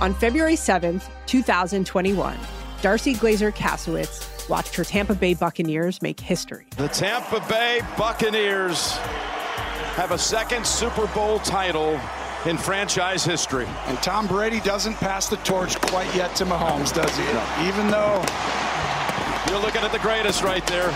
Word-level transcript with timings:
On 0.00 0.14
February 0.14 0.54
7th, 0.54 1.10
2021, 1.26 2.38
Darcie 2.80 3.14
Glazer 3.14 3.54
Kassewitz 3.54 4.48
watched 4.48 4.74
her 4.74 4.82
Tampa 4.82 5.14
Bay 5.14 5.34
Buccaneers 5.34 6.00
make 6.00 6.18
history. 6.18 6.64
The 6.78 6.88
Tampa 6.88 7.44
Bay 7.50 7.82
Buccaneers 7.98 8.96
have 9.96 10.12
a 10.12 10.18
second 10.18 10.66
Super 10.66 11.06
Bowl 11.08 11.38
title 11.40 12.00
in 12.46 12.56
franchise 12.56 13.26
history. 13.26 13.66
And 13.88 13.98
Tom 13.98 14.26
Brady 14.26 14.60
doesn't 14.60 14.94
pass 14.94 15.28
the 15.28 15.36
torch 15.38 15.78
quite 15.82 16.12
yet 16.16 16.34
to 16.36 16.46
Mahomes, 16.46 16.94
does 16.94 17.14
he? 17.18 17.68
Even 17.68 17.90
though 17.90 18.24
you're 19.50 19.60
looking 19.60 19.82
at 19.82 19.92
the 19.92 19.98
greatest 19.98 20.42
right 20.42 20.66
there. 20.66 20.88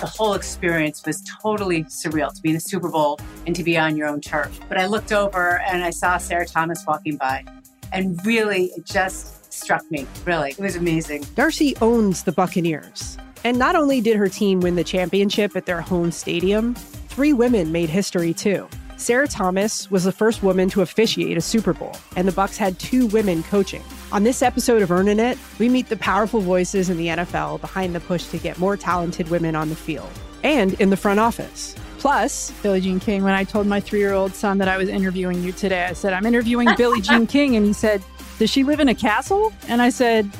The 0.00 0.12
whole 0.18 0.34
experience 0.34 1.06
was 1.06 1.22
totally 1.40 1.84
surreal 1.84 2.34
to 2.34 2.42
be 2.42 2.48
in 2.48 2.56
the 2.56 2.60
Super 2.60 2.88
Bowl 2.88 3.20
and 3.46 3.54
to 3.54 3.62
be 3.62 3.78
on 3.78 3.96
your 3.96 4.08
own 4.08 4.20
turf. 4.20 4.58
But 4.68 4.78
I 4.78 4.86
looked 4.86 5.12
over 5.12 5.60
and 5.60 5.84
I 5.84 5.90
saw 5.90 6.18
Sarah 6.18 6.44
Thomas 6.44 6.84
walking 6.86 7.16
by, 7.16 7.44
and 7.92 8.24
really, 8.24 8.66
it 8.76 8.84
just 8.84 9.52
struck 9.52 9.88
me. 9.90 10.06
Really, 10.24 10.50
it 10.50 10.58
was 10.58 10.76
amazing. 10.76 11.24
Darcie 11.34 11.80
owns 11.80 12.24
the 12.24 12.32
Buccaneers. 12.32 13.16
And 13.44 13.58
not 13.58 13.76
only 13.76 14.00
did 14.00 14.16
her 14.16 14.28
team 14.28 14.60
win 14.60 14.74
the 14.74 14.84
championship 14.84 15.54
at 15.56 15.66
their 15.66 15.80
home 15.80 16.10
stadium, 16.10 16.74
three 16.74 17.32
women 17.32 17.72
made 17.72 17.88
history 17.88 18.34
too. 18.34 18.68
Sarah 18.98 19.28
Thomas 19.28 19.90
was 19.90 20.04
the 20.04 20.12
first 20.12 20.42
woman 20.42 20.70
to 20.70 20.80
officiate 20.80 21.36
a 21.36 21.40
Super 21.42 21.74
Bowl, 21.74 21.94
and 22.16 22.26
the 22.26 22.32
Bucks 22.32 22.56
had 22.56 22.78
two 22.78 23.06
women 23.08 23.42
coaching. 23.42 23.82
On 24.10 24.24
this 24.24 24.40
episode 24.40 24.80
of 24.80 24.90
Earnin' 24.90 25.20
It, 25.20 25.38
we 25.58 25.68
meet 25.68 25.90
the 25.90 25.98
powerful 25.98 26.40
voices 26.40 26.88
in 26.88 26.96
the 26.96 27.08
NFL 27.08 27.60
behind 27.60 27.94
the 27.94 28.00
push 28.00 28.26
to 28.28 28.38
get 28.38 28.58
more 28.58 28.76
talented 28.76 29.28
women 29.28 29.54
on 29.54 29.68
the 29.68 29.76
field 29.76 30.08
and 30.42 30.80
in 30.80 30.90
the 30.90 30.96
front 30.96 31.20
office. 31.20 31.74
Plus, 32.06 32.52
Billie 32.62 32.80
Jean 32.80 33.00
King, 33.00 33.24
when 33.24 33.34
I 33.34 33.42
told 33.42 33.66
my 33.66 33.80
three 33.80 33.98
year 33.98 34.12
old 34.12 34.32
son 34.32 34.58
that 34.58 34.68
I 34.68 34.76
was 34.76 34.88
interviewing 34.88 35.42
you 35.42 35.50
today, 35.50 35.86
I 35.86 35.92
said, 35.92 36.12
I'm 36.12 36.24
interviewing 36.24 36.68
Billie 36.76 37.00
Jean 37.00 37.26
King. 37.36 37.56
And 37.56 37.66
he 37.66 37.72
said, 37.72 38.00
Does 38.38 38.48
she 38.48 38.62
live 38.62 38.78
in 38.78 38.88
a 38.88 38.94
castle? 38.94 39.52
And 39.66 39.82
I 39.82 39.88
said, 39.88 40.30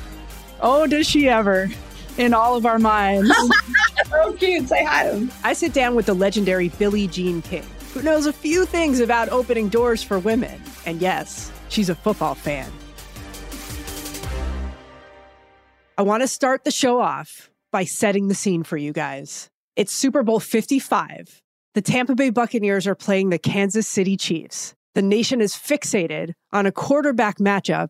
Oh, 0.61 0.87
does 0.87 1.05
she 1.05 1.27
ever? 1.27 1.67
In 2.17 2.33
all 2.33 2.55
of 2.55 2.65
our 2.65 2.79
minds. 2.79 3.29
oh, 4.13 4.33
cute. 4.39 4.69
Say 4.69 4.85
hi 4.85 5.09
to 5.09 5.17
him. 5.17 5.31
I 5.43 5.51
sit 5.51 5.73
down 5.73 5.93
with 5.93 6.05
the 6.05 6.13
legendary 6.13 6.69
Billie 6.69 7.05
Jean 7.05 7.41
King, 7.41 7.65
who 7.93 8.01
knows 8.01 8.27
a 8.27 8.31
few 8.31 8.65
things 8.65 9.01
about 9.01 9.27
opening 9.27 9.67
doors 9.67 10.01
for 10.01 10.19
women. 10.19 10.61
And 10.85 11.01
yes, 11.01 11.51
she's 11.67 11.89
a 11.89 11.95
football 11.95 12.35
fan. 12.35 12.71
I 15.97 16.03
want 16.03 16.23
to 16.23 16.29
start 16.29 16.63
the 16.63 16.71
show 16.71 17.01
off 17.01 17.51
by 17.73 17.83
setting 17.83 18.29
the 18.29 18.35
scene 18.35 18.63
for 18.63 18.77
you 18.77 18.93
guys. 18.93 19.49
It's 19.75 19.91
Super 19.91 20.23
Bowl 20.23 20.39
55. 20.39 21.41
The 21.77 21.83
Tampa 21.83 22.15
Bay 22.15 22.31
Buccaneers 22.31 22.87
are 22.87 22.95
playing 22.95 23.29
the 23.29 23.37
Kansas 23.37 23.87
City 23.87 24.17
Chiefs. 24.17 24.73
The 24.95 25.03
nation 25.03 25.41
is 25.41 25.53
fixated 25.53 26.33
on 26.51 26.65
a 26.65 26.71
quarterback 26.71 27.37
matchup 27.37 27.89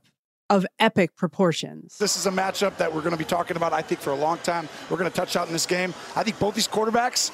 of 0.49 0.65
epic 0.77 1.15
proportions. 1.15 1.97
This 1.97 2.17
is 2.17 2.25
a 2.25 2.29
matchup 2.29 2.75
that 2.79 2.93
we're 2.93 2.99
going 2.99 3.13
to 3.13 3.17
be 3.17 3.23
talking 3.23 3.55
about, 3.55 3.71
I 3.71 3.81
think, 3.81 4.01
for 4.01 4.09
a 4.09 4.15
long 4.15 4.39
time. 4.39 4.67
We're 4.89 4.97
going 4.97 5.09
to 5.09 5.15
touch 5.15 5.37
out 5.37 5.47
in 5.47 5.53
this 5.53 5.65
game. 5.65 5.93
I 6.17 6.23
think 6.23 6.37
both 6.37 6.53
these 6.53 6.67
quarterbacks 6.67 7.31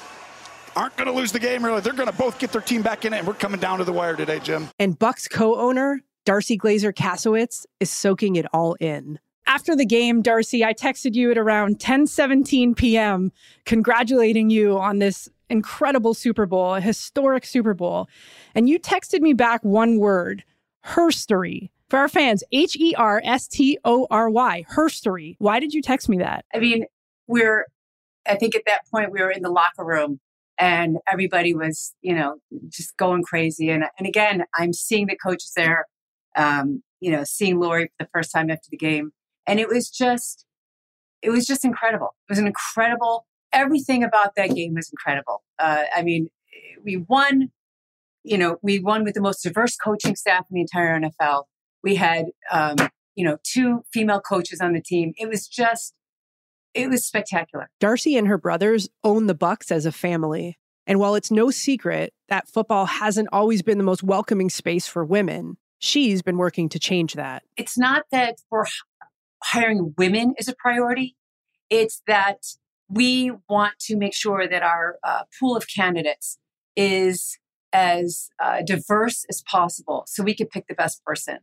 aren't 0.76 0.96
going 0.96 1.08
to 1.08 1.12
lose 1.12 1.32
the 1.32 1.40
game, 1.40 1.64
really. 1.64 1.80
They're 1.80 1.92
going 1.92 2.08
to 2.08 2.16
both 2.16 2.38
get 2.38 2.52
their 2.52 2.60
team 2.60 2.82
back 2.82 3.04
in 3.04 3.12
it, 3.12 3.18
and 3.18 3.26
we're 3.26 3.34
coming 3.34 3.58
down 3.58 3.78
to 3.78 3.84
the 3.84 3.92
wire 3.92 4.14
today, 4.14 4.38
Jim. 4.38 4.68
And 4.78 4.96
Buck's 4.96 5.26
co 5.26 5.56
owner 5.56 6.02
Darcie 6.24 6.56
Glazer 6.56 6.94
Kassewitz 6.94 7.66
is 7.80 7.90
soaking 7.90 8.36
it 8.36 8.46
all 8.52 8.74
in 8.74 9.18
after 9.46 9.76
the 9.76 9.84
game, 9.84 10.22
Darcie, 10.22 10.64
I 10.64 10.72
texted 10.72 11.14
you 11.14 11.30
at 11.30 11.38
around 11.38 11.78
10:17 11.78 12.76
p.m. 12.76 13.32
congratulating 13.64 14.50
you 14.50 14.78
on 14.78 14.98
this 14.98 15.28
incredible 15.48 16.14
Super 16.14 16.46
Bowl, 16.46 16.74
a 16.74 16.80
historic 16.80 17.44
Super 17.44 17.74
Bowl. 17.74 18.08
And 18.54 18.68
you 18.68 18.78
texted 18.78 19.20
me 19.20 19.32
back 19.32 19.62
one 19.64 19.98
word, 19.98 20.44
herstory. 20.86 21.70
For 21.90 21.98
our 21.98 22.08
fans, 22.08 22.42
H 22.50 22.76
E 22.76 22.94
R 22.96 23.20
S 23.24 23.46
T 23.46 23.78
O 23.84 24.06
R 24.10 24.30
Y, 24.30 24.64
herstory. 24.70 25.36
Why 25.38 25.60
did 25.60 25.74
you 25.74 25.82
text 25.82 26.08
me 26.08 26.18
that? 26.18 26.44
I 26.54 26.58
mean, 26.58 26.86
we're 27.26 27.66
I 28.26 28.36
think 28.36 28.56
at 28.56 28.62
that 28.66 28.80
point 28.90 29.12
we 29.12 29.20
were 29.20 29.30
in 29.30 29.42
the 29.42 29.50
locker 29.50 29.84
room 29.84 30.18
and 30.58 30.96
everybody 31.10 31.54
was, 31.54 31.94
you 32.00 32.14
know, 32.14 32.36
just 32.68 32.96
going 32.96 33.22
crazy. 33.22 33.70
And 33.70 33.84
and 33.98 34.08
again, 34.08 34.44
I'm 34.56 34.72
seeing 34.72 35.06
the 35.06 35.16
coaches 35.16 35.52
there, 35.54 35.86
um, 36.36 36.82
you 37.00 37.12
know, 37.12 37.22
seeing 37.22 37.60
Lori 37.60 37.84
for 37.84 38.04
the 38.04 38.08
first 38.12 38.32
time 38.32 38.50
after 38.50 38.68
the 38.70 38.78
game 38.78 39.12
and 39.46 39.60
it 39.60 39.68
was 39.68 39.90
just, 39.90 40.44
it 41.22 41.30
was 41.30 41.46
just 41.46 41.64
incredible. 41.64 42.14
It 42.28 42.32
was 42.32 42.38
an 42.38 42.46
incredible, 42.46 43.26
everything 43.54 44.04
about 44.04 44.34
that 44.36 44.54
game 44.54 44.74
was 44.74 44.90
incredible. 44.90 45.42
Uh, 45.58 45.84
I 45.94 46.02
mean, 46.02 46.28
we 46.84 46.96
won, 46.96 47.50
you 48.22 48.36
know, 48.36 48.58
we 48.62 48.80
won 48.80 49.04
with 49.04 49.14
the 49.14 49.20
most 49.20 49.42
diverse 49.42 49.76
coaching 49.76 50.16
staff 50.16 50.44
in 50.50 50.56
the 50.56 50.60
entire 50.60 51.00
NFL. 51.00 51.44
We 51.82 51.94
had, 51.94 52.26
um, 52.50 52.76
you 53.14 53.24
know, 53.24 53.38
two 53.44 53.84
female 53.92 54.20
coaches 54.20 54.60
on 54.60 54.72
the 54.72 54.82
team. 54.82 55.12
It 55.16 55.28
was 55.28 55.46
just, 55.46 55.94
it 56.74 56.90
was 56.90 57.06
spectacular. 57.06 57.70
Darcie 57.80 58.18
and 58.18 58.26
her 58.26 58.38
brothers 58.38 58.88
own 59.04 59.26
the 59.26 59.34
Bucks 59.34 59.70
as 59.70 59.86
a 59.86 59.92
family. 59.92 60.58
And 60.86 60.98
while 60.98 61.14
it's 61.14 61.30
no 61.30 61.50
secret 61.50 62.12
that 62.28 62.48
football 62.48 62.86
hasn't 62.86 63.28
always 63.32 63.62
been 63.62 63.78
the 63.78 63.84
most 63.84 64.02
welcoming 64.02 64.50
space 64.50 64.86
for 64.86 65.04
women, 65.04 65.56
she's 65.78 66.20
been 66.20 66.36
working 66.36 66.68
to 66.70 66.78
change 66.78 67.14
that. 67.14 67.42
It's 67.56 67.78
not 67.78 68.04
that 68.10 68.36
we're 68.50 68.66
hiring 69.42 69.94
women 69.96 70.34
is 70.38 70.48
a 70.48 70.54
priority. 70.54 71.16
It's 71.70 72.02
that 72.06 72.38
we 72.88 73.32
want 73.48 73.78
to 73.80 73.96
make 73.96 74.14
sure 74.14 74.46
that 74.46 74.62
our 74.62 74.98
uh, 75.02 75.22
pool 75.38 75.56
of 75.56 75.66
candidates 75.74 76.38
is 76.76 77.38
as 77.72 78.28
uh, 78.42 78.62
diverse 78.62 79.24
as 79.28 79.42
possible 79.50 80.04
so 80.06 80.22
we 80.22 80.34
can 80.34 80.46
pick 80.46 80.66
the 80.68 80.74
best 80.74 81.04
person. 81.04 81.38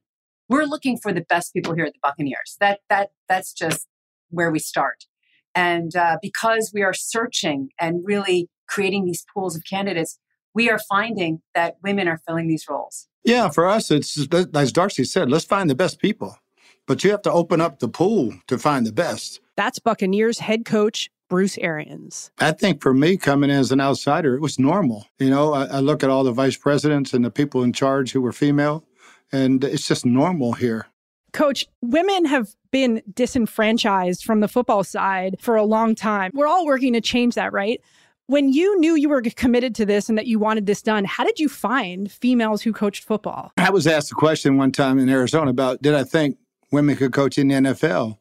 We're 0.48 0.66
looking 0.66 0.98
for 0.98 1.14
the 1.14 1.22
best 1.22 1.54
people 1.54 1.74
here 1.74 1.86
at 1.86 1.94
the 1.94 2.00
Buccaneers. 2.02 2.58
That 2.60 2.80
that 2.90 3.12
that's 3.30 3.54
just 3.54 3.88
where 4.30 4.52
we 4.52 4.60
start. 4.60 5.06
And 5.54 5.96
uh, 5.96 6.18
because 6.22 6.72
we 6.74 6.82
are 6.82 6.94
searching 6.94 7.70
and 7.80 8.02
really 8.06 8.50
creating 8.68 9.06
these 9.06 9.26
pools 9.34 9.56
of 9.56 9.64
candidates, 9.70 10.18
we 10.54 10.70
are 10.70 10.80
finding 10.80 11.42
that 11.56 11.76
women 11.84 12.08
are 12.08 12.22
filling 12.26 12.48
these 12.48 12.66
roles. 12.70 13.08
Yeah, 13.24 13.50
for 13.50 13.68
us, 13.68 13.92
it's 13.92 14.18
as 14.18 14.28
Darcie 14.72 15.06
said, 15.06 15.30
let's 15.30 15.46
find 15.46 15.70
the 15.70 15.76
best 15.76 16.00
people 16.00 16.38
but 16.88 17.04
you 17.04 17.12
have 17.12 17.22
to 17.22 17.32
open 17.32 17.62
up 17.62 17.80
the 17.80 17.88
pool 17.88 18.34
to 18.48 18.58
find 18.58 18.86
the 18.86 18.92
best. 18.92 19.40
That's 19.56 19.80
Buccaneers 19.80 20.40
head 20.40 20.66
coach 20.66 21.10
Bruce 21.32 21.58
Arians. 21.60 22.30
I 22.40 22.52
think 22.52 22.82
for 22.82 22.94
me, 22.94 23.16
coming 23.16 23.50
in 23.50 23.56
as 23.56 23.72
an 23.72 23.80
outsider, 23.80 24.36
it 24.36 24.42
was 24.42 24.60
normal. 24.60 25.08
You 25.18 25.30
know, 25.30 25.54
I, 25.54 25.64
I 25.64 25.80
look 25.80 26.04
at 26.04 26.10
all 26.10 26.26
the 26.26 26.34
vice 26.34 26.58
presidents 26.58 27.14
and 27.14 27.24
the 27.24 27.32
people 27.32 27.64
in 27.64 27.72
charge 27.72 28.12
who 28.12 28.20
were 28.20 28.34
female, 28.34 28.84
and 29.32 29.64
it's 29.64 29.88
just 29.88 30.06
normal 30.06 30.52
here. 30.52 30.88
Coach, 31.32 31.66
women 31.82 32.26
have 32.26 32.50
been 32.72 33.02
disenfranchised 33.14 34.26
from 34.26 34.42
the 34.42 34.50
football 34.50 34.84
side 34.84 35.38
for 35.40 35.56
a 35.56 35.64
long 35.64 35.96
time. 35.96 36.32
We're 36.34 36.48
all 36.48 36.66
working 36.66 36.92
to 36.92 37.02
change 37.02 37.36
that, 37.36 37.54
right? 37.54 37.80
When 38.28 38.52
you 38.52 38.78
knew 38.82 38.96
you 38.96 39.08
were 39.08 39.22
committed 39.22 39.74
to 39.76 39.86
this 39.86 40.10
and 40.10 40.18
that 40.18 40.28
you 40.28 40.38
wanted 40.38 40.66
this 40.66 40.82
done, 40.82 41.06
how 41.06 41.24
did 41.24 41.40
you 41.40 41.48
find 41.48 42.12
females 42.12 42.62
who 42.62 42.74
coached 42.74 43.06
football? 43.06 43.54
I 43.56 43.70
was 43.70 43.88
asked 43.88 44.12
a 44.12 44.16
question 44.16 44.58
one 44.58 44.74
time 44.74 45.00
in 45.00 45.08
Arizona 45.08 45.52
about 45.52 45.82
did 45.82 45.96
I 45.96 46.04
think 46.04 46.40
women 46.74 46.98
could 46.98 47.14
coach 47.14 47.38
in 47.38 47.48
the 47.48 47.56
NFL? 47.56 48.18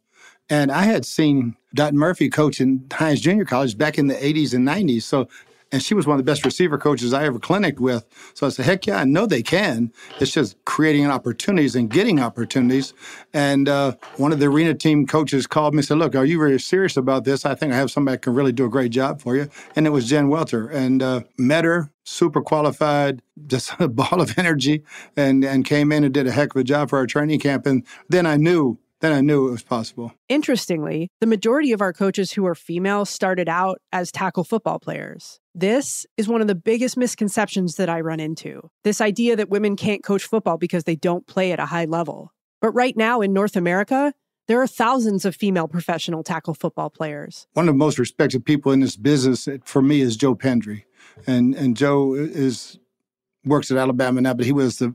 And 0.51 0.71
I 0.71 0.83
had 0.83 1.07
seen 1.07 1.57
Dot 1.75 1.95
Murphy 1.95 2.29
coach 2.29 2.61
in 2.61 2.85
Hinds 2.93 3.21
Junior 3.21 3.45
College 3.45 3.79
back 3.79 3.97
in 3.97 4.09
the 4.09 4.15
80s 4.15 4.53
and 4.53 4.67
90s. 4.67 5.03
So 5.03 5.29
and 5.73 5.83
she 5.83 5.95
was 5.95 6.07
one 6.07 6.19
of 6.19 6.25
the 6.25 6.31
best 6.31 6.45
receiver 6.45 6.79
coaches 6.79 7.13
I 7.13 7.25
ever 7.25 7.39
cliniced 7.39 7.79
with. 7.79 8.05
So 8.35 8.47
I 8.47 8.51
said, 8.51 8.65
heck 8.65 8.87
yeah, 8.87 8.99
I 8.99 9.05
know 9.05 9.27
they 9.27 9.43
can. 9.43 9.93
It's 10.19 10.33
just 10.33 10.57
creating 10.65 11.07
opportunities 11.07 11.77
and 11.77 11.89
getting 11.89 12.21
opportunities. 12.21 12.93
And 13.33 13.69
uh, 13.69 13.95
one 14.17 14.33
of 14.33 14.41
the 14.41 14.47
arena 14.47 14.75
team 14.75 15.07
coaches 15.07 15.47
called 15.47 15.75
me 15.75 15.79
and 15.79 15.87
said, 15.87 15.99
look, 15.99 16.15
are 16.15 16.25
you 16.25 16.41
really 16.41 16.59
serious 16.59 16.97
about 16.97 17.25
this? 17.25 17.47
I 17.47 17.55
think 17.55 17.73
I 17.73 17.77
have 17.77 17.91
somebody 17.91 18.17
that 18.17 18.23
can 18.23 18.35
really 18.35 18.53
do 18.53 18.65
a 18.65 18.69
great 18.69 18.91
job 18.91 19.21
for 19.21 19.37
you. 19.37 19.49
And 19.77 19.87
it 19.87 19.91
was 19.91 20.09
Jen 20.09 20.29
Welter. 20.29 20.69
And 20.69 21.03
uh, 21.03 21.21
met 21.39 21.65
her, 21.65 21.93
super 22.05 22.43
qualified, 22.43 23.23
just 23.47 23.73
a 23.79 23.89
ball 23.89 24.21
of 24.21 24.39
energy, 24.39 24.83
and, 25.17 25.45
and 25.45 25.65
came 25.65 25.93
in 25.93 26.03
and 26.05 26.13
did 26.13 26.27
a 26.27 26.33
heck 26.33 26.55
of 26.55 26.61
a 26.61 26.65
job 26.65 26.91
for 26.91 26.99
our 26.99 27.07
training 27.07 27.39
camp. 27.41 27.67
And 27.67 27.85
then 28.09 28.27
I 28.27 28.37
knew 28.37 28.79
then 29.01 29.13
I 29.13 29.21
knew 29.21 29.49
it 29.49 29.53
was 29.53 29.63
possible. 29.63 30.13
Interestingly, 30.29 31.11
the 31.21 31.27
majority 31.27 31.73
of 31.73 31.81
our 31.81 31.93
coaches 31.93 32.33
who 32.33 32.47
are 32.47 32.55
female 32.55 33.05
started 33.05 33.49
out 33.49 33.81
as 33.93 34.13
tackle 34.13 34.45
football 34.45 34.79
players. 34.79 35.41
This 35.55 36.07
is 36.17 36.29
one 36.29 36.41
of 36.41 36.47
the 36.47 36.55
biggest 36.55 36.97
misconceptions 36.97 37.77
that 37.77 37.89
I 37.89 38.01
run 38.01 38.21
into 38.21 38.71
this 38.85 39.01
idea 39.01 39.37
that 39.37 39.51
women 39.51 39.77
can't 39.77 40.05
coach 40.05 40.25
football 40.25 40.59
because 40.59 40.85
they 40.85 40.97
don't 40.97 41.27
play 41.27 41.53
at 41.53 41.59
a 41.59 41.67
high 41.67 41.87
level. 41.87 42.33
But 42.61 42.73
right 42.73 42.97
now 42.97 43.21
in 43.21 43.33
North 43.33 43.57
America, 43.57 44.13
there 44.47 44.61
are 44.61 44.67
thousands 44.67 45.25
of 45.25 45.35
female 45.35 45.69
professional 45.69 46.23
tackle 46.23 46.55
football 46.55 46.91
players. 46.91 47.47
One 47.55 47.69
of 47.69 47.75
the 47.75 47.79
most 47.79 47.99
respected 47.99 48.45
people 48.45 48.73
in 48.73 48.81
this 48.81 48.97
business 48.97 49.49
eh, 49.49 49.59
for 49.65 49.81
me 49.81 50.01
is 50.01 50.17
Joe 50.17 50.35
Pendry. 50.35 50.85
And, 51.27 51.55
and 51.55 51.77
Joe 51.77 52.15
is 52.15 52.79
works 53.45 53.71
at 53.71 53.77
Alabama 53.77 54.21
now, 54.21 54.35
but 54.35 54.47
he 54.47 54.53
was 54.53 54.79
the 54.79 54.95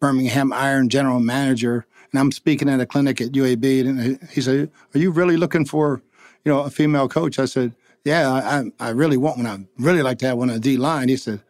Birmingham 0.00 0.52
Iron 0.52 0.88
general 0.88 1.20
manager 1.20 1.86
and 2.12 2.20
I'm 2.20 2.32
speaking 2.32 2.68
at 2.68 2.80
a 2.80 2.86
clinic 2.86 3.20
at 3.20 3.32
UAB, 3.32 3.86
and 3.86 4.18
he 4.30 4.40
said, 4.40 4.70
"Are 4.94 4.98
you 4.98 5.10
really 5.10 5.36
looking 5.36 5.64
for, 5.64 6.02
you 6.44 6.52
know, 6.52 6.60
a 6.60 6.70
female 6.70 7.08
coach?" 7.08 7.38
I 7.38 7.44
said, 7.44 7.74
"Yeah, 8.04 8.30
I, 8.30 8.64
I 8.78 8.90
really 8.90 9.16
want 9.16 9.38
one. 9.38 9.46
I 9.46 9.58
really 9.78 10.02
like 10.02 10.18
to 10.18 10.26
have 10.26 10.38
one 10.38 10.50
on 10.50 10.60
D 10.60 10.76
line." 10.76 11.08
He 11.08 11.16
said, 11.16 11.42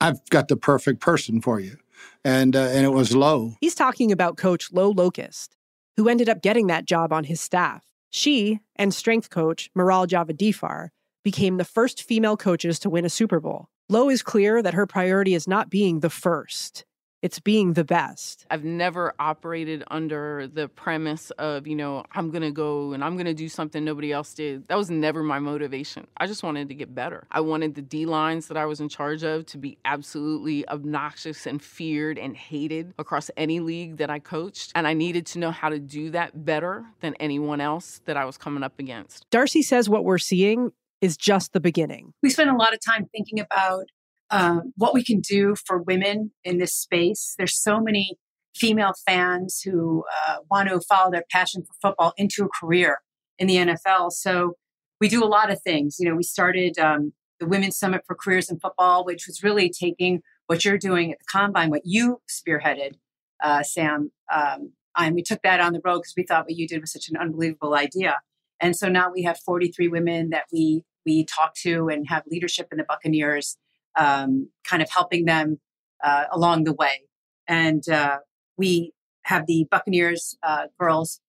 "I've 0.00 0.24
got 0.30 0.48
the 0.48 0.56
perfect 0.56 1.00
person 1.00 1.40
for 1.40 1.60
you," 1.60 1.76
and 2.24 2.54
uh, 2.54 2.68
and 2.72 2.84
it 2.84 2.92
was 2.92 3.14
Lo. 3.14 3.54
He's 3.60 3.74
talking 3.74 4.12
about 4.12 4.36
Coach 4.36 4.72
Lo 4.72 4.90
Locust, 4.90 5.56
who 5.96 6.08
ended 6.08 6.28
up 6.28 6.42
getting 6.42 6.66
that 6.68 6.84
job 6.84 7.12
on 7.12 7.24
his 7.24 7.40
staff. 7.40 7.84
She 8.10 8.60
and 8.76 8.94
strength 8.94 9.30
coach 9.30 9.70
Maral 9.76 10.06
Javadifar 10.06 10.90
became 11.24 11.56
the 11.56 11.64
first 11.64 12.02
female 12.02 12.36
coaches 12.36 12.78
to 12.80 12.90
win 12.90 13.04
a 13.04 13.10
Super 13.10 13.40
Bowl. 13.40 13.68
Lo 13.88 14.08
is 14.08 14.22
clear 14.22 14.62
that 14.62 14.74
her 14.74 14.86
priority 14.86 15.34
is 15.34 15.48
not 15.48 15.70
being 15.70 16.00
the 16.00 16.10
first. 16.10 16.84
It's 17.24 17.40
being 17.40 17.72
the 17.72 17.84
best. 17.84 18.44
I've 18.50 18.64
never 18.64 19.14
operated 19.18 19.82
under 19.90 20.46
the 20.46 20.68
premise 20.68 21.30
of, 21.38 21.66
you 21.66 21.74
know, 21.74 22.04
I'm 22.12 22.30
going 22.30 22.42
to 22.42 22.50
go 22.50 22.92
and 22.92 23.02
I'm 23.02 23.14
going 23.14 23.24
to 23.24 23.32
do 23.32 23.48
something 23.48 23.82
nobody 23.82 24.12
else 24.12 24.34
did. 24.34 24.68
That 24.68 24.76
was 24.76 24.90
never 24.90 25.22
my 25.22 25.38
motivation. 25.38 26.06
I 26.18 26.26
just 26.26 26.42
wanted 26.42 26.68
to 26.68 26.74
get 26.74 26.94
better. 26.94 27.26
I 27.30 27.40
wanted 27.40 27.76
the 27.76 27.80
D 27.80 28.04
lines 28.04 28.48
that 28.48 28.58
I 28.58 28.66
was 28.66 28.78
in 28.78 28.90
charge 28.90 29.24
of 29.24 29.46
to 29.46 29.56
be 29.56 29.78
absolutely 29.86 30.68
obnoxious 30.68 31.46
and 31.46 31.62
feared 31.62 32.18
and 32.18 32.36
hated 32.36 32.92
across 32.98 33.30
any 33.38 33.58
league 33.58 33.96
that 33.96 34.10
I 34.10 34.18
coached. 34.18 34.72
And 34.74 34.86
I 34.86 34.92
needed 34.92 35.24
to 35.28 35.38
know 35.38 35.50
how 35.50 35.70
to 35.70 35.78
do 35.78 36.10
that 36.10 36.44
better 36.44 36.84
than 37.00 37.14
anyone 37.14 37.62
else 37.62 38.02
that 38.04 38.18
I 38.18 38.26
was 38.26 38.36
coming 38.36 38.62
up 38.62 38.78
against. 38.78 39.24
Darcie 39.30 39.64
says 39.64 39.88
what 39.88 40.04
we're 40.04 40.18
seeing 40.18 40.72
is 41.00 41.16
just 41.16 41.52
the 41.52 41.60
beginning. 41.60 42.12
We 42.22 42.30
spent 42.30 42.50
a 42.50 42.56
lot 42.56 42.72
of 42.72 42.80
time 42.84 43.06
thinking 43.12 43.40
about 43.40 43.86
um, 44.30 44.72
what 44.76 44.94
we 44.94 45.04
can 45.04 45.20
do 45.20 45.54
for 45.66 45.82
women 45.82 46.32
in 46.42 46.58
this 46.58 46.74
space. 46.74 47.34
There's 47.38 47.56
so 47.56 47.80
many 47.80 48.16
female 48.54 48.92
fans 49.06 49.60
who 49.64 50.04
uh, 50.26 50.36
want 50.50 50.68
to 50.68 50.80
follow 50.80 51.10
their 51.10 51.24
passion 51.30 51.62
for 51.62 51.74
football 51.88 52.12
into 52.16 52.44
a 52.44 52.48
career 52.48 52.98
in 53.38 53.46
the 53.46 53.56
NFL. 53.56 54.12
So 54.12 54.54
we 55.00 55.08
do 55.08 55.24
a 55.24 55.26
lot 55.26 55.50
of 55.50 55.60
things. 55.62 55.96
You 55.98 56.08
know, 56.08 56.16
we 56.16 56.22
started 56.22 56.78
um, 56.78 57.12
the 57.40 57.46
Women's 57.46 57.76
Summit 57.76 58.02
for 58.06 58.14
Careers 58.14 58.50
in 58.50 58.58
Football, 58.60 59.04
which 59.04 59.26
was 59.26 59.42
really 59.42 59.68
taking 59.70 60.22
what 60.46 60.64
you're 60.64 60.78
doing 60.78 61.12
at 61.12 61.18
the 61.18 61.24
combine, 61.30 61.70
what 61.70 61.82
you 61.84 62.20
spearheaded, 62.30 62.94
uh, 63.42 63.62
Sam. 63.62 64.12
Um, 64.32 64.72
and 64.96 65.14
we 65.14 65.22
took 65.22 65.42
that 65.42 65.60
on 65.60 65.72
the 65.72 65.80
road 65.84 65.98
because 65.98 66.14
we 66.16 66.24
thought 66.24 66.44
what 66.44 66.54
you 66.54 66.68
did 66.68 66.80
was 66.80 66.92
such 66.92 67.08
an 67.08 67.16
unbelievable 67.16 67.74
idea. 67.74 68.20
And 68.60 68.76
so 68.76 68.88
now 68.88 69.10
we 69.12 69.22
have 69.24 69.38
43 69.40 69.88
women 69.88 70.30
that 70.30 70.44
we 70.52 70.82
we 71.04 71.24
talk 71.24 71.54
to 71.54 71.88
and 71.88 72.08
have 72.08 72.22
leadership 72.26 72.68
in 72.72 72.78
the 72.78 72.84
Buccaneers 72.84 73.58
um, 73.96 74.48
kind 74.64 74.82
of 74.82 74.90
helping 74.90 75.24
them 75.24 75.58
uh, 76.02 76.24
along 76.32 76.64
the 76.64 76.72
way. 76.72 77.02
And 77.48 77.88
uh, 77.88 78.18
we 78.56 78.92
have 79.24 79.46
the 79.46 79.66
Buccaneers 79.70 80.36
uh, 80.42 80.66
Girls 80.78 81.20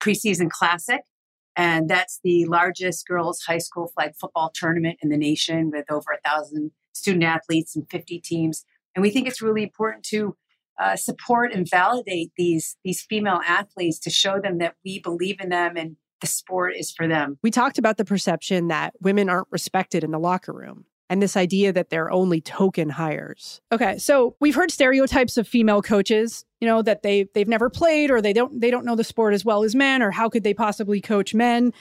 Preseason 0.00 0.50
Classic, 0.50 1.02
and 1.56 1.88
that's 1.88 2.20
the 2.22 2.46
largest 2.46 3.06
girls 3.06 3.42
high 3.42 3.58
school 3.58 3.90
flag 3.94 4.12
football 4.18 4.50
tournament 4.54 4.98
in 5.02 5.08
the 5.08 5.16
nation 5.16 5.70
with 5.70 5.90
over 5.90 6.12
a 6.12 6.28
thousand 6.28 6.70
student 6.92 7.24
athletes 7.24 7.76
and 7.76 7.88
50 7.90 8.20
teams. 8.20 8.64
And 8.94 9.02
we 9.02 9.10
think 9.10 9.28
it's 9.28 9.42
really 9.42 9.62
important 9.62 10.04
to 10.06 10.36
uh, 10.80 10.96
support 10.96 11.52
and 11.52 11.68
validate 11.68 12.32
these 12.36 12.76
these 12.84 13.02
female 13.02 13.40
athletes 13.46 13.98
to 13.98 14.10
show 14.10 14.40
them 14.40 14.58
that 14.58 14.74
we 14.84 14.98
believe 14.98 15.38
in 15.40 15.50
them 15.50 15.76
and 15.76 15.96
the 16.20 16.26
sport 16.26 16.74
is 16.76 16.90
for 16.90 17.08
them. 17.08 17.38
We 17.42 17.50
talked 17.50 17.78
about 17.78 17.96
the 17.96 18.04
perception 18.04 18.68
that 18.68 18.94
women 19.00 19.28
aren't 19.28 19.48
respected 19.50 20.04
in 20.04 20.10
the 20.10 20.18
locker 20.18 20.52
room 20.52 20.84
and 21.10 21.20
this 21.20 21.36
idea 21.36 21.72
that 21.72 21.90
they're 21.90 22.10
only 22.10 22.40
token 22.40 22.88
hires. 22.88 23.60
Okay, 23.72 23.98
so 23.98 24.36
we've 24.40 24.54
heard 24.54 24.70
stereotypes 24.70 25.36
of 25.36 25.46
female 25.46 25.82
coaches, 25.82 26.46
you 26.60 26.68
know, 26.68 26.80
that 26.82 27.02
they 27.02 27.24
they've 27.34 27.48
never 27.48 27.68
played 27.68 28.10
or 28.10 28.22
they 28.22 28.32
don't 28.32 28.60
they 28.60 28.70
don't 28.70 28.86
know 28.86 28.96
the 28.96 29.04
sport 29.04 29.34
as 29.34 29.44
well 29.44 29.64
as 29.64 29.74
men 29.74 30.02
or 30.02 30.12
how 30.12 30.28
could 30.28 30.44
they 30.44 30.54
possibly 30.54 31.00
coach 31.00 31.34
men? 31.34 31.74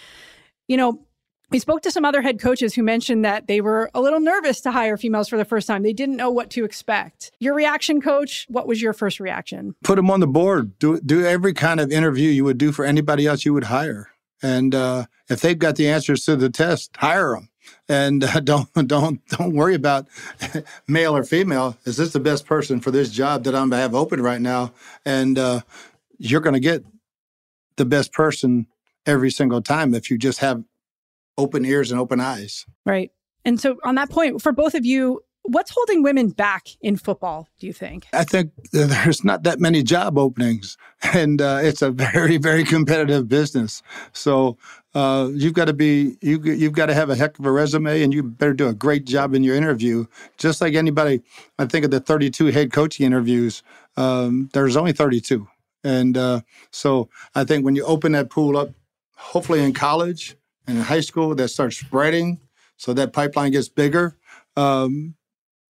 You 0.68 0.78
know, 0.78 1.06
we 1.52 1.60
spoke 1.60 1.84
to 1.84 1.92
some 1.92 2.06
other 2.06 2.24
head 2.24 2.40
coaches 2.40 2.74
who 2.74 2.82
mentioned 2.82 3.24
that 3.24 3.48
they 3.48 3.62
were 3.62 3.90
a 3.94 4.02
little 4.02 4.20
nervous 4.20 4.62
to 4.62 4.72
hire 4.72 4.98
females 4.98 5.30
for 5.30 5.38
the 5.38 5.46
first 5.46 5.68
time. 5.68 5.84
They 5.84 5.94
didn't 5.94 6.18
know 6.18 6.32
what 6.32 6.50
to 6.52 6.66
expect. 6.66 7.32
Your 7.40 7.54
reaction, 7.54 8.02
coach, 8.02 8.46
what 8.50 8.68
was 8.68 8.82
your 8.82 8.94
first 8.94 9.20
reaction? 9.20 9.76
Put 9.84 9.96
them 9.96 10.10
on 10.10 10.22
the 10.22 10.28
board. 10.28 10.78
Do 10.80 11.00
do 11.02 11.24
every 11.24 11.54
kind 11.54 11.80
of 11.80 11.92
interview 11.92 12.32
you 12.32 12.44
would 12.46 12.58
do 12.58 12.72
for 12.72 12.84
anybody 12.84 13.28
else 13.28 13.46
you 13.46 13.54
would 13.54 13.66
hire. 13.66 14.10
And 14.42 14.74
uh, 14.74 15.06
if 15.30 15.42
they've 15.42 15.60
got 15.60 15.76
the 15.76 15.88
answers 15.88 16.26
to 16.26 16.36
the 16.36 16.50
test, 16.50 16.96
hire 16.98 17.36
them 17.36 17.49
and 17.88 18.24
uh, 18.24 18.40
don't 18.44 18.72
don't 18.88 19.26
don't 19.28 19.54
worry 19.54 19.76
about 19.76 20.08
male 20.88 21.16
or 21.16 21.24
female. 21.24 21.78
Is 21.86 21.98
this 21.98 22.14
the 22.14 22.20
best 22.20 22.46
person 22.46 22.80
for 22.80 22.92
this 22.92 23.10
job 23.10 23.44
that 23.44 23.56
I'm 23.56 23.70
to 23.72 23.78
have 23.78 23.96
open 23.96 24.22
right 24.22 24.42
now? 24.42 24.74
And 25.06 25.38
uh, 25.38 25.62
you're 26.18 26.42
going 26.42 26.54
to 26.54 26.60
get 26.60 26.84
the 27.78 27.86
best 27.86 28.12
person 28.12 28.68
every 29.06 29.32
single 29.32 29.62
time 29.62 29.94
if 29.94 30.12
you 30.12 30.18
just 30.18 30.40
have 30.40 30.64
open 31.38 31.66
ears 31.66 31.92
and 31.92 32.00
open 32.00 32.20
eyes. 32.20 32.66
Right. 32.86 33.12
And 33.46 33.60
so 33.60 33.78
on 33.84 33.96
that 33.96 34.10
point, 34.10 34.42
for 34.42 34.52
both 34.52 34.76
of 34.76 34.86
you, 34.86 35.22
what's 35.44 35.72
holding 35.72 36.04
women 36.04 36.30
back 36.30 36.68
in 36.82 36.98
football, 36.98 37.48
do 37.60 37.68
you 37.68 37.74
think? 37.74 38.08
I 38.14 38.24
think 38.24 38.52
there's 38.72 39.24
not 39.24 39.44
that 39.44 39.60
many 39.60 39.82
job 39.84 40.18
openings, 40.18 40.78
and 41.14 41.42
uh, 41.42 41.60
it's 41.62 41.82
a 41.82 41.92
very, 42.14 42.38
very 42.38 42.64
competitive 42.64 43.28
business. 43.28 43.82
So 44.14 44.58
uh, 44.96 45.30
you've 45.34 45.54
got 45.54 45.66
to 45.66 45.74
be 45.74 46.18
you 46.22 46.42
you've 46.42 46.74
got 46.74 46.88
to 46.88 46.94
have 46.94 47.10
a 47.10 47.16
heck 47.16 47.38
of 47.38 47.46
a 47.46 47.52
resume, 47.52 48.02
and 48.02 48.14
you 48.14 48.24
better 48.24 48.54
do 48.54 48.68
a 48.68 48.74
great 48.74 49.06
job 49.06 49.36
in 49.36 49.44
your 49.44 49.56
interview. 49.56 50.06
Just 50.38 50.62
like 50.62 50.74
anybody, 50.74 51.22
I 51.60 51.66
think 51.66 51.86
of 51.86 51.92
the 51.92 52.00
32 52.00 52.48
head 52.48 52.72
coaching 52.72 53.06
interviews. 53.06 53.62
Um, 53.98 54.50
there's 54.54 54.76
only 54.76 54.94
32, 54.94 55.48
and 55.84 56.18
uh, 56.18 56.42
so 56.72 57.10
I 57.36 57.44
think 57.44 57.66
when 57.66 57.76
you 57.76 57.86
open 57.86 58.14
that 58.14 58.30
pool 58.32 58.58
up, 58.58 58.70
hopefully 59.16 59.64
in 59.64 59.74
college 59.74 60.36
and 60.66 60.78
in 60.78 60.84
high 60.84 61.02
school, 61.02 61.36
that 61.36 61.50
starts 61.50 61.78
spreading, 61.78 62.40
so 62.78 62.94
that 62.94 63.14
pipeline 63.14 63.52
gets 63.52 63.70
bigger. 63.70 64.18
Um, 64.56 65.16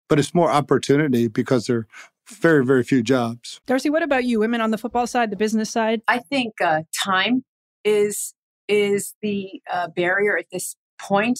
but 0.08 0.18
it's 0.18 0.34
more 0.34 0.50
opportunity 0.50 1.28
because 1.28 1.66
there 1.66 1.78
are 1.78 1.86
very 2.28 2.64
very 2.64 2.82
few 2.82 3.00
jobs. 3.00 3.60
Darcie, 3.68 3.90
what 3.90 4.02
about 4.02 4.24
you? 4.24 4.40
Women 4.40 4.60
on 4.60 4.72
the 4.72 4.78
football 4.78 5.06
side, 5.06 5.30
the 5.30 5.36
business 5.36 5.70
side? 5.70 6.02
I 6.08 6.18
think 6.18 6.60
uh, 6.60 6.82
time 7.04 7.44
is 7.84 8.34
is 8.68 9.14
the 9.22 9.60
uh, 9.70 9.88
barrier 9.88 10.36
at 10.38 10.46
this 10.52 10.76
point. 10.98 11.38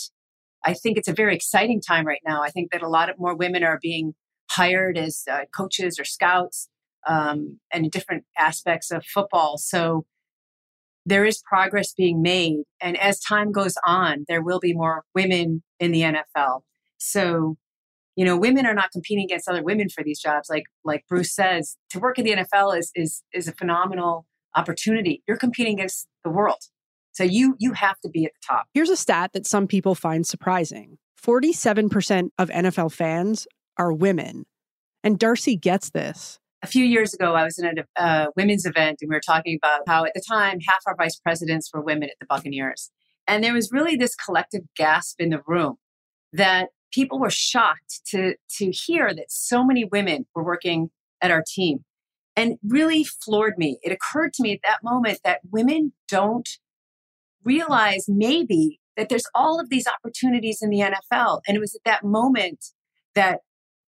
I 0.65 0.75
think 0.75 0.97
it's 0.97 1.09
a 1.09 1.13
very 1.13 1.35
exciting 1.35 1.81
time 1.81 2.07
right 2.07 2.23
now. 2.27 2.43
I 2.43 2.51
think 2.51 2.73
that 2.73 2.83
a 2.83 2.89
lot 2.89 3.11
of 3.11 3.19
more 3.19 3.35
women 3.35 3.63
are 3.65 3.79
being 3.81 4.15
hired 4.51 4.97
as 4.97 5.25
uh, 5.31 5.41
coaches 5.55 5.99
or 5.99 6.05
scouts 6.05 6.69
um, 7.07 7.59
and 7.73 7.85
in 7.85 7.91
different 7.91 8.25
aspects 8.37 8.91
of 8.91 9.05
football. 9.05 9.59
So 9.59 10.07
there 11.07 11.25
is 11.25 11.43
progress 11.47 11.93
being 11.93 12.23
made. 12.23 12.63
And 12.81 12.99
as 12.99 13.21
time 13.21 13.53
goes 13.53 13.75
on, 13.87 14.25
there 14.29 14.43
will 14.43 14.61
be 14.61 14.73
more 14.73 15.05
women 15.15 15.63
in 15.79 15.93
the 15.93 16.03
NFL. 16.03 16.63
So 16.99 17.57
you 18.17 18.25
know, 18.25 18.37
women 18.37 18.65
are 18.65 18.75
not 18.75 18.93
competing 18.93 19.25
against 19.25 19.49
other 19.49 19.63
women 19.63 19.89
for 19.89 20.05
these 20.05 20.21
jobs. 20.21 20.49
Like 20.49 20.65
like 20.85 21.05
Bruce 21.09 21.35
says, 21.35 21.77
to 21.91 21.99
work 21.99 22.19
in 22.19 22.25
the 22.25 22.33
NFL 22.33 22.79
is 22.79 22.91
is 22.95 23.23
is 23.33 23.49
a 23.49 23.53
phenomenal 23.53 24.27
opportunity. 24.55 25.23
You're 25.27 25.37
competing 25.37 25.75
against 25.75 26.07
the 26.23 26.31
world. 26.31 26.63
So 27.15 27.25
you 27.25 27.57
you 27.59 27.73
have 27.73 27.99
to 28.01 28.09
be 28.09 28.25
at 28.25 28.33
the 28.35 28.41
top. 28.47 28.67
Here's 28.75 28.91
a 28.91 28.97
stat 28.97 29.33
that 29.33 29.47
some 29.47 29.67
people 29.67 29.95
find 29.95 30.27
surprising. 30.27 30.99
47% 31.25 32.29
of 32.39 32.51
NFL 32.51 32.93
fans 32.93 33.47
are 33.79 33.93
women. 33.93 34.45
And 35.03 35.19
Darcie 35.19 35.59
gets 35.59 35.91
this. 35.91 36.39
A 36.63 36.67
few 36.67 36.85
years 36.85 37.15
ago, 37.15 37.35
I 37.35 37.45
was 37.45 37.59
in 37.59 37.67
a 37.79 38.03
uh, 38.03 38.27
women's 38.37 38.67
event 38.67 38.99
and 39.01 39.09
we 39.09 39.15
were 39.15 39.21
talking 39.21 39.59
about 39.63 39.83
how 39.87 40.05
at 40.05 40.13
the 40.15 40.23
time 40.27 40.59
half 40.67 40.83
our 40.87 40.97
vice 40.97 41.17
presidents 41.17 41.71
were 41.73 41.81
women 41.81 42.05
at 42.11 42.17
the 42.21 42.27
Buccaneers. 42.27 42.91
And 43.27 43.43
there 43.43 43.55
was 43.55 43.71
really 43.73 43.97
this 43.97 44.15
collective 44.15 44.63
gasp 44.77 45.21
in 45.21 45.31
the 45.31 45.41
room 45.47 45.77
that 46.33 46.69
people 46.93 47.19
were 47.19 47.31
shocked 47.31 48.01
to, 48.07 48.35
to 48.57 48.71
hear 48.71 49.15
that 49.15 49.31
so 49.31 49.65
many 49.65 49.85
women 49.85 50.27
were 50.35 50.45
working 50.45 50.91
at 51.21 51.31
our 51.31 51.43
team 51.47 51.85
and 52.37 52.57
really 52.67 53.05
floored 53.05 53.57
me. 53.57 53.79
It 53.83 53.93
occurred 53.93 54.33
to 54.35 54.43
me 54.43 54.53
at 54.53 54.61
that 54.65 54.83
moment 54.83 55.21
that 55.25 55.41
women 55.51 55.93
don't 56.09 56.49
realize 57.45 58.05
maybe 58.09 58.81
that 58.97 59.09
there's 59.09 59.27
all 59.35 59.61
of 59.61 59.71
these 59.71 59.87
opportunities 59.87 60.61
in 60.63 60.71
the 60.71 60.81
NFL. 60.81 61.41
And 61.47 61.57
it 61.57 61.61
was 61.61 61.75
at 61.75 61.83
that 61.85 62.05
moment 62.05 62.65
that 63.15 63.41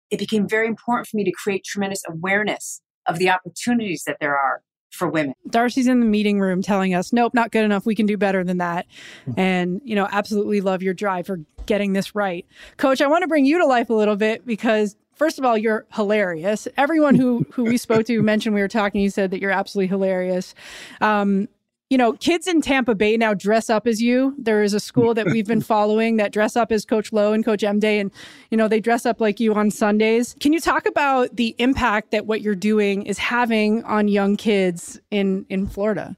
it 0.09 0.19
became 0.19 0.47
very 0.47 0.67
important 0.67 1.07
for 1.07 1.17
me 1.17 1.23
to 1.23 1.31
create 1.31 1.63
tremendous 1.63 2.03
awareness 2.07 2.81
of 3.05 3.19
the 3.19 3.29
opportunities 3.29 4.03
that 4.05 4.17
there 4.19 4.37
are 4.37 4.61
for 4.91 5.09
women. 5.09 5.33
Darcie's 5.49 5.87
in 5.87 5.99
the 5.99 6.05
meeting 6.05 6.39
room 6.39 6.61
telling 6.61 6.93
us, 6.93 7.11
nope, 7.11 7.33
not 7.33 7.51
good 7.51 7.65
enough. 7.65 7.85
We 7.85 7.95
can 7.95 8.05
do 8.05 8.15
better 8.15 8.43
than 8.43 8.59
that. 8.59 8.85
Hmm. 9.25 9.39
And, 9.39 9.81
you 9.83 9.95
know, 9.95 10.07
absolutely 10.11 10.61
love 10.61 10.83
your 10.83 10.93
drive 10.93 11.25
for 11.25 11.39
getting 11.65 11.93
this 11.93 12.13
right. 12.13 12.45
Coach, 12.77 13.01
I 13.01 13.07
want 13.07 13.23
to 13.23 13.27
bring 13.27 13.45
you 13.45 13.57
to 13.57 13.65
life 13.65 13.89
a 13.89 13.93
little 13.93 14.15
bit 14.15 14.45
because 14.45 14.95
first 15.15 15.39
of 15.39 15.45
all, 15.45 15.57
you're 15.57 15.85
hilarious. 15.93 16.67
Everyone 16.77 17.15
who 17.15 17.45
who 17.51 17.63
we 17.63 17.77
spoke 17.77 18.05
to 18.05 18.21
mentioned 18.21 18.53
we 18.53 18.61
were 18.61 18.67
talking, 18.67 19.01
you 19.01 19.09
said 19.09 19.31
that 19.31 19.39
you're 19.41 19.51
absolutely 19.51 19.87
hilarious. 19.87 20.53
Um, 21.01 21.47
you 21.93 21.97
know, 21.99 22.13
kids 22.13 22.47
in 22.47 22.59
Tampa 22.59 22.95
Bay 22.95 23.17
now 23.17 23.35
dress 23.35 23.69
up 23.69 23.85
as 23.85 24.01
you. 24.01 24.33
There 24.39 24.63
is 24.63 24.73
a 24.73 24.79
school 24.79 25.13
that 25.13 25.27
we've 25.27 25.45
been 25.45 25.61
following 25.75 26.17
that 26.17 26.31
dress 26.31 26.55
up 26.55 26.71
as 26.71 26.85
Coach 26.85 27.13
Lo 27.13 27.33
and 27.33 27.45
Coach 27.45 27.59
Day, 27.77 27.99
and 27.99 28.11
you 28.49 28.57
know 28.57 28.67
they 28.67 28.79
dress 28.79 29.05
up 29.05 29.21
like 29.21 29.39
you 29.39 29.53
on 29.53 29.69
Sundays. 29.69 30.35
Can 30.39 30.53
you 30.53 30.59
talk 30.59 30.87
about 30.87 31.35
the 31.35 31.53
impact 31.59 32.09
that 32.09 32.25
what 32.25 32.41
you're 32.41 32.55
doing 32.55 33.03
is 33.03 33.19
having 33.19 33.83
on 33.83 34.07
young 34.07 34.37
kids 34.37 34.99
in 35.11 35.45
in 35.49 35.67
Florida? 35.67 36.17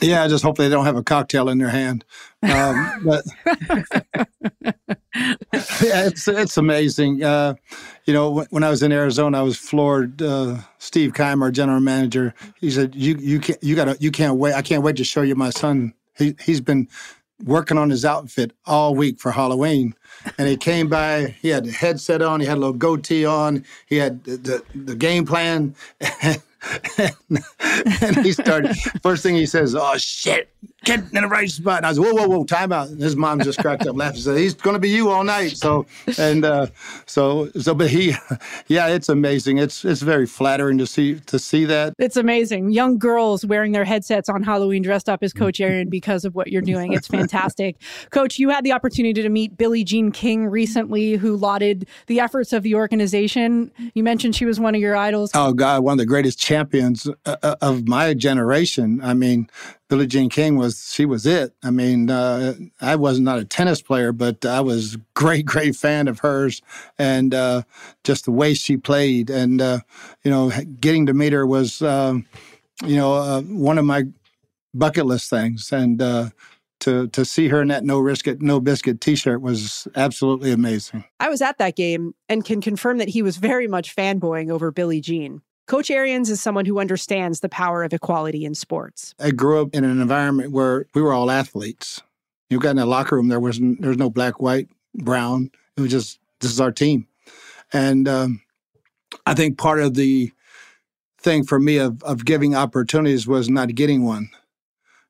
Yeah, 0.00 0.22
I 0.22 0.28
just 0.28 0.44
hope 0.44 0.56
they 0.56 0.68
don't 0.68 0.84
have 0.84 0.96
a 0.96 1.02
cocktail 1.02 1.48
in 1.48 1.58
their 1.58 1.68
hand. 1.68 2.04
Um, 2.42 3.00
but 3.04 3.24
yeah, 5.82 6.06
it's 6.06 6.28
it's 6.28 6.56
amazing. 6.56 7.22
Uh, 7.22 7.54
you 8.04 8.14
know, 8.14 8.46
when 8.50 8.62
I 8.62 8.70
was 8.70 8.82
in 8.82 8.92
Arizona, 8.92 9.38
I 9.38 9.42
was 9.42 9.56
floored. 9.56 10.22
Uh, 10.22 10.58
Steve 10.78 11.12
Keimer, 11.12 11.50
general 11.52 11.80
manager, 11.80 12.34
he 12.60 12.70
said, 12.70 12.94
"You 12.94 13.16
you 13.18 13.40
can't 13.40 13.62
you 13.62 13.74
gotta 13.74 13.96
you 14.00 14.10
can't 14.10 14.36
wait. 14.36 14.54
I 14.54 14.62
can't 14.62 14.82
wait 14.82 14.96
to 14.96 15.04
show 15.04 15.22
you 15.22 15.34
my 15.34 15.50
son. 15.50 15.94
He 16.16 16.36
he's 16.40 16.60
been 16.60 16.88
working 17.44 17.78
on 17.78 17.90
his 17.90 18.04
outfit 18.04 18.52
all 18.66 18.94
week 18.94 19.18
for 19.18 19.32
Halloween." 19.32 19.94
And 20.38 20.48
he 20.48 20.56
came 20.56 20.88
by. 20.88 21.34
He 21.42 21.48
had 21.48 21.64
the 21.64 21.72
headset 21.72 22.22
on. 22.22 22.40
He 22.40 22.46
had 22.46 22.56
a 22.58 22.60
little 22.60 22.72
goatee 22.72 23.24
on. 23.24 23.64
He 23.86 23.96
had 23.96 24.22
the 24.24 24.36
the, 24.36 24.78
the 24.78 24.94
game 24.94 25.26
plan. 25.26 25.74
and 26.98 28.16
he 28.24 28.32
started. 28.32 28.76
First 29.02 29.22
thing 29.22 29.36
he 29.36 29.46
says, 29.46 29.76
"Oh 29.76 29.96
shit, 29.96 30.48
get 30.84 31.00
in 31.00 31.22
the 31.22 31.28
right 31.28 31.48
spot." 31.48 31.78
And 31.78 31.86
I 31.86 31.90
was, 31.90 32.00
"Whoa, 32.00 32.12
whoa, 32.12 32.26
whoa, 32.26 32.44
time 32.44 32.72
out!" 32.72 32.88
And 32.88 33.00
his 33.00 33.14
mom 33.14 33.40
just 33.40 33.60
cracked 33.60 33.86
up 33.86 33.96
laughing. 33.96 34.20
Said, 34.20 34.38
"He's 34.38 34.54
going 34.54 34.74
to 34.74 34.80
be 34.80 34.90
you 34.90 35.08
all 35.08 35.22
night." 35.22 35.56
So, 35.56 35.86
and 36.18 36.44
uh, 36.44 36.66
so, 37.06 37.48
so, 37.60 37.74
but 37.74 37.90
he, 37.90 38.14
yeah, 38.66 38.88
it's 38.88 39.08
amazing. 39.08 39.58
It's 39.58 39.84
it's 39.84 40.02
very 40.02 40.26
flattering 40.26 40.78
to 40.78 40.86
see 40.86 41.20
to 41.26 41.38
see 41.38 41.64
that. 41.66 41.94
It's 41.98 42.16
amazing. 42.16 42.70
Young 42.70 42.98
girls 42.98 43.46
wearing 43.46 43.70
their 43.70 43.84
headsets 43.84 44.28
on 44.28 44.42
Halloween, 44.42 44.82
dressed 44.82 45.08
up 45.08 45.22
as 45.22 45.32
Coach 45.32 45.60
Aaron 45.60 45.88
because 45.88 46.24
of 46.24 46.34
what 46.34 46.48
you're 46.48 46.62
doing. 46.62 46.92
It's 46.92 47.06
fantastic, 47.06 47.76
Coach. 48.10 48.38
You 48.38 48.48
had 48.48 48.64
the 48.64 48.72
opportunity 48.72 49.22
to 49.22 49.28
meet 49.28 49.56
Billie 49.56 49.84
Jean 49.84 50.10
King 50.10 50.46
recently, 50.46 51.14
who 51.14 51.36
lauded 51.36 51.86
the 52.08 52.18
efforts 52.18 52.52
of 52.52 52.64
the 52.64 52.74
organization. 52.74 53.70
You 53.94 54.02
mentioned 54.02 54.34
she 54.34 54.44
was 54.44 54.58
one 54.58 54.74
of 54.74 54.80
your 54.80 54.96
idols. 54.96 55.30
Oh 55.34 55.52
God, 55.52 55.84
one 55.84 55.92
of 55.92 55.98
the 55.98 56.06
greatest 56.06 56.47
champions 56.48 57.06
uh, 57.26 57.36
uh, 57.42 57.56
of 57.60 57.86
my 57.86 58.14
generation. 58.14 59.00
I 59.02 59.12
mean, 59.12 59.50
Billie 59.90 60.06
Jean 60.06 60.30
King 60.30 60.56
was 60.56 60.90
she 60.94 61.04
was 61.04 61.26
it. 61.26 61.52
I 61.62 61.70
mean, 61.70 62.08
uh, 62.08 62.54
I 62.80 62.96
was 62.96 63.20
not 63.20 63.38
a 63.38 63.44
tennis 63.44 63.82
player, 63.82 64.12
but 64.12 64.46
I 64.46 64.62
was 64.62 64.96
great, 65.14 65.44
great 65.44 65.76
fan 65.76 66.08
of 66.08 66.20
hers, 66.20 66.62
and 66.98 67.34
uh, 67.34 67.62
just 68.02 68.24
the 68.24 68.32
way 68.32 68.54
she 68.54 68.78
played, 68.78 69.28
and 69.28 69.60
uh, 69.60 69.80
you 70.24 70.30
know, 70.30 70.50
getting 70.80 71.04
to 71.06 71.12
meet 71.12 71.34
her 71.34 71.46
was, 71.46 71.82
um, 71.82 72.24
you 72.82 72.96
know, 72.96 73.12
uh, 73.12 73.42
one 73.42 73.76
of 73.76 73.84
my 73.84 74.04
bucket 74.72 75.04
list 75.04 75.28
things, 75.28 75.70
and 75.70 75.98
to 76.80 77.08
to 77.08 77.24
see 77.26 77.48
her 77.48 77.60
in 77.60 77.68
that 77.68 77.84
no 77.84 77.98
risk 77.98 78.26
it 78.26 78.40
no 78.40 78.60
biscuit 78.60 79.00
t-shirt 79.02 79.42
was 79.42 79.86
absolutely 79.96 80.52
amazing. 80.52 81.04
I 81.20 81.28
was 81.28 81.42
at 81.42 81.58
that 81.58 81.76
game 81.76 82.14
and 82.28 82.42
can 82.42 82.62
confirm 82.62 82.98
that 82.98 83.08
he 83.08 83.20
was 83.20 83.36
very 83.36 83.66
much 83.66 83.94
fanboying 83.94 84.50
over 84.50 84.70
Billie 84.70 85.02
Jean. 85.02 85.42
Coach 85.68 85.90
Arians 85.90 86.30
is 86.30 86.40
someone 86.40 86.64
who 86.64 86.80
understands 86.80 87.40
the 87.40 87.48
power 87.50 87.84
of 87.84 87.92
equality 87.92 88.46
in 88.46 88.54
sports. 88.54 89.14
I 89.20 89.30
grew 89.30 89.60
up 89.60 89.74
in 89.74 89.84
an 89.84 90.00
environment 90.00 90.50
where 90.50 90.86
we 90.94 91.02
were 91.02 91.12
all 91.12 91.30
athletes. 91.30 92.00
You 92.48 92.58
got 92.58 92.70
in 92.70 92.78
a 92.78 92.86
locker 92.86 93.16
room, 93.16 93.28
there 93.28 93.38
was 93.38 93.60
there 93.60 93.90
was 93.90 93.98
no 93.98 94.08
black, 94.08 94.40
white, 94.40 94.70
brown. 94.94 95.50
It 95.76 95.82
was 95.82 95.90
just 95.90 96.20
this 96.40 96.50
is 96.50 96.58
our 96.58 96.72
team, 96.72 97.06
and 97.70 98.08
um, 98.08 98.40
I 99.26 99.34
think 99.34 99.58
part 99.58 99.80
of 99.80 99.92
the 99.92 100.32
thing 101.18 101.44
for 101.44 101.60
me 101.60 101.76
of 101.76 102.02
of 102.02 102.24
giving 102.24 102.54
opportunities 102.54 103.26
was 103.26 103.50
not 103.50 103.74
getting 103.74 104.06
one. 104.06 104.30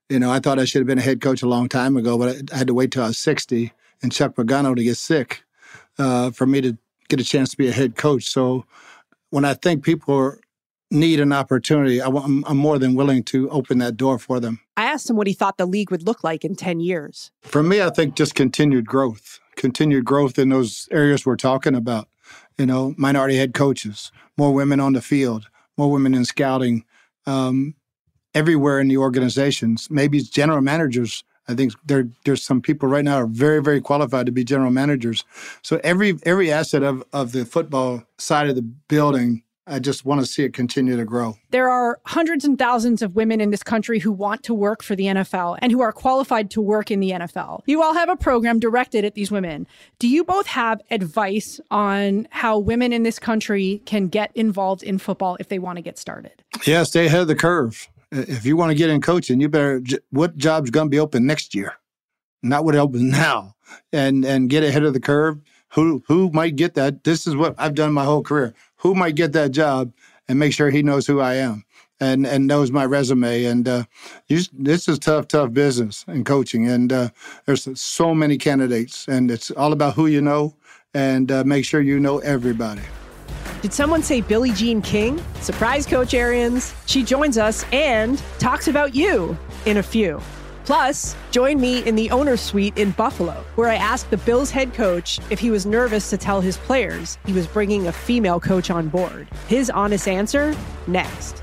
You 0.09 0.19
know, 0.19 0.33
I 0.33 0.41
thought 0.41 0.59
I 0.59 0.65
should 0.65 0.81
have 0.81 0.89
been 0.89 0.99
a 0.99 1.03
head 1.03 1.21
coach 1.21 1.41
a 1.41 1.49
long 1.49 1.69
time 1.69 1.97
ago, 1.97 2.19
but 2.19 2.53
I 2.53 2.57
had 2.57 2.67
to 2.67 2.75
wait 2.75 2.91
till 2.91 3.05
I 3.05 3.09
was 3.09 3.19
sixty 3.19 3.73
and 4.03 4.11
Chuck 4.11 4.35
Pagano 4.35 4.75
to 4.75 4.83
get 4.83 4.97
sick 4.97 5.45
uh, 6.01 6.33
for 6.33 6.47
me 6.47 6.61
to 6.63 6.77
get 7.09 7.21
a 7.21 7.25
chance 7.25 7.51
to 7.51 7.57
be 7.57 7.69
a 7.69 7.73
head 7.73 7.95
coach. 7.95 8.25
So 8.25 8.65
when 9.31 9.45
I 9.45 9.55
think 9.55 9.85
people 9.85 10.17
are 10.17 10.41
need 10.91 11.21
an 11.21 11.33
opportunity, 11.33 12.01
I, 12.01 12.09
am 12.09 12.45
more 12.57 12.79
than 12.79 12.95
willing 12.95 13.23
to 13.25 13.49
open 13.51 13.79
that 13.79 13.97
door 13.97 14.19
for 14.19 14.41
them. 14.41 14.61
I 14.77 14.85
asked 14.85 15.11
him 15.11 15.17
what 15.17 15.27
he 15.27 15.33
thought 15.33 15.59
the 15.59 15.67
league 15.67 15.91
would 15.91 16.07
look 16.07 16.25
like 16.25 16.45
in 16.45 16.55
10 16.55 16.81
years. 16.81 17.31
For 17.43 17.63
me, 17.63 17.83
I 17.83 17.91
think 17.91 18.17
just 18.17 18.35
continued 18.35 18.87
growth, 18.87 19.41
continued 19.57 20.05
growth 20.05 20.39
in 20.39 20.49
those 20.49 20.89
areas 20.91 21.27
we're 21.27 21.37
talking 21.37 21.75
about. 21.75 22.09
You 22.57 22.67
know, 22.67 22.95
minority 22.97 23.37
head 23.37 23.55
coaches, 23.55 24.11
more 24.37 24.53
women 24.53 24.81
on 24.81 24.93
the 24.93 25.01
field, 25.01 25.49
more 25.77 25.91
women 25.91 26.15
in 26.15 26.25
scouting, 26.25 26.85
um, 27.27 27.75
everywhere 28.35 28.81
in 28.81 28.89
the 28.89 28.97
organizations. 28.97 29.89
Maybe 29.91 30.21
general 30.21 30.61
managers. 30.61 31.25
I 31.47 31.55
think 31.55 31.73
there, 31.87 32.09
there's 32.25 32.43
some 32.43 32.61
people 32.61 32.89
right 32.89 33.05
now 33.05 33.17
are 33.17 33.27
very, 33.27 33.63
very 33.63 33.81
qualified 33.81 34.27
to 34.27 34.33
be 34.33 34.45
general 34.45 34.71
managers. 34.71 35.25
So 35.63 35.81
every 35.83 36.19
every 36.25 36.53
asset 36.53 36.83
of, 36.83 37.05
of 37.13 37.33
the 37.33 37.47
football 37.47 38.03
side 38.19 38.49
of 38.49 38.57
the 38.57 38.63
building 38.63 39.45
I 39.69 39.79
just 39.79 40.05
want 40.05 40.21
to 40.21 40.27
see 40.27 40.45
it 40.45 40.55
continue 40.55 40.97
to 40.97 41.05
grow. 41.05 41.37
There 41.51 41.69
are 41.69 42.01
hundreds 42.07 42.45
and 42.45 42.59
thousands 42.59 43.03
of 43.03 43.15
women 43.15 43.41
in 43.41 43.51
this 43.51 43.63
country 43.63 43.99
who 43.99 44.11
want 44.11 44.43
to 44.45 44.55
work 44.55 44.83
for 44.83 44.97
the 44.97 45.05
NFL 45.05 45.59
and 45.61 45.71
who 45.71 45.81
are 45.83 45.93
qualified 45.93 46.51
to 46.53 46.61
work 46.61 46.91
in 46.91 47.01
the 47.01 47.11
NFL. 47.11 47.61
You 47.67 47.83
all 47.83 47.95
have 47.95 48.09
a 48.09 48.17
program 48.17 48.59
directed 48.59 49.05
at 49.05 49.15
these 49.15 49.31
women. 49.31 49.67
Do 49.99 50.09
you 50.09 50.25
both 50.25 50.47
have 50.47 50.81
advice 50.91 51.61
on 51.71 52.27
how 52.31 52.59
women 52.59 52.93
in 52.93 53.03
this 53.03 53.19
country 53.19 53.83
can 53.85 54.09
get 54.09 54.31
involved 54.35 54.83
in 54.83 54.99
football 54.99 55.37
if 55.39 55.49
they 55.49 55.59
want 55.59 55.77
to 55.77 55.83
get 55.83 55.99
started? 55.99 56.43
Yeah, 56.67 56.83
stay 56.85 57.07
ahead 57.07 57.21
of 57.21 57.29
the 57.29 57.37
curve. 57.37 57.89
If 58.11 58.47
you 58.47 58.57
want 58.57 58.71
to 58.71 58.75
get 58.75 58.89
in 58.89 59.03
coaching, 59.03 59.41
you 59.41 59.49
better 59.49 59.83
what 60.11 60.37
job's 60.37 60.71
going 60.71 60.87
to 60.87 60.91
be 60.91 60.99
open 60.99 61.27
next 61.27 61.55
year, 61.55 61.75
not 62.43 62.65
what 62.65 62.75
opens 62.75 63.03
now, 63.13 63.55
and 63.93 64.25
and 64.25 64.49
get 64.49 64.65
ahead 64.65 64.85
of 64.85 64.95
the 64.95 65.01
curve. 65.01 65.41
Who 65.73 66.03
who 66.07 66.31
might 66.31 66.57
get 66.57 66.73
that? 66.75 67.05
This 67.05 67.27
is 67.27 67.37
what 67.37 67.55
I've 67.59 67.75
done 67.75 67.93
my 67.93 68.05
whole 68.05 68.23
career 68.23 68.55
who 68.79 68.95
might 68.95 69.15
get 69.15 69.33
that 69.33 69.51
job 69.51 69.93
and 70.29 70.39
make 70.39 70.53
sure 70.53 70.71
he 70.71 70.83
knows 70.83 71.07
who 71.07 71.21
I 71.21 71.35
am 71.35 71.65
and 72.01 72.27
and 72.27 72.47
knows 72.47 72.71
my 72.71 72.85
resume. 72.85 73.45
And 73.45 73.69
uh, 73.69 73.85
you, 74.29 74.41
this 74.53 74.89
is 74.89 74.99
tough, 74.99 75.29
tough 75.29 75.53
business 75.53 76.05
in 76.09 76.25
coaching. 76.25 76.69
And 76.69 76.93
uh, 76.93 77.09
there's 77.47 77.69
so 77.81 78.15
many 78.15 78.39
candidates, 78.39 79.07
and 79.09 79.31
it's 79.31 79.51
all 79.53 79.73
about 79.73 79.95
who 79.95 80.07
you 80.07 80.21
know 80.21 80.55
and 80.95 81.31
uh, 81.31 81.45
make 81.45 81.65
sure 81.65 81.81
you 81.81 82.01
know 82.01 82.19
everybody. 82.19 82.83
Did 83.63 83.73
someone 83.73 84.03
say 84.03 84.21
Billie 84.21 84.53
Jean 84.53 84.81
King? 84.81 85.21
Surprise, 85.41 85.85
Coach 85.85 86.15
Arians. 86.15 86.75
She 86.87 87.03
joins 87.03 87.37
us 87.37 87.65
and 87.73 88.23
talks 88.39 88.69
about 88.69 88.95
you 88.95 89.37
in 89.67 89.79
a 89.79 89.83
few. 89.83 90.21
Plus, 90.69 91.17
join 91.31 91.59
me 91.59 91.83
in 91.87 91.97
the 91.97 92.11
owner's 92.11 92.43
suite 92.43 92.77
in 92.77 92.91
Buffalo, 92.91 93.43
where 93.55 93.71
I 93.71 93.77
asked 93.77 94.11
the 94.11 94.19
Bills 94.19 94.51
head 94.51 94.75
coach 94.75 95.19
if 95.31 95.39
he 95.39 95.51
was 95.51 95.65
nervous 95.65 96.11
to 96.11 96.19
tell 96.19 96.43
his 96.43 96.59
players 96.59 97.17
he 97.25 97.33
was 97.33 97.47
bringing 97.47 97.87
a 97.87 97.93
female 97.93 98.39
coach 98.39 98.69
on 98.71 98.91
board. 98.91 99.27
His 99.47 99.71
honest 99.71 100.07
answer 100.07 100.55
next. 100.87 101.43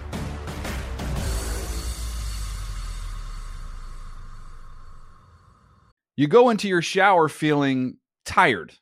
You 6.15 6.27
go 6.27 6.51
into 6.51 6.67
your 6.67 6.83
shower 6.83 7.27
feeling 7.27 7.97
tired, 8.25 8.73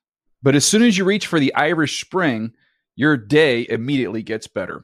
But 0.42 0.56
as 0.56 0.66
soon 0.66 0.84
as 0.84 0.98
you 0.98 1.06
reach 1.06 1.26
for 1.26 1.40
the 1.40 1.56
Irish 1.56 2.02
Spring, 2.02 2.52
your 2.98 3.16
day 3.16 3.66
immediately 3.70 4.24
gets 4.24 4.48
better. 4.48 4.84